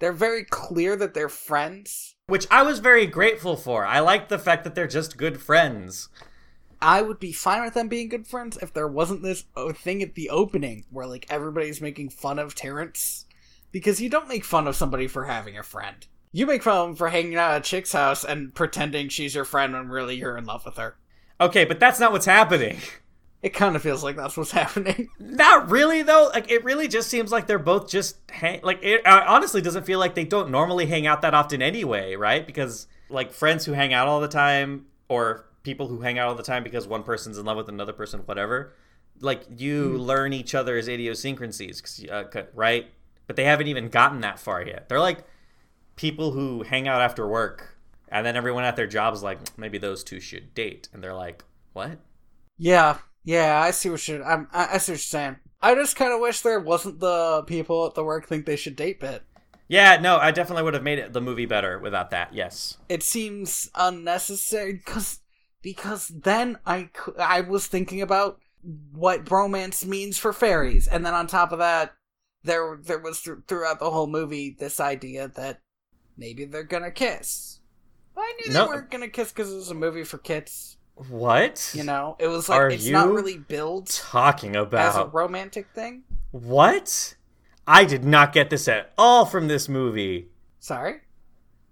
[0.00, 2.16] They're very clear that they're friends.
[2.26, 3.86] Which I was very grateful for.
[3.86, 6.08] I like the fact that they're just good friends.
[6.82, 10.02] I would be fine with them being good friends if there wasn't this oh, thing
[10.02, 13.26] at the opening where like everybody's making fun of Terrence.
[13.70, 16.04] Because you don't make fun of somebody for having a friend.
[16.32, 19.36] You make fun of them for hanging out at a chick's house and pretending she's
[19.36, 20.96] your friend when really you're in love with her.
[21.40, 22.78] Okay, but that's not what's happening.
[23.42, 25.08] It kind of feels like that's what's happening.
[25.18, 26.30] Not really though.
[26.32, 29.86] Like it really just seems like they're both just hang- like it uh, honestly doesn't
[29.86, 32.46] feel like they don't normally hang out that often anyway, right?
[32.46, 36.34] Because like friends who hang out all the time or people who hang out all
[36.34, 38.74] the time because one person's in love with another person whatever,
[39.20, 42.90] like you learn each other's idiosyncrasies, uh, right?
[43.26, 44.88] But they haven't even gotten that far yet.
[44.88, 45.24] They're like
[45.96, 47.76] people who hang out after work
[48.08, 51.44] and then everyone at their job's like maybe those two should date and they're like,
[51.72, 51.98] "What?"
[52.58, 54.24] Yeah, yeah, I see what you're.
[54.24, 55.36] I'm, I, I see what you're saying.
[55.62, 58.76] I just kind of wish there wasn't the people at the work think they should
[58.76, 59.22] date bit.
[59.68, 62.34] Yeah, no, I definitely would have made it the movie better without that.
[62.34, 62.78] Yes.
[62.88, 65.20] It seems unnecessary because
[65.62, 68.40] because then I I was thinking about
[68.92, 71.94] what romance means for fairies, and then on top of that,
[72.42, 75.60] there there was th- throughout the whole movie this idea that
[76.16, 77.60] maybe they're gonna kiss.
[78.16, 78.64] I knew No.
[78.64, 80.78] they weren't gonna kiss because it was a movie for kids.
[80.94, 81.72] What?
[81.74, 85.68] You know, it was like Are it's not really built talking about as a romantic
[85.74, 86.02] thing.
[86.30, 87.16] what?
[87.66, 90.28] I did not get this at all from this movie.
[90.58, 91.00] Sorry.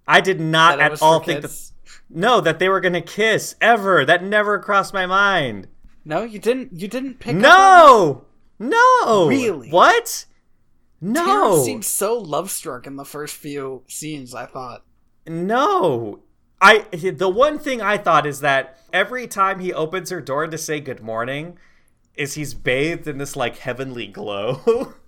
[0.07, 1.71] I did not at all think that
[2.09, 4.05] no that they were gonna kiss ever.
[4.05, 5.69] That never crossed my mind.
[6.05, 6.73] No, you didn't.
[6.73, 7.37] You didn't pick.
[7.37, 8.25] No,
[8.59, 9.29] no.
[9.29, 9.69] Really?
[9.71, 10.25] What?
[11.01, 14.35] No, Terrence seemed so love struck in the first few scenes.
[14.35, 14.85] I thought.
[15.27, 16.21] no.
[16.61, 20.59] I the one thing I thought is that every time he opens her door to
[20.59, 21.59] say good morning,
[22.15, 24.95] is he's bathed in this like heavenly glow.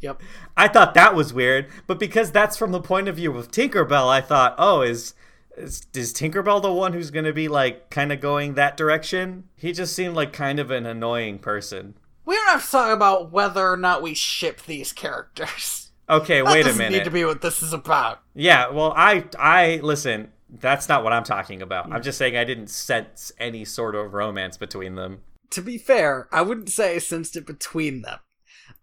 [0.00, 0.22] Yep.
[0.56, 4.08] I thought that was weird, but because that's from the point of view of Tinkerbell,
[4.08, 5.14] I thought, oh, is
[5.56, 9.48] is, is Tinkerbell the one who's going to be like kind of going that direction?
[9.56, 11.94] He just seemed like kind of an annoying person.
[12.24, 15.90] We don't have to talk about whether or not we ship these characters.
[16.10, 16.98] Okay, That wait a doesn't minute.
[16.98, 18.20] Need to be what this is about.
[18.34, 20.32] Yeah, well, I I listen.
[20.50, 21.92] That's not what I'm talking about.
[21.92, 25.20] I'm just saying I didn't sense any sort of romance between them.
[25.50, 28.18] To be fair, I wouldn't say I sensed it between them.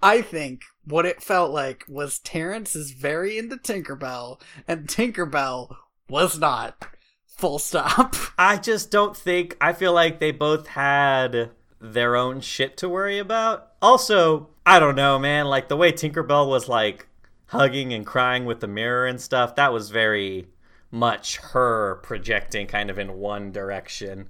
[0.02, 5.76] I think what it felt like was Terrence is very into Tinkerbell, and Tinkerbell
[6.10, 6.88] was not.
[7.26, 8.16] Full stop.
[8.38, 11.52] I just don't think I feel like they both had
[11.82, 13.72] their own shit to worry about.
[13.82, 17.08] Also, I don't know, man, like the way Tinkerbell was like
[17.48, 20.48] hugging and crying with the mirror and stuff, that was very
[20.96, 24.30] much her projecting kind of in one direction.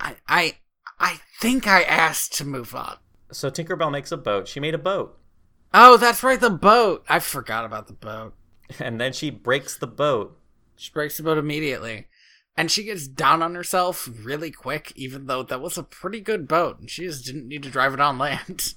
[0.00, 0.56] I I
[0.98, 2.96] I think I asked to move on.
[3.30, 4.48] So Tinkerbell makes a boat.
[4.48, 5.18] She made a boat.
[5.74, 7.04] Oh, that's right, the boat.
[7.08, 8.34] I forgot about the boat.
[8.80, 10.38] And then she breaks the boat.
[10.76, 12.06] She breaks the boat immediately.
[12.56, 16.48] And she gets down on herself really quick, even though that was a pretty good
[16.48, 18.74] boat, and she just didn't need to drive it on land.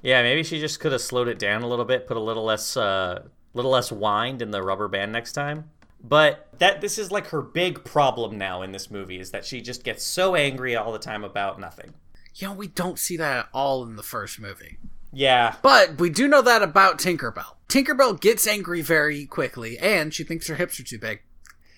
[0.00, 2.44] Yeah, maybe she just could have slowed it down a little bit, put a little
[2.44, 3.24] less uh
[3.54, 5.70] little less wind in the rubber band next time.
[6.02, 9.60] But that this is like her big problem now in this movie is that she
[9.60, 11.94] just gets so angry all the time about nothing.
[12.34, 14.78] You know, we don't see that at all in the first movie.
[15.12, 15.56] Yeah.
[15.62, 17.56] But we do know that about Tinkerbell.
[17.68, 21.20] Tinkerbell gets angry very quickly, and she thinks her hips are too big.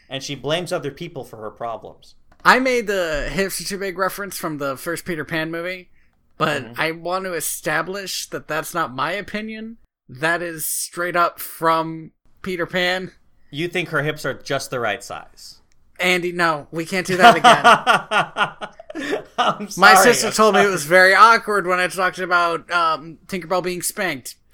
[0.08, 2.14] And she blames other people for her problems.
[2.44, 5.90] I made the hips are too big reference from the first Peter Pan movie
[6.36, 6.74] But Mhm.
[6.78, 9.78] I want to establish that that's not my opinion.
[10.08, 12.10] That is straight up from
[12.42, 13.12] Peter Pan.
[13.54, 15.60] You think her hips are just the right size?
[16.00, 19.24] Andy, no, we can't do that again.
[19.38, 23.18] I'm My sister I'm told me it was very awkward when I talked about um,
[23.26, 24.36] Tinkerbell being spanked.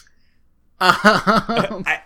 [0.83, 2.01] Um, I,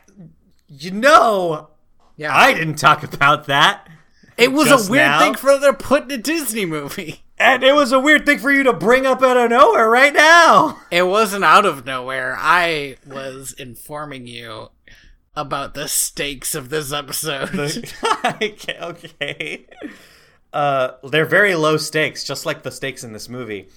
[0.66, 1.70] you know,
[2.16, 3.88] yeah, I didn't talk about that.
[4.36, 5.20] it was a weird now?
[5.20, 7.22] thing for them to put in a Disney movie.
[7.38, 10.12] And it was a weird thing for you to bring up out of nowhere right
[10.12, 10.80] now.
[10.90, 12.36] It wasn't out of nowhere.
[12.38, 14.70] I was informing you
[15.36, 17.54] about the stakes of this episode.
[18.24, 19.66] okay, okay.
[20.52, 23.68] Uh, they're very low stakes, just like the stakes in this movie.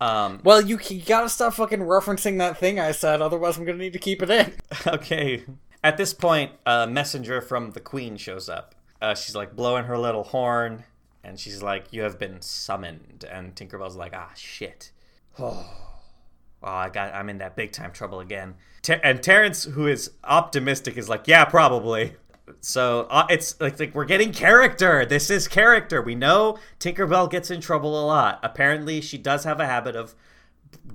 [0.00, 3.78] Um, well, you, you gotta stop fucking referencing that thing I said, otherwise I'm gonna
[3.78, 4.52] need to keep it in.
[4.86, 5.44] okay.
[5.82, 8.74] At this point, a messenger from the queen shows up.
[9.02, 10.84] Uh, she's like blowing her little horn,
[11.22, 14.90] and she's like, "You have been summoned." And Tinkerbell's like, "Ah, shit."
[15.38, 15.83] Oh,
[16.64, 17.14] oh I got.
[17.14, 18.54] I'm in that big time trouble again.
[18.82, 22.16] Ter- and Terrence, who is optimistic, is like, "Yeah, probably."
[22.60, 25.06] So uh, it's like, like we're getting character.
[25.06, 26.02] This is character.
[26.02, 28.40] We know Tinkerbell gets in trouble a lot.
[28.42, 30.14] Apparently, she does have a habit of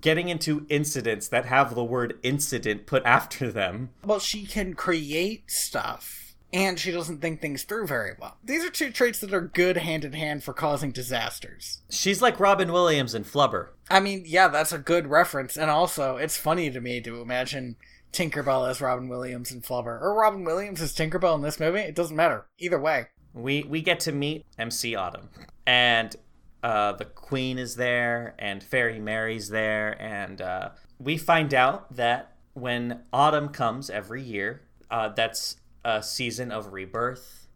[0.02, 3.90] getting into incidents that have the word incident put after them.
[4.04, 8.38] Well, she can create stuff, and she doesn't think things through very well.
[8.44, 11.82] These are two traits that are good hand in hand for causing disasters.
[11.90, 13.70] She's like Robin Williams in Flubber.
[13.90, 17.76] I mean, yeah, that's a good reference, and also, it's funny to me to imagine
[18.14, 21.80] Tinkerbell as Robin Williams and Flubber, or Robin Williams as Tinkerbell in this movie.
[21.80, 22.46] It doesn't matter.
[22.60, 23.08] Either way.
[23.34, 25.30] We we get to meet MC Autumn,
[25.66, 26.16] and
[26.64, 32.34] uh, the Queen is there, and Fairy Mary's there, and uh, we find out that
[32.54, 34.62] when autumn comes every year,
[34.92, 37.48] uh, that's a season of rebirth.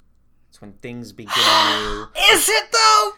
[0.50, 1.34] It's when things begin.
[2.32, 3.12] Is it, though?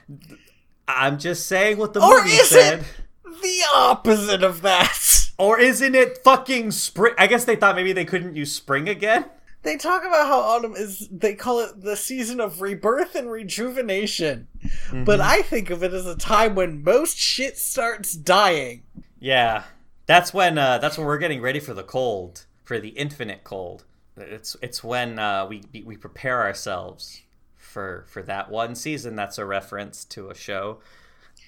[0.88, 2.80] I'm just saying what the Or movie said.
[2.80, 2.86] it
[3.26, 5.30] the opposite of that?
[5.38, 7.14] Or isn't it fucking spring?
[7.18, 9.26] I guess they thought maybe they couldn't use spring again.
[9.64, 14.48] They talk about how autumn is, they call it the season of rebirth and rejuvenation.
[14.94, 18.84] But I think of it as a time when most shit starts dying.
[19.20, 19.64] Yeah,
[20.06, 23.86] that's when uh, that's when we're getting ready for the cold, for the infinite cold.
[24.16, 27.24] It's it's when uh, we we prepare ourselves
[27.56, 29.16] for for that one season.
[29.16, 30.80] That's a reference to a show.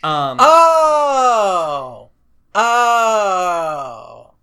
[0.03, 2.09] Um, Oh!
[2.53, 4.33] Oh!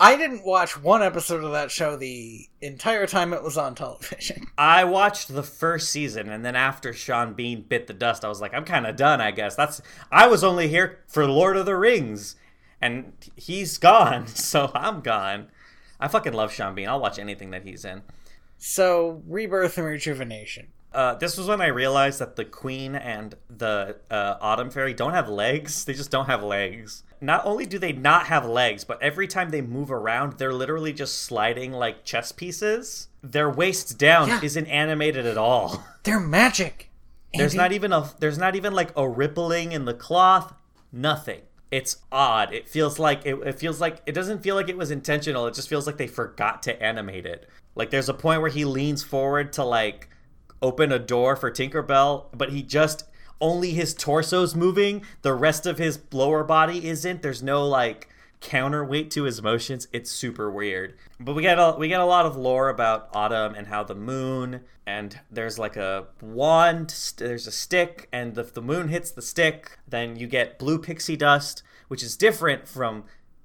[0.00, 4.48] I didn't watch one episode of that show the entire time it was on television.
[4.58, 8.40] I watched the first season, and then after Sean Bean bit the dust, I was
[8.40, 9.20] like, I'm kind of done.
[9.20, 9.80] I guess that's.
[10.10, 12.34] I was only here for Lord of the Rings,
[12.80, 15.48] and he's gone, so I'm gone.
[16.00, 16.88] I fucking love Sean Bean.
[16.88, 18.02] I'll watch anything that he's in.
[18.58, 20.68] So, rebirth and rejuvenation.
[20.94, 25.12] Uh, this was when I realized that the Queen and the uh, Autumn Fairy don't
[25.12, 25.84] have legs.
[25.84, 27.02] They just don't have legs.
[27.20, 30.92] Not only do they not have legs, but every time they move around, they're literally
[30.92, 33.08] just sliding like chess pieces.
[33.22, 34.40] Their waist down Yeah.
[34.42, 35.84] isn't animated at all.
[36.02, 36.90] They're magic.
[37.34, 40.52] There's not even a there's not even like a rippling in the cloth.
[40.92, 41.40] Nothing.
[41.70, 42.52] It's odd.
[42.52, 45.46] It feels like it, it feels like it doesn't feel like it was intentional.
[45.46, 47.48] It just feels like they forgot to animate it.
[47.74, 50.10] Like there's a point where he leans forward to like
[50.62, 53.04] open a door for Tinkerbell, but he just
[53.40, 55.02] only his torso's moving.
[55.22, 57.22] The rest of his lower body isn't.
[57.22, 58.08] There's no like
[58.40, 59.88] counterweight to his motions.
[59.92, 60.94] It's super weird.
[61.18, 63.94] But we get a we get a lot of lore about Autumn and how the
[63.94, 66.94] moon and there's like a wand.
[67.16, 71.16] There's a stick, and if the moon hits the stick, then you get blue pixie
[71.16, 73.04] dust, which is different from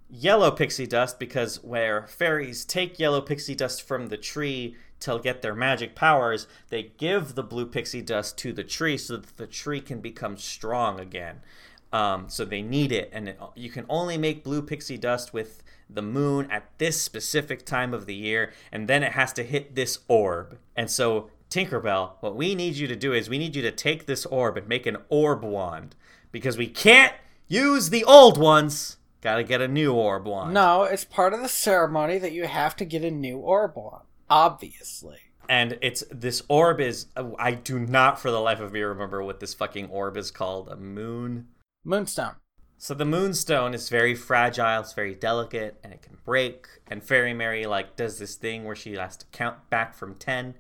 [0.10, 5.42] yellow pixie dust because where fairies take yellow pixie dust from the tree to get
[5.42, 9.48] their magic powers, they give the blue pixie dust to the tree so that the
[9.48, 11.42] tree can become strong again.
[11.94, 15.64] Um, so they need it, and it, you can only make blue pixie dust with
[15.90, 19.76] the moon at this specific time of the year, and then it has to hit
[19.76, 20.58] this orb.
[20.76, 24.06] And so, Tinkerbell, what we need you to do is we need you to take
[24.06, 25.96] this orb and make an orb wand
[26.32, 27.14] because we can't
[27.48, 28.98] use the old ones.
[29.22, 30.54] Gotta get a new orb wand.
[30.54, 34.02] No, it's part of the ceremony that you have to get a new orb on.
[34.30, 35.20] Obviously.
[35.50, 37.08] and it's this orb is
[37.40, 40.68] I do not for the life of me remember what this fucking orb is called.
[40.70, 41.48] A moon.
[41.84, 42.36] Moonstone.
[42.80, 46.68] So the moonstone is very fragile, it's very delicate, and it can break.
[46.88, 50.54] And Fairy Mary like does this thing where she has to count back from ten,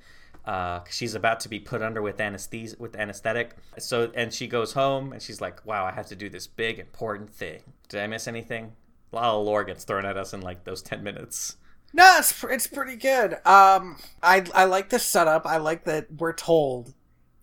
[0.46, 3.56] uh, she's about to be put under with anesthesia with anesthetic.
[3.78, 6.80] So and she goes home and she's like, "Wow, I have to do this big
[6.80, 8.72] important thing." Did I miss anything?
[9.12, 11.58] A lot of lore gets thrown at us in like those ten minutes.
[11.98, 13.34] No, it's it's pretty good.
[13.46, 15.48] Um, I I like the setup.
[15.48, 16.94] I like that we're told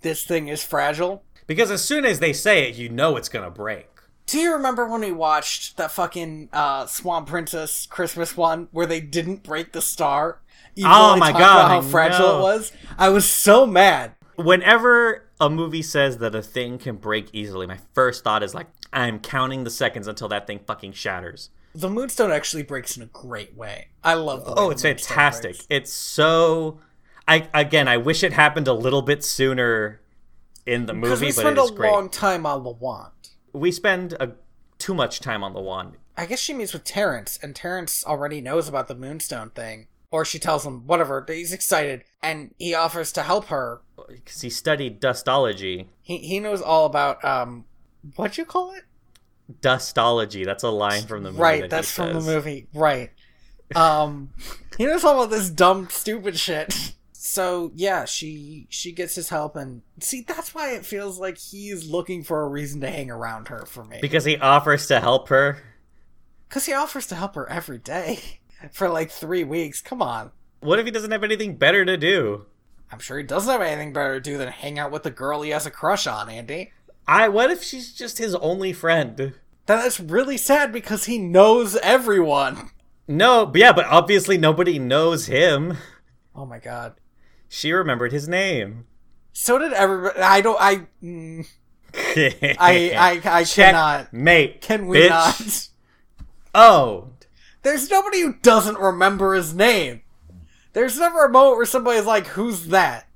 [0.02, 1.24] this thing is fragile.
[1.48, 3.88] Because as soon as they say it, you know it's gonna break.
[4.26, 9.00] Do you remember when we watched that fucking uh, Swan Princess Christmas one where they
[9.00, 10.40] didn't break the star?
[10.76, 12.38] even Oh my God, About how I fragile know.
[12.38, 12.72] it was.
[12.96, 14.14] I was so mad.
[14.36, 18.66] Whenever a movie says that a thing can break easily, my first thought is like,
[18.92, 21.50] I'm counting the seconds until that thing fucking shatters.
[21.74, 23.88] The Moonstone actually breaks in a great way.
[24.02, 25.56] I love the Oh, the it's Moonstone fantastic.
[25.68, 26.80] It's so.
[27.26, 30.00] I again, I wish it happened a little bit sooner
[30.66, 31.90] in the movie, we but spend it a great.
[31.90, 33.10] long time on the wand.
[33.52, 34.32] We spend a,
[34.78, 35.94] too much time on the wand.
[36.16, 39.88] I guess she meets with Terrence, and Terrence already knows about the Moonstone thing.
[40.10, 43.80] Or she tells him, whatever, he's excited, and he offers to help her.
[44.08, 45.86] because he studied dustology.
[46.02, 47.64] He, he knows all about, um,
[48.14, 48.84] what'd you call it?
[49.60, 50.44] Dustology.
[50.44, 51.42] That's a line from the movie.
[51.42, 52.66] right, that that's from the movie.
[52.72, 53.10] Right.
[53.74, 54.30] Um,
[54.78, 56.94] he knows all about this dumb, stupid shit.
[57.12, 61.88] So yeah, she she gets his help, and see that's why it feels like he's
[61.88, 63.98] looking for a reason to hang around her for me.
[64.00, 65.58] Because he offers to help her.
[66.48, 68.20] Because he offers to help her every day
[68.72, 69.80] for like three weeks.
[69.80, 70.32] Come on.
[70.60, 72.46] What if he doesn't have anything better to do?
[72.92, 75.42] I'm sure he doesn't have anything better to do than hang out with the girl
[75.42, 76.72] he has a crush on, Andy.
[77.06, 77.28] I.
[77.28, 79.34] What if she's just his only friend?
[79.66, 82.70] That's really sad because he knows everyone.
[83.08, 85.76] No, but yeah, but obviously nobody knows him.
[86.34, 86.94] Oh my god.
[87.48, 88.86] She remembered his name.
[89.32, 90.20] So did everybody.
[90.20, 90.58] I don't.
[90.60, 90.86] I.
[91.02, 91.46] Mm,
[91.94, 92.92] I.
[92.96, 93.20] I.
[93.40, 94.12] I cannot.
[94.12, 94.60] mate.
[94.60, 95.10] Can we bitch.
[95.10, 95.68] not?
[96.54, 97.08] Oh,
[97.62, 100.02] There's nobody who doesn't remember his name.
[100.72, 103.06] There's never a moment where somebody's like, "Who's that?"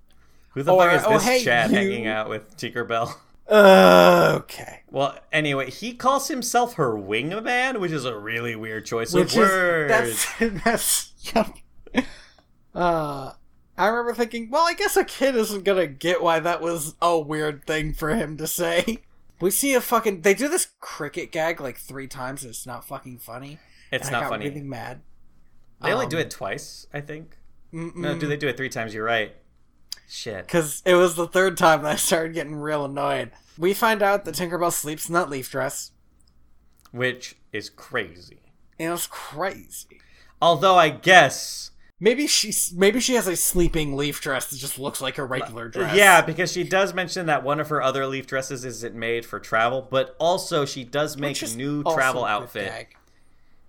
[0.51, 3.15] who the Or, fuck is oh, this hey, Chad you- hanging out with Tinkerbell?
[3.48, 4.82] Uh, okay.
[4.90, 9.42] Well, anyway, he calls himself her wingman, which is a really weird choice Which of
[9.44, 9.88] is words.
[10.38, 11.12] that's that's.
[11.34, 12.02] yeah.
[12.74, 13.32] Uh,
[13.76, 17.18] I remember thinking, well, I guess a kid isn't gonna get why that was a
[17.18, 18.98] weird thing for him to say.
[19.40, 20.22] We see a fucking.
[20.22, 23.60] They do this cricket gag like three times, and it's not fucking funny.
[23.92, 24.48] It's not funny.
[24.48, 25.00] really mad.
[25.80, 27.36] They only Um, do it twice, I think.
[27.72, 27.94] Mm.
[27.94, 28.92] No, do they do it three times?
[28.92, 29.36] You're right.
[30.09, 30.47] Shit.
[30.47, 33.31] Because it was the third time that I started getting real annoyed.
[33.56, 35.93] We find out that Tinkerbell sleeps in that leaf dress.
[36.90, 38.40] Which is crazy.
[38.78, 40.01] It was crazy.
[40.40, 45.01] Although I guess Maybe she maybe she has a sleeping leaf dress that just looks
[45.01, 45.97] like a regular dress.
[45.97, 49.40] Yeah, because she does mention that one of her other leaf dresses isn't made for
[49.40, 52.69] travel, but also she does make a new travel outfit.
[52.69, 52.97] gag.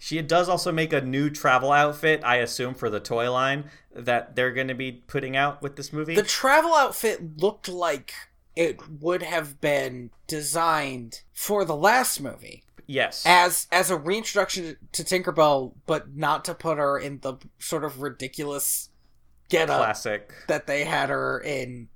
[0.01, 4.35] She does also make a new travel outfit, I assume, for the toy line that
[4.35, 6.15] they're going to be putting out with this movie.
[6.15, 8.13] The travel outfit looked like
[8.55, 13.23] it would have been designed for the last movie yes.
[13.25, 18.01] as as a reintroduction to Tinkerbell, but not to put her in the sort of
[18.01, 18.89] ridiculous
[19.49, 20.31] getup Classic.
[20.47, 21.89] that they had her in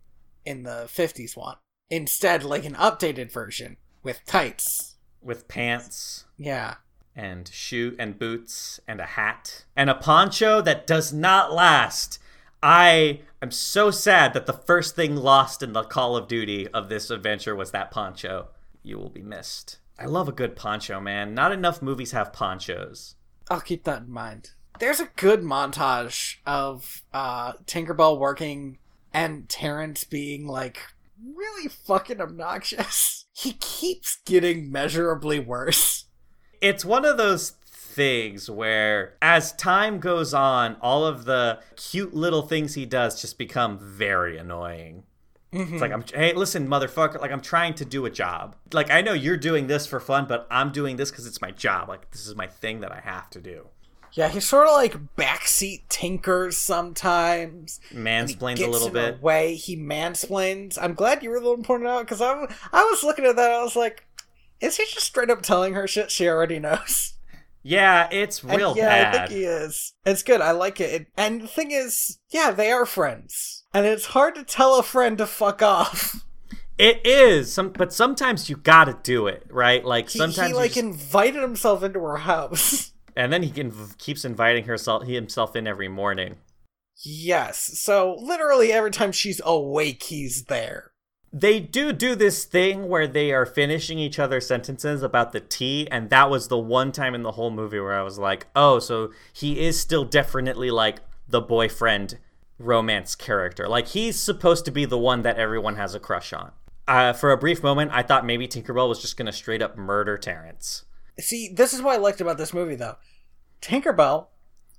[0.46, 1.56] in the 50s one.
[1.90, 4.96] Instead, like an updated version with tights.
[5.22, 6.76] With pants Yeah.
[7.15, 12.19] And shoe and boots and a hat and a poncho that does not last.
[12.61, 16.90] I am so sad that the first thing lost in the Call of Duty of
[16.90, 18.48] this adventure was that poncho.
[18.81, 19.80] You will be missed.
[19.99, 21.34] I love a good poncho, man.
[21.34, 23.15] Not enough movies have ponchos.
[23.49, 24.52] I'll keep that in mind.
[24.80, 28.80] There's a good montage of uh, Tinkerbell working
[29.14, 30.80] and Terrence being like
[31.23, 33.19] really fucking obnoxious.
[33.35, 36.06] He keeps getting measurably worse.
[36.64, 42.41] It's one of those things where as time goes on, all of the cute little
[42.41, 45.03] things he does just become very annoying.
[45.52, 46.15] It's like mm-hmm.
[46.15, 48.56] I'm hey, listen, motherfucker, like I'm trying to do a job.
[48.72, 51.52] Like I know you're doing this for fun, but I'm doing this cuz it's my
[51.52, 51.90] job.
[51.90, 53.68] Like this is my thing that I have to do.
[54.14, 57.80] Yeah, he's sort of like backseat tinkers sometimes.
[57.91, 59.19] Mansplains a little bit.
[59.19, 60.77] the way he mansplains.
[60.81, 63.52] I'm glad you were the one pointing out because i i was looking at that.
[63.52, 64.06] I was like,
[64.62, 67.14] is he just straight up telling her shit she already knows?
[67.66, 69.16] Yeah, it's And real yeah, bad.
[69.16, 69.94] I think he is.
[70.06, 70.42] It's good.
[70.42, 71.02] I like it.
[71.02, 71.08] it.
[71.16, 75.18] And the thing is, yeah, they are friends, and it's hard to tell a friend
[75.20, 76.26] to fuck off.
[76.78, 79.86] It is some, but sometimes you gotta do it, right?
[79.86, 82.92] Like He, sometimes he like just- invited himself into her house.
[83.16, 86.38] and then he can, keeps inviting herself he himself in every morning.
[87.06, 87.80] yes.
[87.80, 90.92] So literally every time she's awake, he's there.
[91.35, 95.88] They do do this thing where they are finishing each other's sentences about the tea,
[95.89, 98.77] and that was the one time in the whole movie where I was like, oh,
[98.77, 102.19] so he is still definitely like the boyfriend
[102.60, 103.68] romance character.
[103.68, 106.51] Like he's supposed to be the one that everyone has a crush on.
[106.88, 110.19] Uh, for a brief moment, I thought maybe Tinkerbell was just gonna straight up murder
[110.19, 110.85] Terrence.
[111.19, 112.97] See, this is what I liked about this movie, though.
[113.61, 114.27] Tinkerbell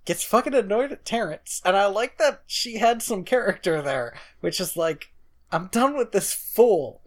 [0.04, 4.60] gets fucking annoyed at Terrence, and I like that she had some character there, which
[4.60, 5.12] is like,
[5.54, 7.00] I'm done with this fool.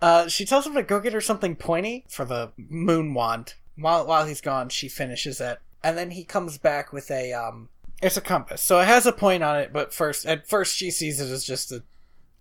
[0.00, 3.54] Uh, she tells him to go get her something pointy for the moon wand.
[3.76, 7.68] While while he's gone, she finishes it, and then he comes back with a um.
[8.02, 9.72] It's a compass, so it has a point on it.
[9.72, 11.82] But first, at first, she sees it as just a, you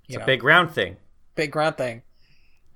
[0.10, 0.98] It's know, a big round thing.
[1.36, 2.02] big round thing.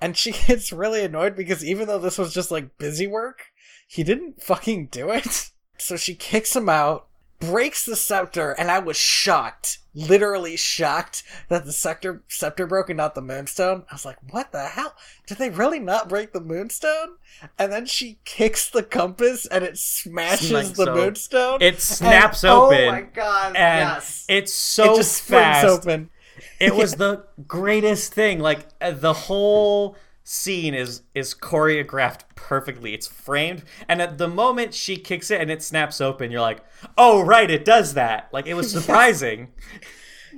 [0.01, 3.47] And she gets really annoyed because even though this was just like busy work,
[3.87, 5.51] he didn't fucking do it.
[5.81, 7.07] So she kicks him out,
[7.39, 12.97] breaks the scepter, and I was shocked, literally shocked that the scepter scepter broke and
[12.97, 13.85] not the moonstone.
[13.89, 14.93] I was like, what the hell?
[15.27, 17.15] Did they really not break the moonstone?
[17.57, 20.93] And then she kicks the compass and it smashes Like the so.
[20.95, 21.61] moonstone.
[21.61, 22.81] It snaps And- open.
[22.87, 24.25] Oh my god, and yes.
[24.27, 25.65] it's so it just fast.
[25.65, 26.09] open.
[26.59, 28.39] It was the greatest thing.
[28.39, 29.95] Like uh, the whole
[30.31, 32.93] scene is is choreographed perfectly.
[32.93, 36.63] It's framed, and at the moment she kicks it and it snaps open, you're like,
[36.97, 39.49] "Oh, right, it does that." Like it was surprising.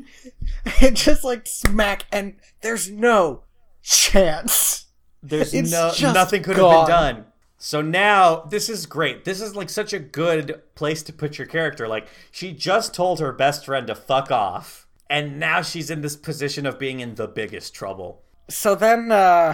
[0.82, 3.44] it just like smack and there's no
[3.84, 4.86] chance
[5.24, 6.76] There's It's no nothing could gone.
[6.78, 7.26] have been done.
[7.58, 9.26] So now this is great.
[9.26, 11.88] This is like such a good place to put your character.
[11.88, 16.16] Like she just told her best friend to fuck off, and now she's in this
[16.16, 18.24] position of being in the biggest trouble.
[18.50, 19.54] so then uh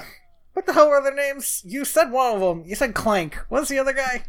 [0.58, 3.70] what the hell were their names you said one of them you said clank what's
[3.70, 4.24] the other guy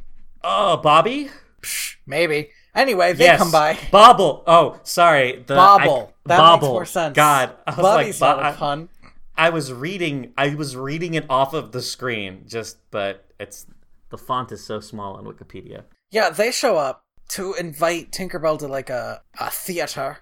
[0.44, 1.30] Oh, Bobby?
[1.62, 3.38] Psh, maybe anyway they yes.
[3.38, 4.44] come by Bobble.
[4.46, 5.42] Oh, sorry.
[5.46, 6.68] The bobble I, that Bobble.
[6.68, 8.88] makes more sense God, I was Bobby's like, not pun
[9.36, 10.32] I, was reading.
[10.36, 12.44] I was reading it off of the screen.
[12.46, 13.66] Just, but it's
[14.10, 15.84] the font is so small on Wikipedia.
[16.12, 20.18] yeah they show up to invite tinkerbell to like a, a theater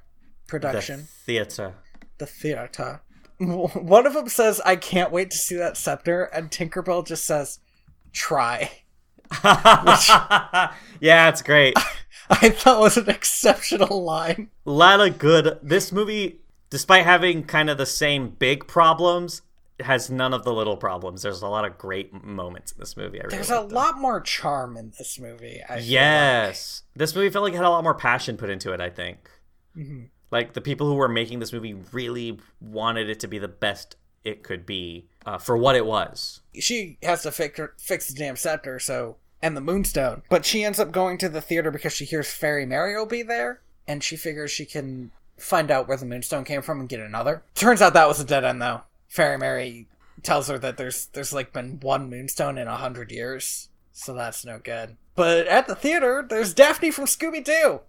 [0.46, 1.74] The production theater.
[2.18, 3.02] the theater
[3.74, 7.58] one of them says i can't wait to see that scepter and tinkerbell just says
[8.12, 8.70] try
[11.00, 11.76] yeah, it's great.
[12.30, 14.50] I thought was an exceptional line.
[14.66, 15.58] A lot of good.
[15.62, 16.40] This movie,
[16.70, 19.42] despite having kind of the same big problems,
[19.80, 21.22] has none of the little problems.
[21.22, 23.20] There's a lot of great moments in this movie.
[23.20, 23.68] I really There's a them.
[23.68, 25.60] lot more charm in this movie.
[25.68, 28.80] I Yes, this movie felt like it had a lot more passion put into it.
[28.80, 29.30] I think.
[29.76, 30.04] like.
[30.30, 33.96] Like the people who were making this movie really wanted it to be the best
[34.24, 36.40] it could be uh, for what it was.
[36.58, 40.22] She has to fix fix the damn scepter, so and the moonstone.
[40.28, 43.22] But she ends up going to the theater because she hears Fairy Mary will be
[43.22, 47.00] there, and she figures she can find out where the moonstone came from and get
[47.00, 47.42] another.
[47.54, 48.82] Turns out that was a dead end though.
[49.08, 49.86] Fairy Mary
[50.22, 54.44] tells her that there's there's like been one moonstone in a hundred years, so that's
[54.44, 54.96] no good.
[55.14, 57.80] But at the theater, there's Daphne from Scooby Doo.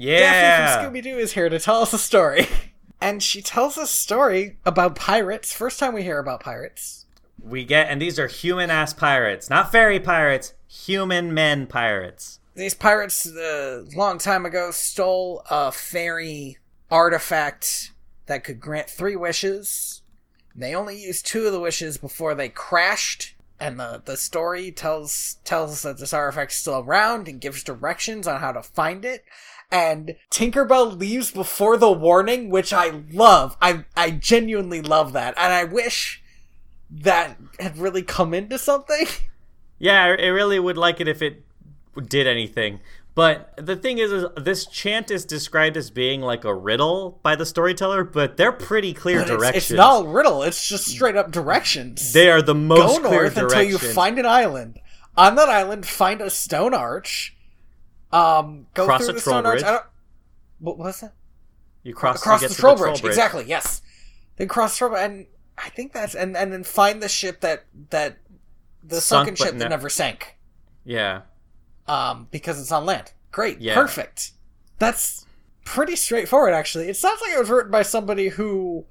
[0.00, 0.20] Yeah.
[0.20, 2.46] Daphne from Scooby Doo is here to tell us a story.
[3.02, 5.54] And she tells a story about pirates.
[5.54, 7.06] First time we hear about pirates.
[7.42, 12.40] We get, and these are human ass pirates, not fairy pirates, human men pirates.
[12.54, 16.58] These pirates, a long time ago, stole a fairy
[16.90, 17.92] artifact
[18.26, 20.02] that could grant three wishes.
[20.54, 23.34] They only used two of the wishes before they crashed.
[23.58, 28.26] And the, the story tells tells us that this artifact's still around and gives directions
[28.26, 29.24] on how to find it.
[29.72, 33.56] And Tinkerbell leaves before the warning, which I love.
[33.62, 36.22] I I genuinely love that, and I wish
[36.90, 39.06] that had really come into something.
[39.82, 41.42] Yeah, I really would like it if it
[42.06, 42.80] did anything.
[43.14, 47.34] But the thing is, is this chant is described as being like a riddle by
[47.34, 49.56] the storyteller, but they're pretty clear it's, directions.
[49.56, 52.12] it's not a riddle; it's just straight up directions.
[52.12, 54.78] They are the most Go clear north until you find an island.
[55.16, 57.36] On that island, find a stone arch.
[58.12, 59.54] Um, go Cross through the troll stone arch.
[59.60, 59.64] bridge.
[59.64, 59.84] I don't,
[60.58, 61.14] what was that?
[61.82, 62.98] you cross, Across the to troll the bridge.
[63.00, 63.44] troll Exactly.
[63.46, 63.82] Yes.
[64.36, 65.26] Then cross the troll bridge, and
[65.56, 68.18] I think that's and and then find the ship that that
[68.82, 70.36] the Sunk, sunken ship that never sank.
[70.84, 71.22] Yeah.
[71.86, 73.12] Um, because it's on land.
[73.32, 73.60] Great.
[73.60, 73.74] Yeah.
[73.74, 74.32] Perfect.
[74.78, 75.26] That's
[75.64, 76.88] pretty straightforward, actually.
[76.88, 78.86] It sounds like it was written by somebody who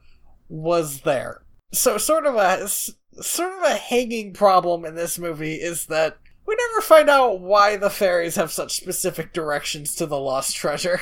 [0.48, 1.42] was there.
[1.72, 6.18] So, sort of a sort of a hanging problem in this movie is that
[6.50, 11.00] we never find out why the fairies have such specific directions to the lost treasure.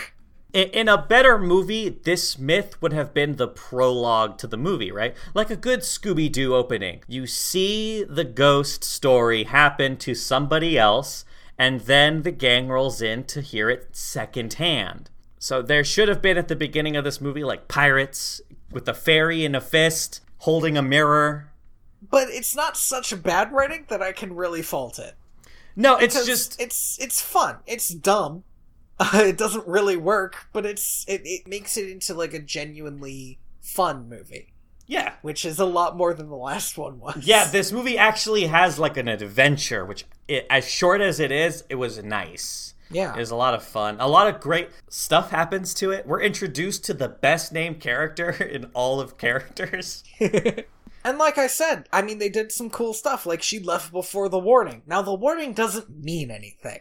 [0.52, 5.15] In, a better movie, this myth would have been the prologue to the movie, right?
[5.34, 7.02] Like a good Scooby Doo opening.
[7.07, 11.24] You see the ghost story happen to somebody else,
[11.57, 15.10] and then the gang rolls in to hear it secondhand.
[15.40, 18.94] So there should have been at the beginning of this movie, like pirates with a
[18.94, 21.53] fairy in a fist holding a mirror.
[22.02, 25.15] But it's not such bad writing that I can really fault it.
[25.80, 27.58] No, it's Because just it's it's fun.
[27.68, 28.44] It's dumb.
[28.99, 33.38] Uh, it doesn't really work, but it's it, it makes it into like a genuinely
[33.62, 34.54] fun movie,
[34.88, 35.14] yeah.
[35.22, 37.26] which is a lot more than the last one was.
[37.28, 41.64] Yeah, this movie actually has like an adventure, which it, as short as it is,
[41.70, 42.74] it was nice.
[42.90, 43.14] yeah.
[43.14, 43.98] It was a lot of fun.
[43.99, 46.08] A lot of great stuff happens to it.
[46.08, 50.04] We're introduced to the best named character in all of characters.
[51.03, 53.26] And like I said, I mean, they did some cool stuff.
[53.26, 54.84] Like she left before the warning.
[54.86, 56.80] Now the warning doesn't mean anything.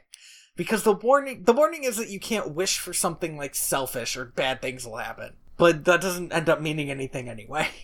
[0.57, 4.25] Because the warning, the warning is that you can't wish for something like selfish or
[4.25, 5.35] bad things will happen.
[5.59, 7.69] But that doesn't end up meaning anything anyway.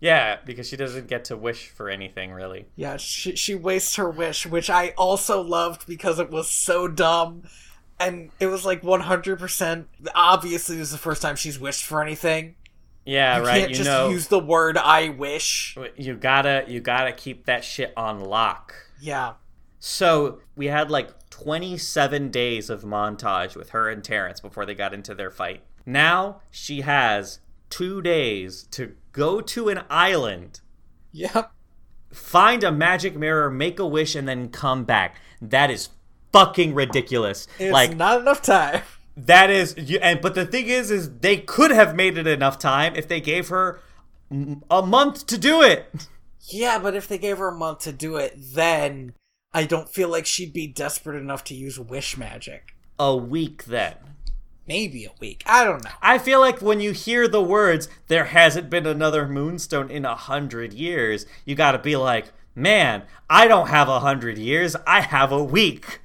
[0.00, 2.66] Yeah, because she doesn't get to wish for anything really.
[2.76, 7.42] Yeah, she she wastes her wish, which I also loved because it was so dumb.
[7.98, 9.86] And it was like 100%.
[10.14, 12.54] Obviously, this is the first time she's wished for anything.
[13.08, 13.58] Yeah, you right.
[13.60, 15.76] can't you just know, use the word I wish.
[15.96, 18.74] you gotta you gotta keep that shit on lock.
[19.00, 19.34] Yeah.
[19.80, 24.92] So we had like 27 days of montage with her and Terrence before they got
[24.92, 25.62] into their fight.
[25.86, 27.38] Now she has
[27.70, 30.60] two days to go to an island,
[31.12, 31.50] Yep.
[32.12, 35.16] find a magic mirror, make a wish, and then come back.
[35.40, 35.88] That is
[36.32, 37.46] fucking ridiculous.
[37.58, 38.82] It's like not enough time.
[39.26, 42.58] That is, you, and but the thing is, is they could have made it enough
[42.58, 43.80] time if they gave her
[44.70, 46.06] a month to do it.
[46.40, 49.14] Yeah, but if they gave her a month to do it, then
[49.52, 52.74] I don't feel like she'd be desperate enough to use wish magic.
[52.98, 53.94] A week then.
[54.66, 55.42] Maybe a week.
[55.46, 55.90] I don't know.
[56.02, 60.14] I feel like when you hear the words, there hasn't been another moonstone in a
[60.14, 65.32] hundred years, you gotta be like, man, I don't have a hundred years, I have
[65.32, 66.00] a week.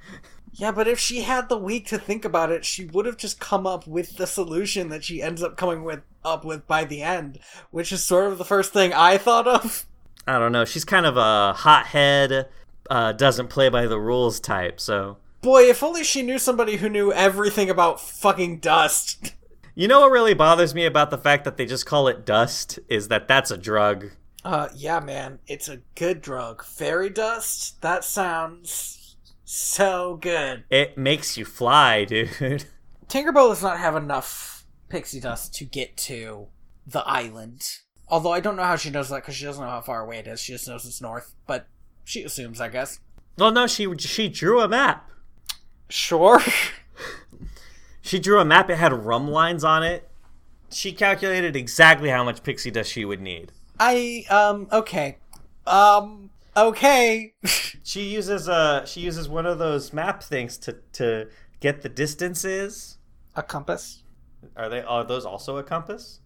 [0.56, 3.40] Yeah, but if she had the week to think about it, she would have just
[3.40, 7.02] come up with the solution that she ends up coming with up with by the
[7.02, 7.40] end,
[7.72, 9.84] which is sort of the first thing I thought of.
[10.28, 12.48] I don't know, she's kind of a hothead,
[12.88, 15.18] uh, doesn't play by the rules type, so.
[15.42, 19.34] Boy, if only she knew somebody who knew everything about fucking dust.
[19.74, 22.78] You know what really bothers me about the fact that they just call it dust?
[22.88, 24.12] Is that that's a drug.
[24.44, 26.64] Uh, yeah, man, it's a good drug.
[26.64, 27.82] Fairy dust?
[27.82, 29.03] That sounds
[29.44, 30.64] so good.
[30.70, 32.28] It makes you fly, dude.
[33.08, 36.48] Tinkerbell does not have enough pixie dust to get to
[36.86, 37.68] the island.
[38.08, 40.18] Although I don't know how she knows that because she doesn't know how far away
[40.18, 40.40] it is.
[40.40, 41.34] She just knows it's north.
[41.46, 41.66] But
[42.04, 43.00] she assumes, I guess.
[43.38, 45.10] well, no, she she drew a map.
[45.88, 46.40] Sure.
[48.04, 48.68] She drew a map.
[48.68, 50.06] It had rhumb lines on it.
[50.70, 53.50] She calculated exactly how much pixie dust she would need.
[53.80, 55.16] I, um, okay.
[55.66, 56.23] Um,
[56.56, 57.34] okay.
[57.86, 61.28] She uses uh she uses one of those map things to to
[61.60, 62.96] get the distances.
[63.36, 64.02] a compass?
[64.56, 66.20] Are they are those also a compass?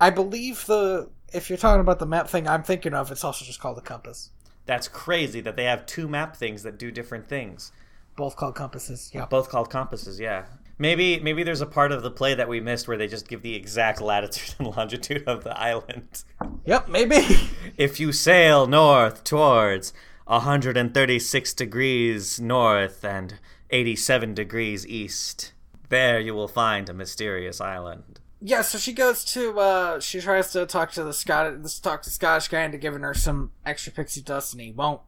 [0.00, 1.10] I believe the.
[1.32, 3.82] If you're talking about the map thing I'm thinking of, it's also just called a
[3.82, 4.30] compass.
[4.64, 7.72] That's crazy that they have two map things that do different things.
[8.16, 9.26] Both called compasses, yeah.
[9.26, 10.46] Both called compasses, yeah.
[10.78, 13.42] Maybe maybe there's a part of the play that we missed where they just give
[13.42, 16.24] the exact latitude and longitude of the island.
[16.64, 17.16] Yep, maybe.
[17.76, 19.92] If you sail north towards
[20.26, 23.38] 136 degrees north and
[23.70, 25.52] 87 degrees east,
[25.88, 28.20] there you will find a mysterious island.
[28.40, 32.08] yeah, so she goes to uh she tries to talk to the Scot talk to
[32.08, 35.00] the Scottish guy into giving her some extra pixie dust and he won't.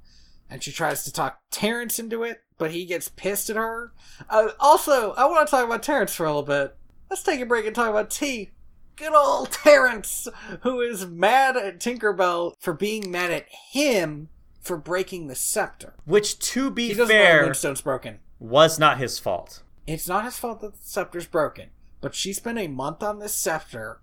[0.50, 3.92] And she tries to talk Terrence into it, but he gets pissed at her.
[4.30, 6.74] Uh, also, I want to talk about Terrence for a little bit.
[7.10, 8.50] Let's take a break and talk about T.
[8.96, 10.26] Good old Terrence,
[10.62, 14.28] who is mad at Tinkerbell for being mad at him
[14.60, 15.94] for breaking the scepter.
[16.04, 18.18] Which, to be He doesn't know the fair, Moonstone's broken.
[18.38, 19.62] was not his fault.
[19.86, 21.68] It's not his fault that the scepter's broken,
[22.00, 24.00] but she spent a month on this scepter,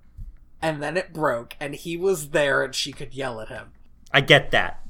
[0.62, 3.74] and then it broke, and he was there, and she could yell at him.
[4.12, 4.82] I get that.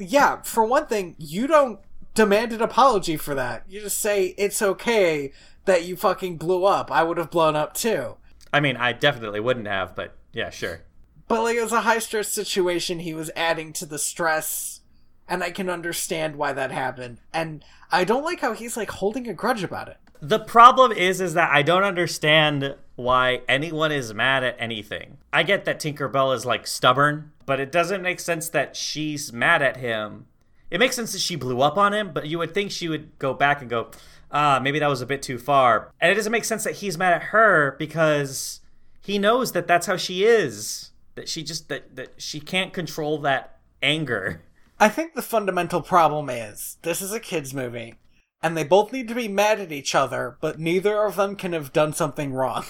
[0.00, 1.78] Yeah, for one thing, you don't
[2.14, 3.64] demand an apology for that.
[3.68, 5.32] You just say it's okay
[5.66, 6.90] that you fucking blew up.
[6.90, 8.16] I would have blown up too.
[8.52, 10.82] I mean, I definitely wouldn't have, but yeah, sure.
[11.28, 14.80] But like it was a high stress situation, he was adding to the stress,
[15.28, 17.18] and I can understand why that happened.
[17.32, 19.98] And I don't like how he's like holding a grudge about it.
[20.20, 25.18] The problem is is that I don't understand why anyone is mad at anything.
[25.32, 29.62] I get that Tinkerbell is like stubborn, but it doesn't make sense that she's mad
[29.62, 30.26] at him.
[30.70, 33.18] It makes sense that she blew up on him, but you would think she would
[33.18, 33.90] go back and go,
[34.30, 36.96] "Ah, maybe that was a bit too far." And it doesn't make sense that he's
[36.96, 38.60] mad at her because
[39.00, 40.90] he knows that that's how she is.
[41.16, 44.42] That she just that that she can't control that anger.
[44.78, 47.96] I think the fundamental problem is this is a kids movie,
[48.42, 51.52] and they both need to be mad at each other, but neither of them can
[51.52, 52.64] have done something wrong,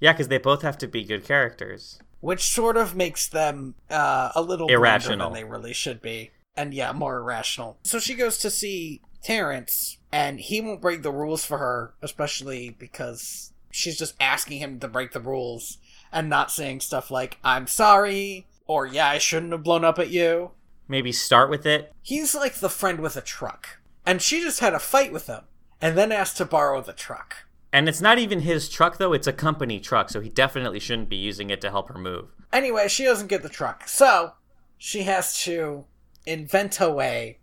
[0.00, 1.98] Yeah, cuz they both have to be good characters.
[2.20, 5.30] which sort of makes them uh, a little Irrational.
[5.30, 7.78] than they really should be, and yeah, more irrational.
[7.84, 12.70] So she goes to see Terrence, and he won't break the rules for her, especially
[12.70, 15.78] because she's just asking him to break the rules
[16.10, 20.10] and not saying stuff like "I'm sorry" or "Yeah, I shouldn't have blown up at
[20.10, 20.52] you."
[20.88, 21.92] Maybe start with it.
[22.02, 23.78] He's like the friend with a truck.
[24.04, 25.42] And she just had a fight with him
[25.80, 27.45] and then asked to borrow the truck.
[27.76, 31.10] And it's not even his truck though, it's a company truck, so he definitely shouldn't
[31.10, 32.30] be using it to help her move.
[32.50, 33.86] Anyway, she doesn't get the truck.
[33.86, 34.32] So,
[34.78, 35.84] she has to
[36.24, 37.40] invent a way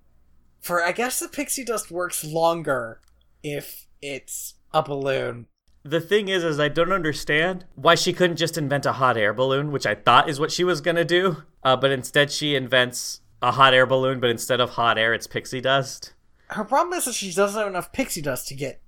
[0.60, 3.00] for I guess the pixie dust works longer
[3.44, 5.46] if it's a balloon.
[5.84, 9.36] The thing is, is I don't understand why she couldn't just invent a hot air
[9.36, 11.44] balloon, which I thought is what she was gonna do.
[11.64, 15.28] Uh, but instead, she invents a hot air balloon, but instead of hot air, it's
[15.28, 16.14] pixie dust.
[16.48, 18.82] Her problem is that she doesn't have enough pixie dust to get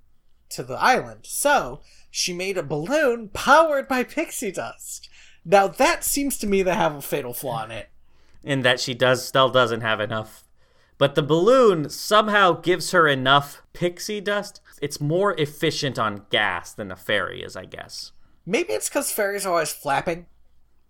[0.50, 5.08] to the island, so she made a balloon powered by pixie dust.
[5.44, 7.88] Now that seems to me to have a fatal flaw in it.
[8.42, 10.44] In that she does still doesn't have enough.
[10.98, 14.60] But the balloon somehow gives her enough pixie dust.
[14.80, 18.12] It's more efficient on gas than a fairy is, I guess.
[18.46, 20.26] Maybe it's because fairies are always flapping,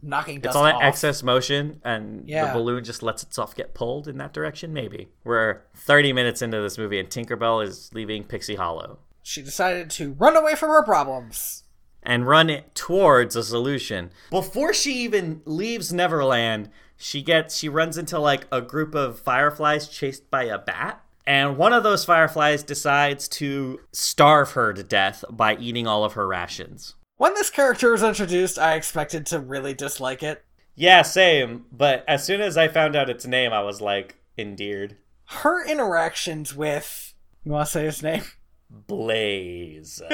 [0.03, 0.83] knocking dust It's all that off.
[0.83, 2.47] excess motion, and Yeah.
[2.47, 4.73] the balloon just lets itself get pulled in that direction.
[4.73, 9.91] Maybe we're 30 minutes into this movie, and Tinkerbell is leaving Pixie Hollow She decided
[9.91, 11.65] to run away from her problems.
[12.01, 14.13] and run it towards a solution.
[14.31, 19.89] Before she even leaves Neverland, she gets she runs into like a group of fireflies
[19.89, 21.03] chased by a bat.
[21.27, 26.13] And one of those fireflies decides to starve her to death by eating all of
[26.13, 26.95] her rations.
[27.17, 30.45] When this character was introduced, I expected to really dislike it.
[30.77, 31.65] Yeah, same.
[31.73, 34.99] But as soon as I found out its name, I was like endeared.
[35.25, 37.15] Her interactions with.
[37.43, 38.23] You want to say his name?
[38.71, 40.03] Blaze.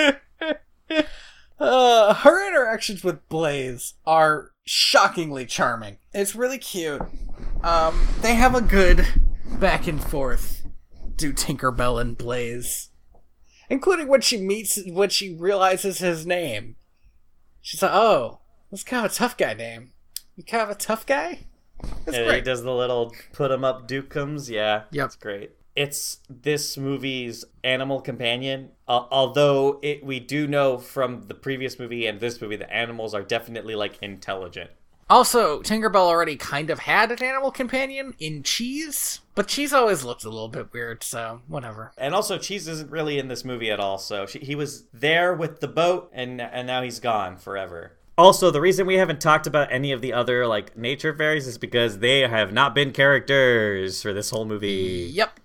[1.58, 5.98] Uh, her interactions with Blaze are shockingly charming.
[6.12, 7.00] It's really cute.
[7.62, 9.06] Um, they have a good
[9.60, 10.66] back and forth.
[11.14, 12.90] Do Tinkerbell and Blaze,
[13.70, 16.74] including when she meets when she realizes his name.
[17.60, 18.40] She's like, "Oh,
[18.72, 19.92] that's kind of a tough guy name.
[20.34, 21.46] You kind of a tough guy."
[22.06, 24.48] It's and he does the little put 'em up dukums.
[24.50, 25.06] Yeah, Yep.
[25.06, 25.52] it's great.
[25.74, 28.70] It's this movie's animal companion.
[28.86, 33.14] Uh, although it, we do know from the previous movie and this movie, the animals
[33.14, 34.70] are definitely like intelligent.
[35.10, 40.24] Also, Tinkerbell already kind of had an animal companion in Cheese, but Cheese always looked
[40.24, 41.92] a little bit weird, so whatever.
[41.98, 43.98] And also, Cheese isn't really in this movie at all.
[43.98, 47.92] So she, he was there with the boat, and and now he's gone forever.
[48.16, 51.58] Also, the reason we haven't talked about any of the other like nature fairies is
[51.58, 55.10] because they have not been characters for this whole movie.
[55.12, 55.40] Yep.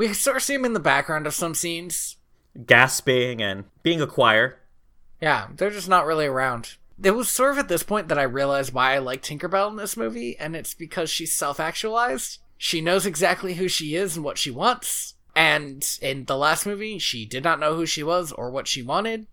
[0.00, 2.16] We sort of see him in the background of some scenes.
[2.64, 4.58] Gasping and being a choir.
[5.20, 6.76] Yeah, they're just not really around.
[7.02, 9.76] It was sort of at this point that I realized why I like Tinkerbell in
[9.76, 12.38] this movie, and it's because she's self actualized.
[12.56, 15.16] She knows exactly who she is and what she wants.
[15.36, 18.82] And in the last movie, she did not know who she was or what she
[18.82, 19.26] wanted.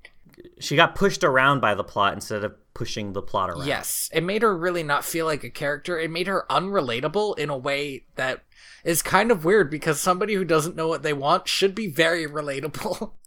[0.59, 3.67] She got pushed around by the plot instead of pushing the plot around.
[3.67, 5.97] Yes, it made her really not feel like a character.
[5.97, 8.43] It made her unrelatable in a way that
[8.87, 12.25] is kind of weird because somebody who doesn't know what they want should be very
[12.25, 13.11] relatable.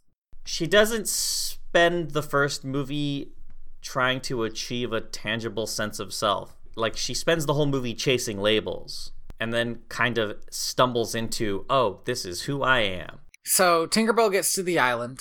[0.46, 3.34] She doesn't spend the first movie
[3.82, 6.56] trying to achieve a tangible sense of self.
[6.74, 12.00] Like she spends the whole movie chasing labels and then kind of stumbles into, "Oh,
[12.06, 15.20] this is who I am." So Tinkerbell gets to the island.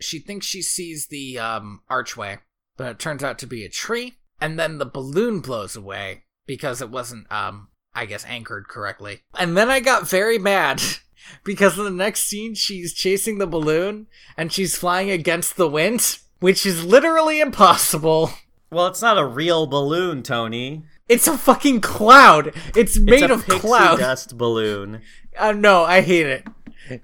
[0.00, 2.38] She thinks she sees the um, archway,
[2.76, 4.18] but it turns out to be a tree.
[4.40, 7.67] And then the balloon blows away because it wasn't, um,
[7.98, 9.22] I guess, anchored correctly.
[9.38, 10.80] And then I got very mad
[11.44, 14.06] because in the next scene she's chasing the balloon
[14.36, 18.30] and she's flying against the wind, which is literally impossible.
[18.70, 20.82] Well, it's not a real balloon, Tony.
[21.08, 22.52] It's a fucking cloud.
[22.76, 23.98] It's made it's a of pixie cloud.
[23.98, 25.00] dust balloon.
[25.38, 26.44] Uh, no, I hate it.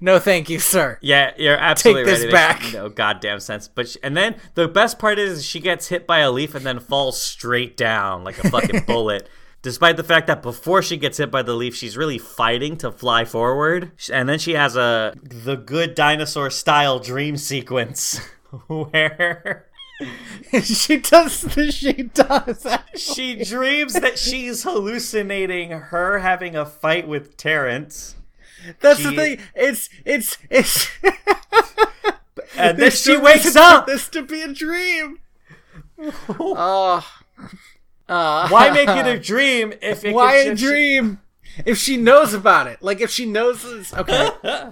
[0.01, 0.99] No, thank you, sir.
[1.01, 2.27] Yeah, you're absolutely this right.
[2.27, 2.73] It back.
[2.73, 3.67] No goddamn sense.
[3.69, 6.65] But she, and then the best part is she gets hit by a leaf and
[6.65, 9.29] then falls straight down like a fucking bullet.
[9.65, 12.91] Despite the fact that before she gets hit by the leaf, she's really fighting to
[12.91, 13.93] fly forward.
[14.13, 18.19] And then she has a the good dinosaur style dream sequence
[18.67, 19.65] where
[20.63, 21.47] she does.
[21.71, 22.67] She does.
[22.95, 28.13] she dreams that she's hallucinating her having a fight with Terrence.
[28.81, 29.39] That's She- the thing.
[29.55, 30.89] It's it's it's.
[32.57, 33.87] And then she wakes up.
[33.87, 35.19] This to be a dream.
[36.39, 36.53] Oh.
[36.55, 37.47] Uh,
[38.07, 38.47] Uh.
[38.49, 41.19] Why make it a dream if it Why a dream?
[41.65, 44.29] If she knows about it, like if she knows this, okay.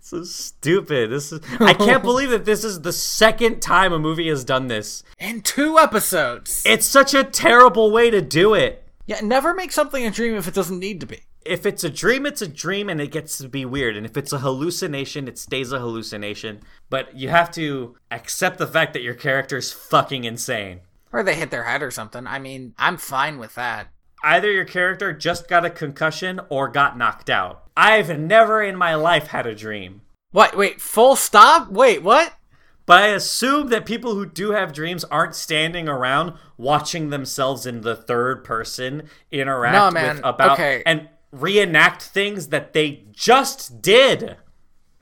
[0.00, 1.10] so stupid.
[1.10, 4.68] This is I can't believe that this is the second time a movie has done
[4.68, 5.02] this.
[5.18, 6.62] In two episodes.
[6.66, 8.84] It's such a terrible way to do it.
[9.06, 11.20] yeah, never make something a dream if it doesn't need to be.
[11.44, 13.96] If it's a dream, it's a dream and it gets to be weird.
[13.96, 16.60] And if it's a hallucination, it stays a hallucination.
[16.90, 20.80] But you have to accept the fact that your character is fucking insane.
[21.12, 22.26] Or they hit their head or something.
[22.26, 23.88] I mean, I'm fine with that.
[24.24, 27.64] Either your character just got a concussion or got knocked out.
[27.76, 30.02] I've never in my life had a dream.
[30.32, 30.56] What?
[30.56, 31.70] Wait, full stop?
[31.70, 32.34] Wait, what?
[32.86, 37.80] But I assume that people who do have dreams aren't standing around watching themselves in
[37.82, 40.16] the third person interact No, man.
[40.16, 40.82] with about Okay.
[40.86, 44.36] and reenact things that they just did.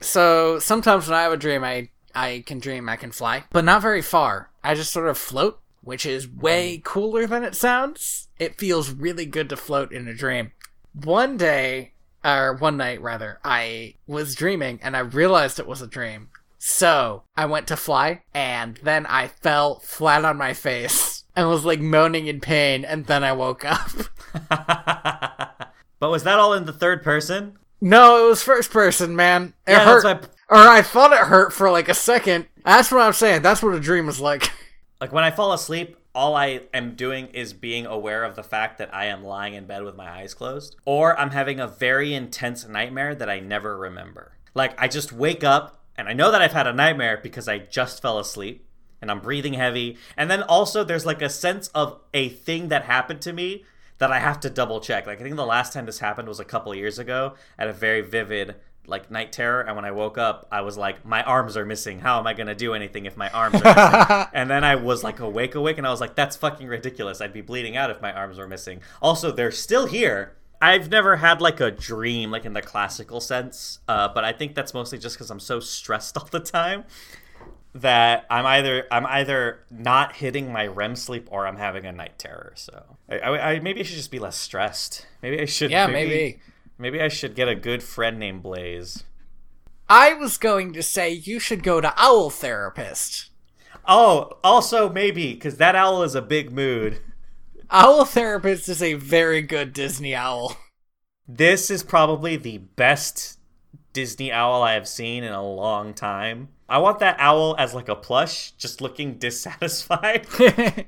[0.01, 3.65] So sometimes when I have a dream, I I can dream I can fly, but
[3.65, 4.49] not very far.
[4.63, 8.27] I just sort of float, which is um, way cooler than it sounds.
[8.37, 10.51] It feels really good to float in a dream.
[10.93, 11.93] One day,
[12.23, 16.29] or one night rather, I was dreaming and I realized it was a dream.
[16.57, 21.63] So I went to fly, and then I fell flat on my face and was
[21.63, 23.91] like moaning in pain, and then I woke up.
[25.99, 27.59] but was that all in the third person?
[27.81, 29.53] no, it was first person, man.
[29.67, 30.29] It Yeah, hurt.
[30.49, 32.47] Or I thought it hurt for like a second.
[32.63, 33.43] That's what I'm saying.
[33.43, 34.51] That's what a dream is like.
[35.01, 38.77] Like when I fall asleep, all I am doing is being aware of the fact
[38.77, 42.13] that I am lying in bed with my eyes closed, or I'm having a very
[42.13, 44.37] intense nightmare that I never remember.
[44.53, 47.57] Like I just wake up and I know that I've had a nightmare because I
[47.57, 48.65] just fell asleep
[49.01, 49.97] and I'm breathing heavy.
[50.15, 53.65] And then also there's like a sense of a thing that happened to me
[53.97, 55.05] that I have to double check.
[55.05, 57.73] Like I think the last time this happened was a couple years ago at a
[57.73, 58.55] very vivid
[58.87, 61.99] like night terror and when I woke up I was like my arms are missing.
[61.99, 64.27] How am I going to do anything if my arms are missing?
[64.33, 67.21] and then I was like awake awake and I was like that's fucking ridiculous.
[67.21, 68.81] I'd be bleeding out if my arms were missing.
[69.01, 70.35] Also they're still here.
[70.61, 74.55] I've never had like a dream like in the classical sense, uh, but I think
[74.55, 76.85] that's mostly just because I'm so stressed all the time
[77.75, 82.17] that I'm either I'm either not hitting my REM sleep or I'm having a night
[82.17, 82.53] terror.
[82.55, 85.05] So I, I, I maybe I should just be less stressed.
[85.21, 85.71] Maybe I should.
[85.71, 86.09] Yeah, maybe.
[86.09, 86.39] Maybe
[86.79, 89.03] I should get a good friend named Blaze.
[89.87, 93.29] I was going to say you should go to owl therapist.
[93.87, 97.01] Oh, also maybe because that owl is a big mood.
[97.69, 100.57] Owl therapist is a very good Disney owl.
[101.27, 103.39] This is probably the best
[103.93, 106.49] Disney owl I have seen in a long time.
[106.67, 110.27] I want that owl as like a plush, just looking dissatisfied.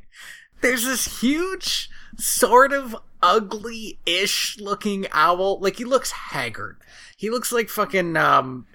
[0.61, 5.59] There's this huge, sort of ugly-ish looking owl.
[5.59, 6.77] Like he looks haggard.
[7.15, 8.65] He looks like fucking um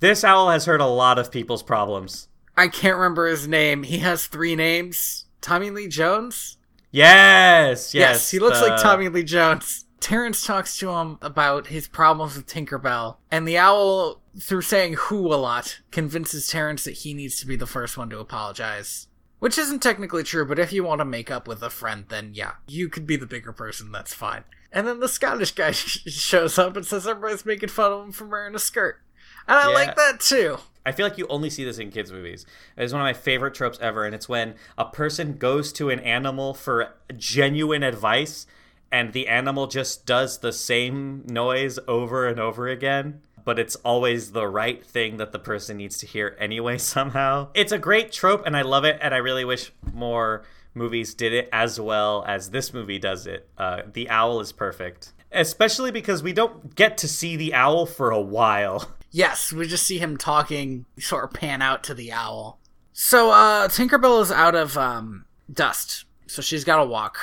[0.00, 2.28] this owl has heard a lot of people's problems.
[2.56, 3.82] I can't remember his name.
[3.82, 5.26] He has three names.
[5.40, 6.56] Tommy Lee Jones?
[6.90, 8.14] Yes, yes.
[8.14, 9.84] Yes, he looks the- like Tommy Lee Jones.
[10.00, 15.26] Terrence talks to him about his problems with Tinkerbell, and the owl, through saying who
[15.32, 19.08] a lot, convinces Terrence that he needs to be the first one to apologize.
[19.40, 22.30] Which isn't technically true, but if you want to make up with a friend, then
[22.34, 24.44] yeah, you could be the bigger person, that's fine.
[24.72, 28.26] And then the Scottish guy shows up and says everybody's making fun of him for
[28.26, 29.00] wearing a skirt.
[29.48, 29.74] And I Yeah.
[29.74, 30.58] like that too.
[30.86, 32.46] I feel like you only see this in kids' movies.
[32.76, 36.00] It's one of my favorite tropes ever, and it's when a person goes to an
[36.00, 38.46] animal for genuine advice,
[38.92, 44.32] and the animal just does the same noise over and over again, but it's always
[44.32, 47.48] the right thing that the person needs to hear anyway, somehow.
[47.54, 50.44] It's a great trope, and I love it, and I really wish more
[50.74, 53.48] movies did it as well as this movie does it.
[53.58, 55.12] Uh, the owl is perfect.
[55.32, 58.90] Especially because we don't get to see the owl for a while.
[59.12, 62.60] Yes, we just see him talking, sort of pan out to the owl.
[62.92, 66.04] So, uh, Tinkerbell is out of, um, dust.
[66.28, 67.18] So she's gotta walk.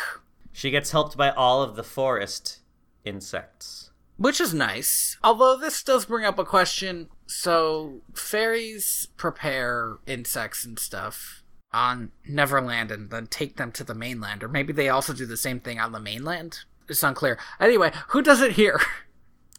[0.51, 2.59] She gets helped by all of the forest
[3.05, 3.86] insects.
[4.17, 5.17] Which is nice.
[5.23, 7.07] Although this does bring up a question.
[7.27, 14.43] So, fairies prepare insects and stuff on Neverland and then take them to the mainland.
[14.43, 16.59] Or maybe they also do the same thing on the mainland?
[16.89, 17.37] It's unclear.
[17.59, 18.79] Anyway, who does it here?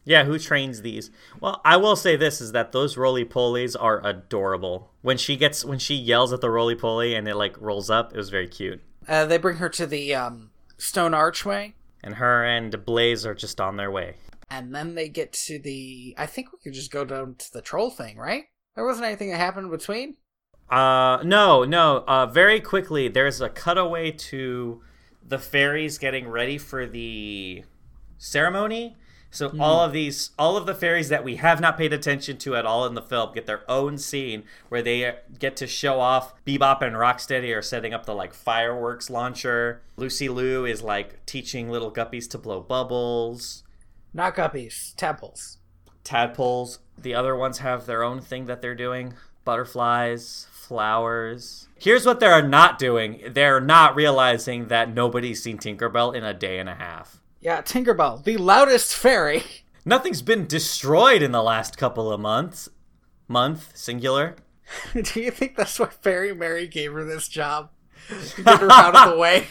[0.04, 1.10] Yeah, who trains these?
[1.38, 4.90] Well, I will say this is that those roly polies are adorable.
[5.02, 8.14] When she gets when she yells at the roly poly and it like rolls up,
[8.14, 8.80] it was very cute.
[9.06, 10.48] Uh, they bring her to the, um,
[10.78, 11.74] stone archway.
[12.02, 14.14] And her and Blaze are just on their way.
[14.50, 17.62] And then they get to the i think we could just go down to the
[17.62, 18.44] troll thing right
[18.74, 20.16] there wasn't anything that happened between
[20.70, 22.04] Uh no, no.
[22.06, 24.82] Uh very quickly there's a cutaway to
[25.26, 27.64] the fairies getting ready for the
[28.18, 28.96] ceremony.
[29.30, 32.56] So all of these all of the fairies that we have not paid attention to
[32.56, 36.32] at all in the film get their own scene where they get to show off
[36.46, 39.82] Bebop and Rocksteady are setting up the like fireworks launcher.
[39.96, 43.64] Lucy Liu is like teaching little guppies to blow bubbles.
[44.12, 45.58] Not guppies tadpoles
[46.08, 46.78] tadpoles.
[46.96, 49.14] The other ones have their own thing that they're doing
[49.44, 51.68] butterflies, flowers.
[51.78, 56.58] Here's what they're not doing they're not realizing that nobody's seen Tinkerbell in a day
[56.58, 57.20] and a half.
[57.40, 59.44] yeah tinkerbell the loudest fairy
[59.84, 62.68] Nothing's been destroyed in the last couple of months.
[63.26, 64.36] Month, singular.
[64.92, 67.70] do you think that's why fairy mary gave her this job
[68.30, 69.46] to get her out of the way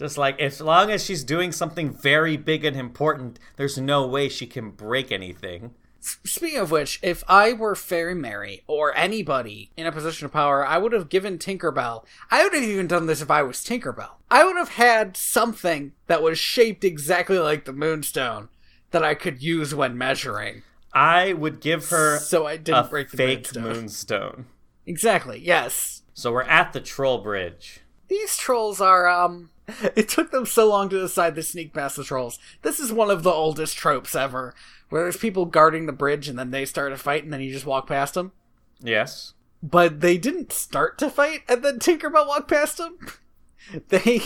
[0.00, 4.30] Just like, as long as she's doing something very big and important, there's no way
[4.30, 5.74] she can break anything.
[6.00, 10.66] Speaking of which, if I were Fairy Mary or anybody in a position of power,
[10.66, 12.06] I would have given Tinkerbell.
[12.30, 14.12] I would have even done this if I was Tinkerbell.
[14.30, 18.48] I would have had something that was shaped exactly like the Moonstone
[18.92, 20.62] that I could use when measuring.
[20.94, 23.62] I would give her so I didn't break the fake Moonstone.
[23.62, 24.46] moonstone.
[24.86, 25.40] Exactly.
[25.40, 26.04] Yes.
[26.14, 27.80] So we're at the troll bridge.
[28.08, 29.50] These trolls are um.
[29.96, 32.38] It took them so long to decide to sneak past the trolls.
[32.62, 34.54] This is one of the oldest tropes ever,
[34.88, 37.52] where there's people guarding the bridge and then they start a fight and then you
[37.52, 38.32] just walk past them.
[38.80, 39.34] Yes.
[39.62, 42.98] But they didn't start to fight and then Tinkerbell walked past them.
[43.88, 44.22] They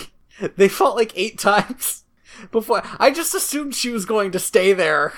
[0.57, 2.05] they fought like eight times
[2.53, 2.83] before.
[2.99, 5.13] I just assumed she was going to stay there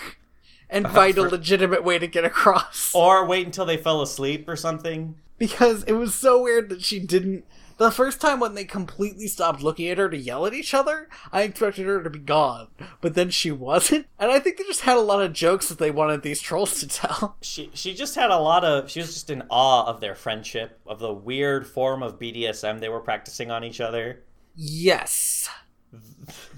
[0.68, 2.92] and uh, find a for- legitimate way to get across.
[2.94, 5.14] Or wait until they fell asleep or something.
[5.38, 7.44] because it was so weird that she didn't.
[7.78, 11.08] The first time when they completely stopped looking at her to yell at each other,
[11.30, 12.68] I expected her to be gone,
[13.02, 14.06] but then she wasn't.
[14.18, 16.80] And I think they just had a lot of jokes that they wanted these trolls
[16.80, 17.36] to tell.
[17.42, 20.80] She she just had a lot of she was just in awe of their friendship,
[20.86, 24.22] of the weird form of BDSM they were practicing on each other.
[24.54, 25.48] Yes.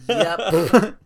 [0.09, 0.97] Yep.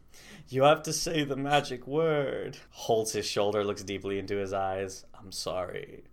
[0.48, 2.58] You have to say the magic word.
[2.70, 5.06] Holds his shoulder, looks deeply into his eyes.
[5.18, 6.04] I'm sorry.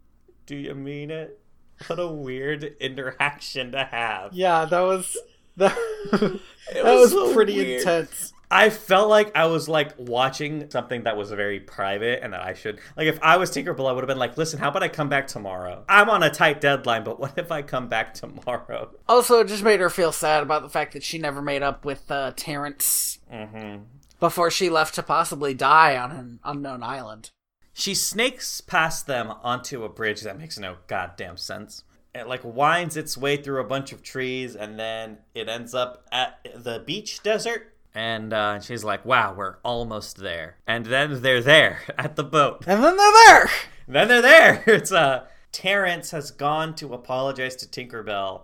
[0.45, 1.38] Do you mean it?
[1.87, 4.33] What a weird interaction to have.
[4.33, 5.17] yeah, that was
[5.57, 5.75] that,
[6.11, 7.79] that was was, so pretty weird.
[7.81, 8.33] intense.
[8.51, 12.53] I felt like I was like watching something that was very private and that I
[12.55, 14.87] should like if I was Tinkerbell I would have been like, listen, how about I
[14.87, 15.83] come back tomorrow?
[15.87, 18.89] I'm on a tight deadline, but what if I come back tomorrow?
[19.07, 21.85] Also, it just made her feel sad about the fact that she never made up
[21.85, 23.83] with uh, Terrence Mm-hmm.
[24.19, 27.29] before she left to possibly die on an unknown island.
[27.73, 31.83] She snakes past them onto a bridge that makes no goddamn sense.
[32.13, 36.05] It like winds its way through a bunch of trees and then it ends up
[36.11, 37.73] at the beach desert.
[37.95, 40.57] And uh, she's like, wow, we're almost there.
[40.67, 42.65] And then they're there at the boat.
[42.67, 43.49] And then they're there!
[43.87, 44.63] then they're there.
[44.67, 48.43] It's uh Terrence has gone to apologize to Tinkerbell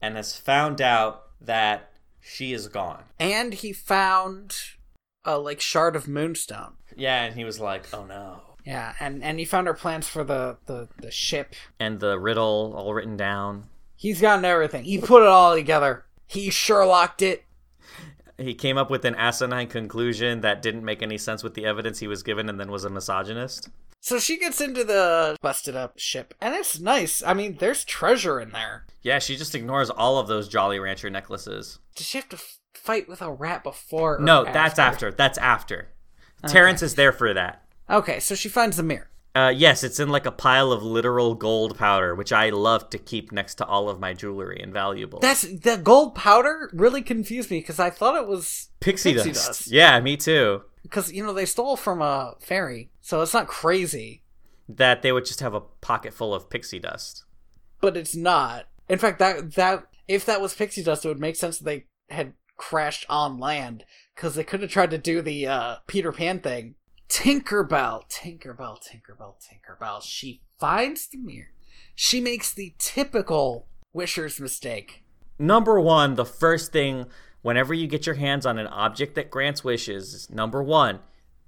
[0.00, 3.04] and has found out that she is gone.
[3.18, 4.56] and he found
[5.24, 6.74] a like shard of moonstone.
[6.96, 10.24] Yeah, and he was like, "Oh no." Yeah, and and he found her plans for
[10.24, 11.54] the the the ship.
[11.80, 13.64] And the riddle all written down.
[13.96, 14.84] He's gotten everything.
[14.84, 16.04] He put it all together.
[16.26, 17.44] He Sherlocked it.
[18.38, 21.98] He came up with an asinine conclusion that didn't make any sense with the evidence
[22.00, 23.68] he was given and then was a misogynist.
[24.00, 27.22] So she gets into the busted up ship, and it's nice.
[27.22, 28.84] I mean, there's treasure in there.
[29.02, 31.78] Yeah, she just ignores all of those Jolly Rancher necklaces.
[31.94, 34.16] Does she have to f- fight with a rat before?
[34.16, 35.12] or No, that's after.
[35.12, 35.88] That's after.
[36.48, 37.62] Terrence is there for that.
[37.90, 39.08] Okay, so she finds the mirror.
[39.34, 42.98] Uh, yes, it's in like a pile of literal gold powder, which I love to
[42.98, 45.22] keep next to all of my jewelry and valuables.
[45.22, 46.68] That's the gold powder.
[46.74, 49.46] Really confused me because I thought it was pixie, pixie dust.
[49.46, 49.66] dust.
[49.70, 50.62] Yeah, me too.
[50.82, 54.22] because you know they stole from a fairy, so it's not crazy.
[54.68, 57.24] That they would just have a pocket full of pixie dust.
[57.80, 58.66] but it's not.
[58.88, 61.86] In fact, that that if that was pixie dust, it would make sense that they
[62.10, 63.84] had crashed on land
[64.14, 66.74] because they could have tried to do the uh, Peter Pan thing.
[67.12, 70.02] Tinkerbell, Tinkerbell, Tinkerbell, Tinkerbell.
[70.02, 71.52] She finds the mirror.
[71.94, 75.04] She makes the typical Wisher's mistake.
[75.38, 77.04] Number one, the first thing
[77.42, 81.00] whenever you get your hands on an object that grants wishes, number one,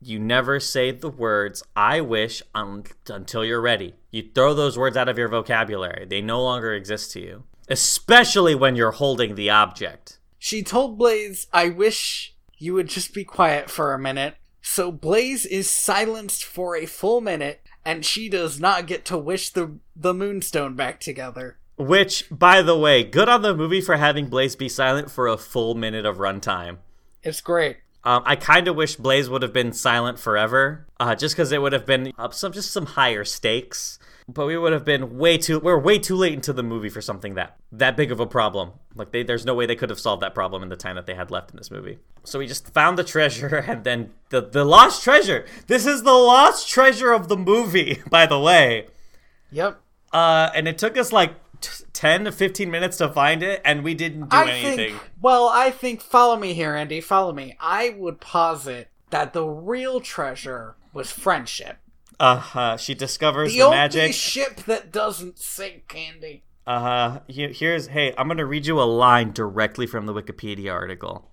[0.02, 3.94] you never say the words "I wish" un- until you're ready.
[4.10, 7.44] You throw those words out of your vocabulary; they no longer exist to you.
[7.70, 10.18] Especially when you're holding the object.
[10.38, 14.34] She told Blaze, "I wish you would just be quiet for a minute."
[14.66, 19.50] So Blaze is silenced for a full minute, and she does not get to wish
[19.50, 21.58] the the Moonstone back together.
[21.76, 25.36] Which, by the way, good on the movie for having Blaze be silent for a
[25.36, 26.78] full minute of runtime.
[27.22, 27.76] It's great.
[28.04, 31.60] Um, I kind of wish Blaze would have been silent forever, uh, just because it
[31.60, 33.98] would have been uh, some just some higher stakes.
[34.26, 37.02] But we would have been way too we're way too late into the movie for
[37.02, 38.72] something that that big of a problem.
[38.94, 41.04] Like they, there's no way they could have solved that problem in the time that
[41.04, 41.98] they had left in this movie.
[42.24, 45.44] So we just found the treasure, and then the the lost treasure.
[45.66, 48.86] This is the lost treasure of the movie, by the way.
[49.50, 49.80] Yep.
[50.12, 53.84] Uh, and it took us like t- ten to fifteen minutes to find it, and
[53.84, 54.76] we didn't do I anything.
[54.92, 55.10] think.
[55.20, 56.00] Well, I think.
[56.00, 57.02] Follow me here, Andy.
[57.02, 57.56] Follow me.
[57.60, 61.76] I would posit that the real treasure was friendship.
[62.20, 62.76] Uh huh.
[62.76, 64.14] She discovers The, the, only magic.
[64.14, 66.42] ship that doesn't sink, Candy.
[66.66, 67.20] Uh huh.
[67.28, 71.30] Here's hey, I'm gonna read you a line directly from the Wikipedia article.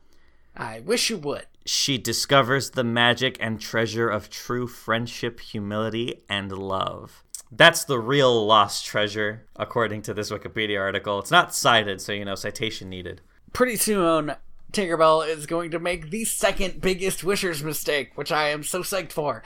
[0.56, 1.46] I wish you would.
[1.66, 7.24] She discovers the magic and treasure of true friendship, humility, and love.
[7.52, 11.20] That's the real lost treasure, according to this Wikipedia article.
[11.20, 13.22] It's not cited, so you know, citation needed.
[13.54, 14.34] Pretty soon,
[14.74, 19.12] Tinkerbell is going to make the second biggest Wisher's mistake, which I am so psyched
[19.12, 19.44] for.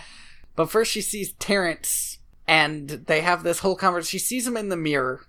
[0.55, 4.19] But first, she sees Terrence, and they have this whole conversation.
[4.19, 5.25] She sees him in the mirror,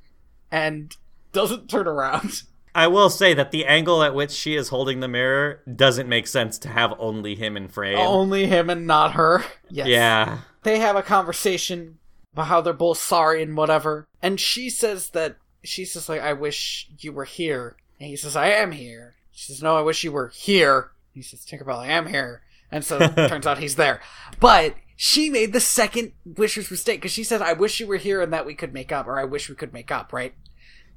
[0.50, 0.96] and
[1.32, 2.42] doesn't turn around.
[2.74, 6.26] I will say that the angle at which she is holding the mirror doesn't make
[6.26, 7.98] sense to have only him in frame.
[7.98, 9.44] Only him and not her.
[9.70, 9.86] Yes.
[9.86, 10.40] Yeah.
[10.62, 11.98] They have a conversation
[12.34, 14.06] about how they're both sorry and whatever.
[14.20, 17.76] And she says that she's just like, I wish you were here.
[17.98, 19.14] And he says, I am here.
[19.32, 20.90] She says, No, I wish you were here.
[21.14, 22.42] He says, Tinkerbell, I am here.
[22.70, 24.02] And so it turns out he's there.
[24.38, 28.22] But she made the second wisher's mistake because she said, I wish you were here
[28.22, 30.34] and that we could make up, or I wish we could make up, right?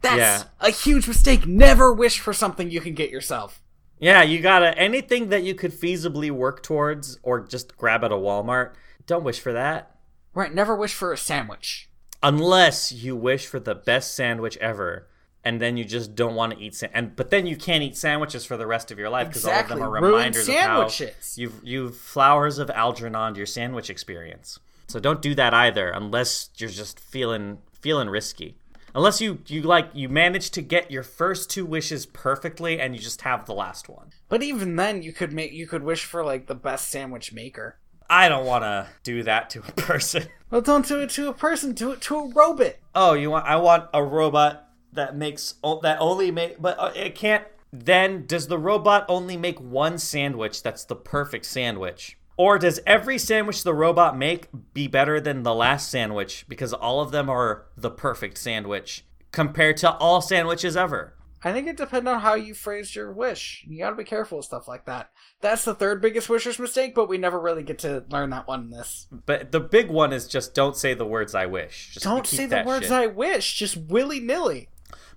[0.02, 0.44] That's Yeah.
[0.62, 1.46] a huge mistake.
[1.46, 3.62] Never wish for something you can get yourself.
[4.00, 8.16] Yeah, you gotta anything that you could feasibly work towards or just grab at a
[8.16, 8.72] Walmart.
[9.06, 9.98] Don't wish for that.
[10.34, 11.90] Right, never wish for a sandwich.
[12.24, 15.09] Unless you wish for the best sandwich ever.
[15.44, 17.96] And then you just don't want to eat sa- and but then you can't eat
[17.96, 20.88] sandwiches for the rest of your life because all of them are reminders of how
[20.90, 21.38] sandwiches.
[21.38, 24.60] you've you've flowers of Algernon your sandwich experience.
[24.88, 28.58] So don't do that either unless you're just feeling feeling risky.
[28.94, 33.02] Unless you you like you manage to get your first two wishes perfectly and you
[33.02, 34.10] just have the last one.
[34.28, 37.78] But even then, you could make you could wish for like the best sandwich maker.
[38.10, 40.24] I don't want to do that to a person.
[40.50, 41.74] Well, don't do it to a person.
[41.74, 42.76] Do it to a robot.
[42.96, 43.46] Oh, you want?
[43.46, 47.46] I want a robot that makes that only make, but uh, it can't.
[47.72, 53.18] Then does the robot only make one sandwich that's the perfect sandwich, or does every
[53.18, 57.66] sandwich the robot make be better than the last sandwich because all of them are
[57.78, 61.16] the perfect sandwich compared to all sandwiches ever?
[61.42, 63.64] I think it depends on how you phrased your wish.
[63.68, 65.10] You gotta be careful with stuff like that.
[65.40, 68.64] That's the third biggest wisher's mistake, but we never really get to learn that one
[68.64, 69.08] in this.
[69.26, 72.46] But the big one is just don't say the words "I wish." Just Don't say
[72.46, 72.92] the words shit.
[72.92, 74.70] I wish, just willy nilly.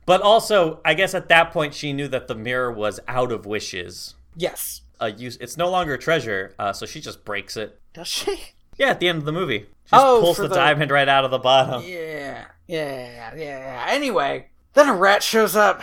[0.07, 3.47] But also, I guess at that point she knew that the mirror was out of
[3.47, 4.15] wishes.
[4.37, 4.83] Yes.
[5.01, 7.81] uh, use it's no longer a treasure, uh, so she just breaks it.
[7.95, 8.37] Does she?
[8.79, 11.07] Yeah, at the end of the movie, she just Oh, pulls the, the- diamond right
[11.07, 11.83] out of the bottom.
[11.87, 12.47] Yeah.
[12.67, 13.35] Yeah.
[13.37, 13.85] Yeah.
[13.91, 15.83] Anyway, then a rat shows up.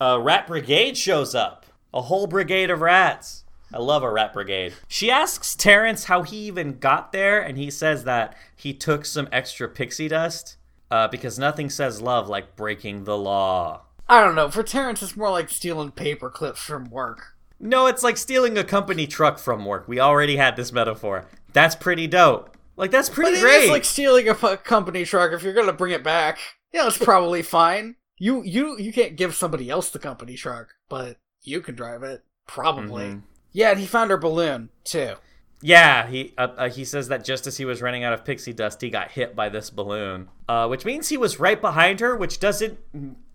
[0.00, 3.44] A rat brigade shows up, a whole brigade of rats.
[3.72, 4.72] I love a rat brigade.
[4.88, 9.28] She asks Terrence how he even got there, and he says that he took some
[9.30, 10.56] extra pixie dust
[10.90, 13.82] uh, because nothing says love like breaking the law.
[14.08, 14.50] I don't know.
[14.50, 17.34] For Terrence, it's more like stealing paper clips from work.
[17.58, 19.88] No, it's like stealing a company truck from work.
[19.88, 21.24] We already had this metaphor.
[21.52, 22.56] That's pretty dope.
[22.76, 23.64] Like that's But pretty it great.
[23.64, 25.32] is like stealing a company truck.
[25.32, 26.38] If you're gonna bring it back,
[26.72, 27.96] yeah, it's probably fine.
[28.18, 32.22] You you you can't give somebody else the company truck, but you can drive it
[32.46, 33.04] probably.
[33.04, 33.22] Mhm.
[33.52, 35.14] Yeah, and he found her balloon too.
[35.62, 38.52] Yeah, he uh, uh, he says that just as he was running out of pixie
[38.52, 42.14] dust, he got hit by this balloon, uh, which means he was right behind her,
[42.16, 42.78] which doesn't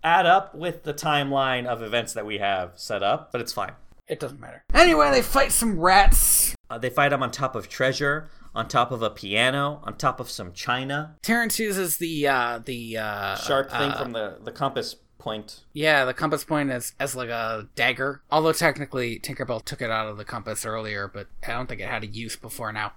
[0.04, 3.72] add up with the timeline of events that we have set up, but it's fine.
[4.08, 4.62] It doesn't matter.
[4.74, 6.54] Anyway, they fight some rats.
[6.70, 10.20] Uh, they fight him on top of treasure, on top of a piano, on top
[10.20, 14.52] of some china, Terrence uses the uh the uh sharp thing uh, from the the
[14.52, 15.60] compass point.
[15.72, 18.22] Yeah, the compass point is as like a dagger.
[18.30, 21.88] Although technically Tinkerbell took it out of the compass earlier, but I don't think it
[21.88, 22.92] had a use before now.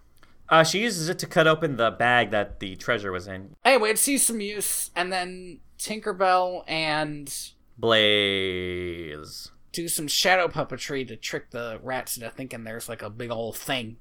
[0.50, 3.56] Uh, she uses it to cut open the bag that the treasure was in.
[3.64, 7.34] Anyway, it sees some use, and then Tinkerbell and
[7.78, 13.32] Blaze, do some shadow puppetry to trick the rats into thinking there's like a big
[13.32, 13.98] old thing.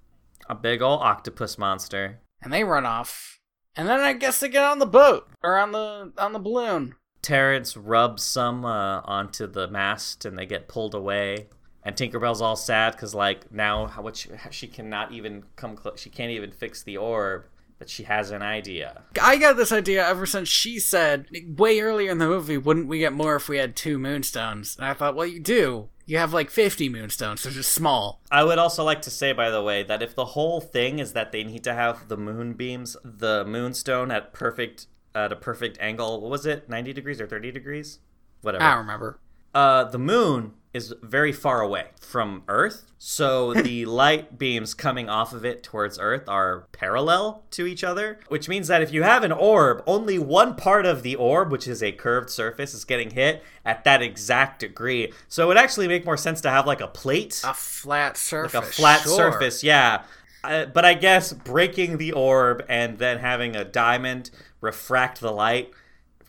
[0.48, 2.20] a big old octopus monster.
[2.42, 3.40] And they run off.
[3.76, 6.94] And then I guess they get on the boat or on the on the balloon.
[7.24, 11.48] Terrence rubs some uh, onto the mast and they get pulled away.
[11.82, 16.00] And Tinkerbell's all sad because, like, now how what she, she cannot even come close.
[16.00, 17.46] She can't even fix the orb,
[17.78, 19.02] but she has an idea.
[19.20, 23.00] I got this idea ever since she said way earlier in the movie, wouldn't we
[23.00, 24.76] get more if we had two moonstones?
[24.76, 25.88] And I thought, well, you do.
[26.06, 28.20] You have like 50 moonstones, they're just small.
[28.30, 31.14] I would also like to say, by the way, that if the whole thing is
[31.14, 36.20] that they need to have the moonbeams, the moonstone at perfect at a perfect angle,
[36.20, 37.98] what was it, ninety degrees or thirty degrees,
[38.42, 38.64] whatever.
[38.64, 39.18] I don't remember.
[39.54, 45.32] uh, the moon is very far away from Earth, so the light beams coming off
[45.32, 49.22] of it towards Earth are parallel to each other, which means that if you have
[49.22, 53.10] an orb, only one part of the orb, which is a curved surface, is getting
[53.10, 55.12] hit at that exact degree.
[55.28, 58.54] So it would actually make more sense to have like a plate, A flat surface.
[58.54, 59.14] like a flat sure.
[59.14, 60.02] surface, yeah.
[60.42, 64.30] Uh, but I guess breaking the orb and then having a diamond
[64.64, 65.70] refract the light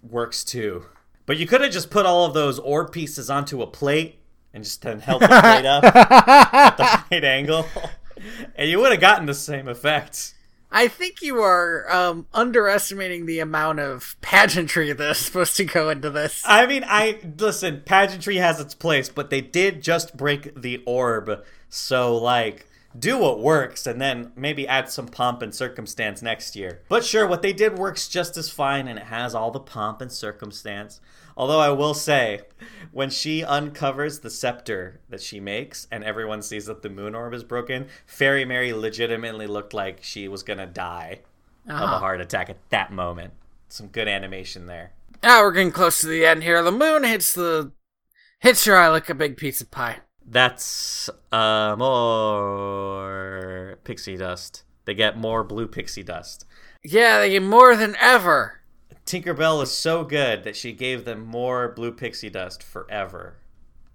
[0.04, 0.86] works too.
[1.26, 4.20] But you could have just put all of those orb pieces onto a plate
[4.54, 7.66] and just then held the plate up at the right angle,
[8.56, 10.34] and you would have gotten the same effect.
[10.72, 16.10] I think you are um, underestimating the amount of pageantry that's supposed to go into
[16.10, 16.44] this.
[16.46, 17.82] I mean, I listen.
[17.86, 22.68] Pageantry has its place, but they did just break the orb, so like
[22.98, 26.82] do what works and then maybe add some pomp and circumstance next year.
[26.90, 30.02] But sure, what they did works just as fine and it has all the pomp
[30.02, 31.02] and circumstance.
[31.38, 32.42] Although I will say,
[32.92, 37.34] when she uncovers the scepter that she makes and everyone sees that the moon orb
[37.34, 41.20] is broken, Fairy Mary legitimately looked like she was gonna die
[41.68, 42.00] of a Uh-huh.
[42.00, 43.34] heart attack at that moment.
[43.68, 44.94] Some good animation there.
[45.24, 46.62] Now we're getting close to the end here.
[46.64, 47.72] The moon hits the
[48.40, 49.98] hits your eye like a big piece of pie.
[50.26, 54.64] That's uh more pixie dust.
[54.86, 56.46] They get more blue pixie dust.
[56.84, 58.62] Yeah, they get more than ever.
[59.06, 63.38] Tinkerbell is so good that she gave them more blue pixie dust forever.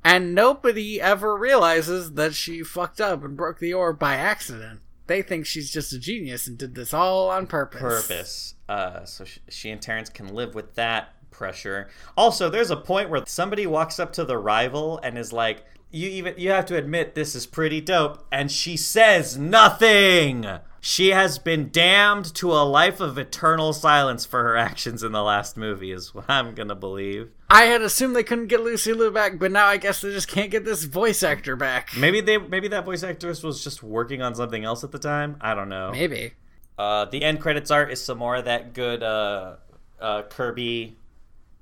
[0.05, 4.81] And nobody ever realizes that she fucked up and broke the orb by accident.
[5.07, 7.81] They think she's just a genius and did this all on purpose.
[7.81, 8.55] Purpose.
[8.69, 11.89] Uh, so she, she and Terrence can live with that pressure.
[12.17, 16.09] Also, there's a point where somebody walks up to the rival and is like, "You
[16.09, 20.47] even you have to admit this is pretty dope," and she says nothing.
[20.83, 25.23] She has been damned to a life of eternal silence for her actions in the
[25.23, 27.31] last movie, is what I'm gonna believe.
[27.51, 30.29] I had assumed they couldn't get Lucy Liu back, but now I guess they just
[30.29, 31.91] can't get this voice actor back.
[31.97, 35.37] Maybe they maybe that voice actress was just working on something else at the time.
[35.41, 35.91] I don't know.
[35.93, 36.33] Maybe.
[36.79, 39.57] Uh, the end credits art is some more of that good uh,
[40.01, 40.97] uh, Kirby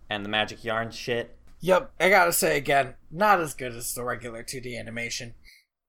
[0.09, 1.37] and the Magic Yarn shit.
[1.61, 5.35] Yep, I gotta say again, not as good as the regular 2D animation,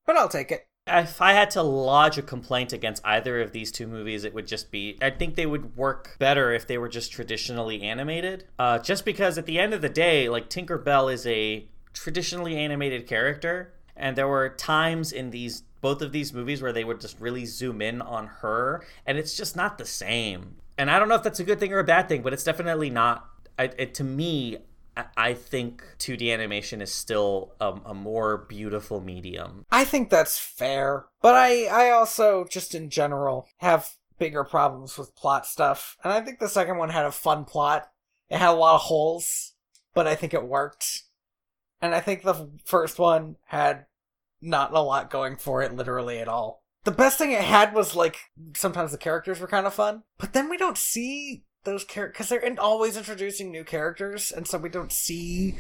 [0.06, 0.66] but I'll take it.
[0.88, 4.48] If I had to lodge a complaint against either of these two movies, it would
[4.48, 8.46] just be I think they would work better if they were just traditionally animated.
[8.58, 12.56] Uh, just because at the end of the day, like Tinker Bell is a traditionally
[12.56, 17.00] animated character, and there were times in these both of these movies where they would
[17.00, 20.56] just really zoom in on her, and it's just not the same.
[20.78, 22.44] And I don't know if that's a good thing or a bad thing, but it's
[22.44, 23.30] definitely not.
[23.58, 24.58] I, it, to me,
[25.18, 29.66] I- think 2D animation is still a, a more beautiful medium.
[29.72, 35.16] I think that's fair, but I I also just in general have bigger problems with
[35.16, 37.90] plot stuff, and I think the second one had a fun plot.
[38.30, 39.54] It had a lot of holes,
[39.94, 41.04] but I think it worked.
[41.82, 43.86] And I think the first one had
[44.42, 46.64] not a lot going for it literally at all.
[46.84, 48.18] The best thing it had was like
[48.56, 52.30] sometimes the characters were kind of fun, but then we don't see those characters because
[52.30, 55.56] they're in- always introducing new characters, and so we don't see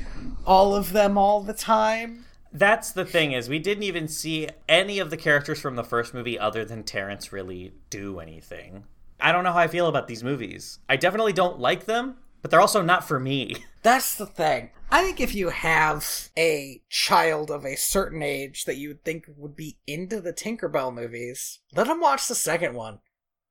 [0.45, 2.25] all of them all the time.
[2.51, 6.13] That's the thing is we didn't even see any of the characters from the first
[6.13, 8.85] movie other than Terrence really do anything.
[9.19, 10.79] I don't know how I feel about these movies.
[10.87, 13.55] I definitely don't like them, but they're also not for me.
[13.83, 14.71] That's the thing.
[14.91, 19.25] I think if you have a child of a certain age that you would think
[19.37, 22.99] would be into the Tinkerbell movies, let them watch the second one.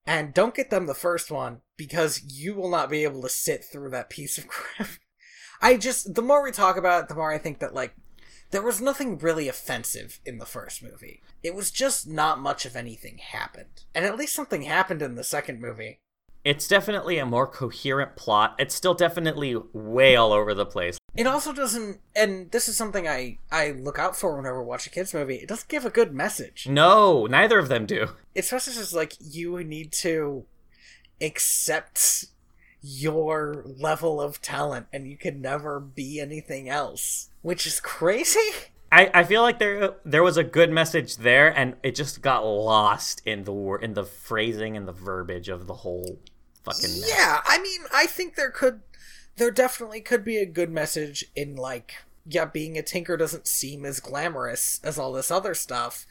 [0.08, 3.62] And don't get them the first one because you will not be able to sit
[3.62, 4.88] through that piece of crap.
[5.60, 7.94] I just, the more we talk about it, the more I think that, like,
[8.50, 11.20] there was nothing really offensive in the first movie.
[11.42, 13.84] It was just not much of anything happened.
[13.94, 16.00] And at least something happened in the second movie.
[16.42, 18.54] It's definitely a more coherent plot.
[18.58, 20.97] It's still definitely way all over the place.
[21.16, 24.86] It also doesn't, and this is something I I look out for whenever I watch
[24.86, 25.36] a kids movie.
[25.36, 26.68] It doesn't give a good message.
[26.68, 28.08] No, neither of them do.
[28.34, 30.44] It's just just like you need to
[31.20, 32.26] accept
[32.80, 38.38] your level of talent, and you can never be anything else, which is crazy.
[38.90, 42.44] I, I feel like there there was a good message there, and it just got
[42.44, 46.18] lost in the in the phrasing and the verbiage of the whole
[46.64, 47.08] fucking mess.
[47.08, 48.80] Yeah, I mean, I think there could,
[49.38, 51.94] there definitely could be a good message in like,
[52.26, 56.06] yeah, being a tinker doesn't seem as glamorous as all this other stuff,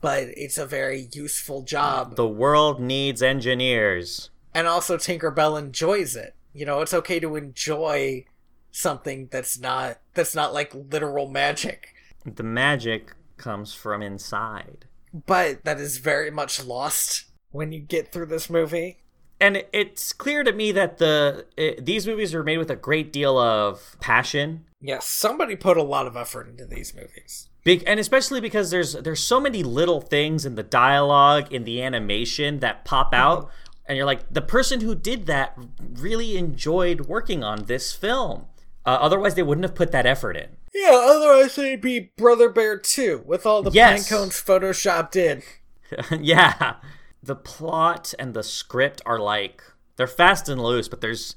[0.00, 2.16] but it's a very useful job.
[2.16, 4.30] The world needs engineers.
[4.54, 6.34] and also Tinkerbell enjoys it.
[6.52, 8.26] You know, it's okay to enjoy
[8.70, 11.94] something that's not that's not like literal magic,
[12.26, 14.84] The magic comes from inside.
[15.26, 18.98] but that is very much lost when you get through this movie.
[19.44, 23.12] And it's clear to me that the it, these movies are made with a great
[23.12, 24.64] deal of passion.
[24.80, 27.50] Yes, somebody put a lot of effort into these movies.
[27.62, 31.82] Big, and especially because there's there's so many little things in the dialogue, in the
[31.82, 33.50] animation that pop out,
[33.86, 35.58] and you're like, the person who did that
[35.92, 38.46] really enjoyed working on this film.
[38.86, 40.56] Uh, otherwise, they wouldn't have put that effort in.
[40.74, 44.08] Yeah, otherwise it'd be Brother Bear 2 with all the Yes.
[44.08, 45.42] pine cones photoshopped in.
[46.22, 46.76] yeah,
[47.24, 49.62] the plot and the script are like
[49.96, 51.34] they're fast and loose, but there's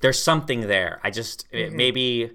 [0.00, 1.00] there's something there.
[1.02, 1.76] I just it, mm-hmm.
[1.76, 2.30] maybe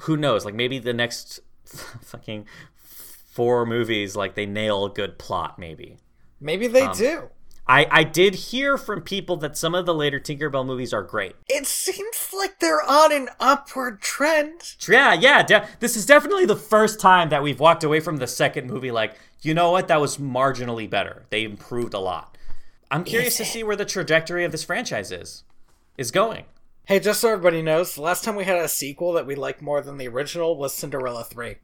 [0.00, 0.44] who knows?
[0.44, 2.46] Like maybe the next fucking
[2.76, 5.58] four movies, like they nail a good plot.
[5.58, 5.98] Maybe
[6.40, 7.30] Maybe they um, do.
[7.66, 11.34] I, I did hear from people that some of the later Tinkerbell movies are great.
[11.48, 14.74] It seems like they're on an upward trend.
[14.86, 15.42] Yeah, yeah.
[15.42, 18.90] De- this is definitely the first time that we've walked away from the second movie
[18.90, 21.24] like, you know what, that was marginally better.
[21.30, 22.36] They improved a lot.
[22.90, 25.44] I'm curious to see where the trajectory of this franchise is
[25.96, 26.44] is going.
[26.86, 29.62] Hey, just so everybody knows, the last time we had a sequel that we liked
[29.62, 31.56] more than the original was Cinderella 3.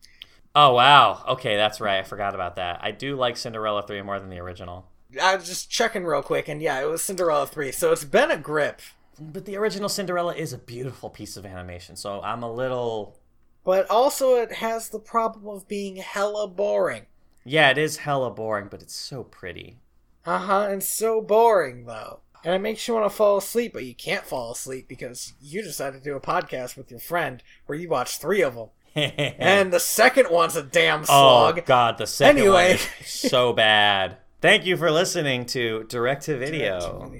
[0.55, 1.22] Oh wow.
[1.28, 1.98] Okay, that's right.
[1.98, 2.81] I forgot about that.
[2.82, 4.86] I do like Cinderella 3 more than the original.
[5.20, 8.30] I was just checking real quick, and yeah, it was Cinderella 3, so it's been
[8.30, 8.80] a grip.
[9.20, 13.18] But the original Cinderella is a beautiful piece of animation, so I'm a little
[13.64, 17.06] But also, it has the problem of being hella boring.
[17.44, 19.78] Yeah, it is hella boring, but it's so pretty.
[20.24, 22.20] Uh huh, and so boring, though.
[22.44, 25.62] And it makes you want to fall asleep, but you can't fall asleep because you
[25.62, 28.68] decided to do a podcast with your friend where you watch three of them.
[28.94, 31.58] and the second one's a damn slog.
[31.58, 32.68] Oh god, the second Anyway.
[32.76, 34.16] one is so bad.
[34.40, 37.12] Thank you for listening to Direct to Video.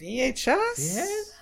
[0.00, 0.78] VHS?
[0.78, 1.32] Yes.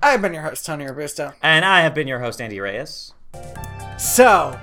[0.00, 1.32] I've been your host, Tony Robusto.
[1.42, 3.14] And I have been your host, Andy Reyes.
[3.98, 4.56] So,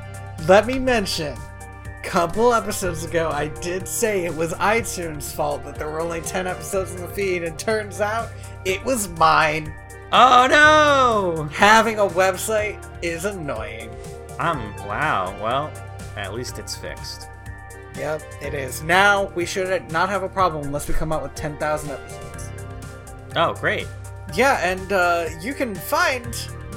[0.48, 1.38] let me mention,
[1.84, 6.22] a couple episodes ago, I did say it was iTunes' fault that there were only
[6.22, 8.30] 10 episodes in the feed, and turns out
[8.64, 9.74] it was mine.
[10.14, 11.50] Oh no!
[11.52, 13.90] Having a website is annoying.
[14.40, 15.36] Um, wow.
[15.42, 15.72] Well,
[16.16, 17.28] at least it's fixed.
[17.98, 18.82] Yep, it is.
[18.84, 22.50] Now, we should not have a problem unless we come out with 10,000 episodes.
[23.36, 23.88] Oh, great.
[24.34, 26.26] Yeah, and uh, you can find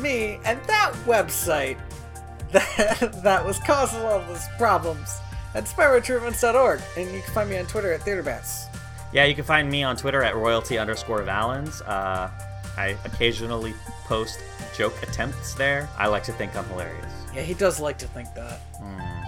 [0.01, 1.78] me and that website
[2.53, 5.16] that, that was causing all those problems
[5.55, 6.81] at spyroachievements.org.
[6.97, 8.66] And you can find me on Twitter at TheaterBats.
[9.12, 11.81] Yeah, you can find me on Twitter at royalty underscore Valens.
[11.82, 12.28] Uh,
[12.77, 13.73] I occasionally
[14.05, 14.41] post
[14.77, 15.89] joke attempts there.
[15.97, 17.12] I like to think I'm hilarious.
[17.32, 18.61] Yeah, he does like to think that.
[18.81, 19.24] Mhm.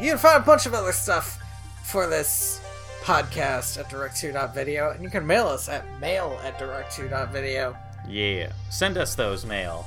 [0.00, 1.38] You can find a bunch of other stuff
[1.84, 2.60] for this
[3.02, 7.76] podcast at direct2.video, and you can mail us at mail at direct2.video.
[8.08, 9.86] Yeah, send us those mail.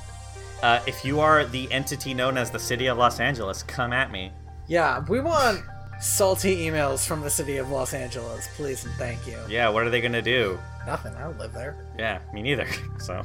[0.62, 4.10] Uh, if you are the entity known as the City of Los Angeles, come at
[4.10, 4.32] me.
[4.66, 5.62] Yeah, we want
[6.00, 9.38] salty emails from the city of Los Angeles, please and thank you.
[9.48, 10.58] Yeah, what are they gonna do?
[10.86, 11.76] Nothing, I don't live there.
[11.98, 12.66] Yeah, me neither.
[12.98, 13.24] So,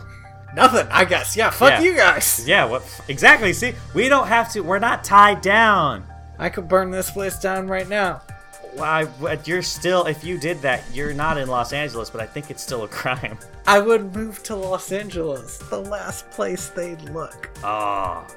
[0.56, 1.36] Nothing, I guess.
[1.36, 1.82] Yeah, fuck Yeah.
[1.82, 2.46] you guys.
[2.48, 2.84] yeah, what?
[3.10, 3.52] Exactly.
[3.52, 4.62] See, we don't have to.
[4.62, 6.06] We're not tied down.
[6.40, 8.22] I could burn this place down right now.
[8.74, 9.06] Why?
[9.06, 9.48] What?
[9.48, 10.06] You're still.
[10.06, 12.88] If you did that, you're not in Los Angeles, but I think it's still a
[12.90, 13.38] crime.
[13.68, 17.50] I would move to Los Angeles, the last place they'd look.
[17.64, 18.28] Oh,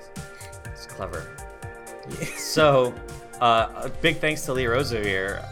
[0.67, 1.27] it's clever.
[2.09, 2.27] Yeah.
[2.37, 2.95] So,
[3.41, 5.45] uh, a big thanks to Lee Rosa here.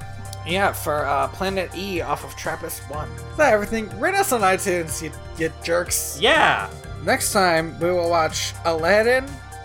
[0.47, 3.09] Yeah, for uh, Planet E off of Trappist 1.
[3.11, 3.89] Is that everything?
[3.99, 6.19] Rate us on iTunes, you, you jerks.
[6.21, 6.71] Yeah.
[7.05, 9.25] Next time, we will watch Aladdin,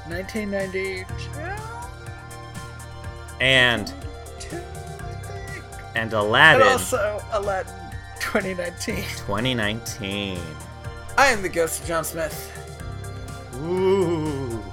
[0.09, 1.05] 1992.
[3.41, 3.87] And
[4.39, 4.59] Two, I
[5.23, 5.65] think.
[5.95, 7.73] and And Aladdin also Aladdin
[8.19, 8.95] 2019.
[8.95, 10.39] 2019.
[11.17, 12.51] I am the ghost of John Smith.
[13.57, 14.63] Ooh.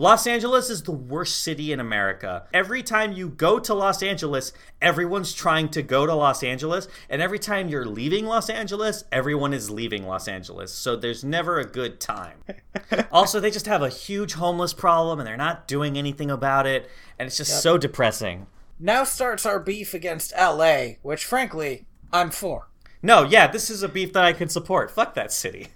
[0.00, 2.46] Los Angeles is the worst city in America.
[2.54, 6.88] Every time you go to Los Angeles, everyone's trying to go to Los Angeles.
[7.10, 10.72] And every time you're leaving Los Angeles, everyone is leaving Los Angeles.
[10.72, 12.38] So there's never a good time.
[13.12, 16.88] also, they just have a huge homeless problem and they're not doing anything about it.
[17.18, 18.46] And it's just so depressing.
[18.78, 22.70] Now starts our beef against LA, which frankly, I'm for.
[23.02, 24.90] No, yeah, this is a beef that I can support.
[24.90, 25.68] Fuck that city.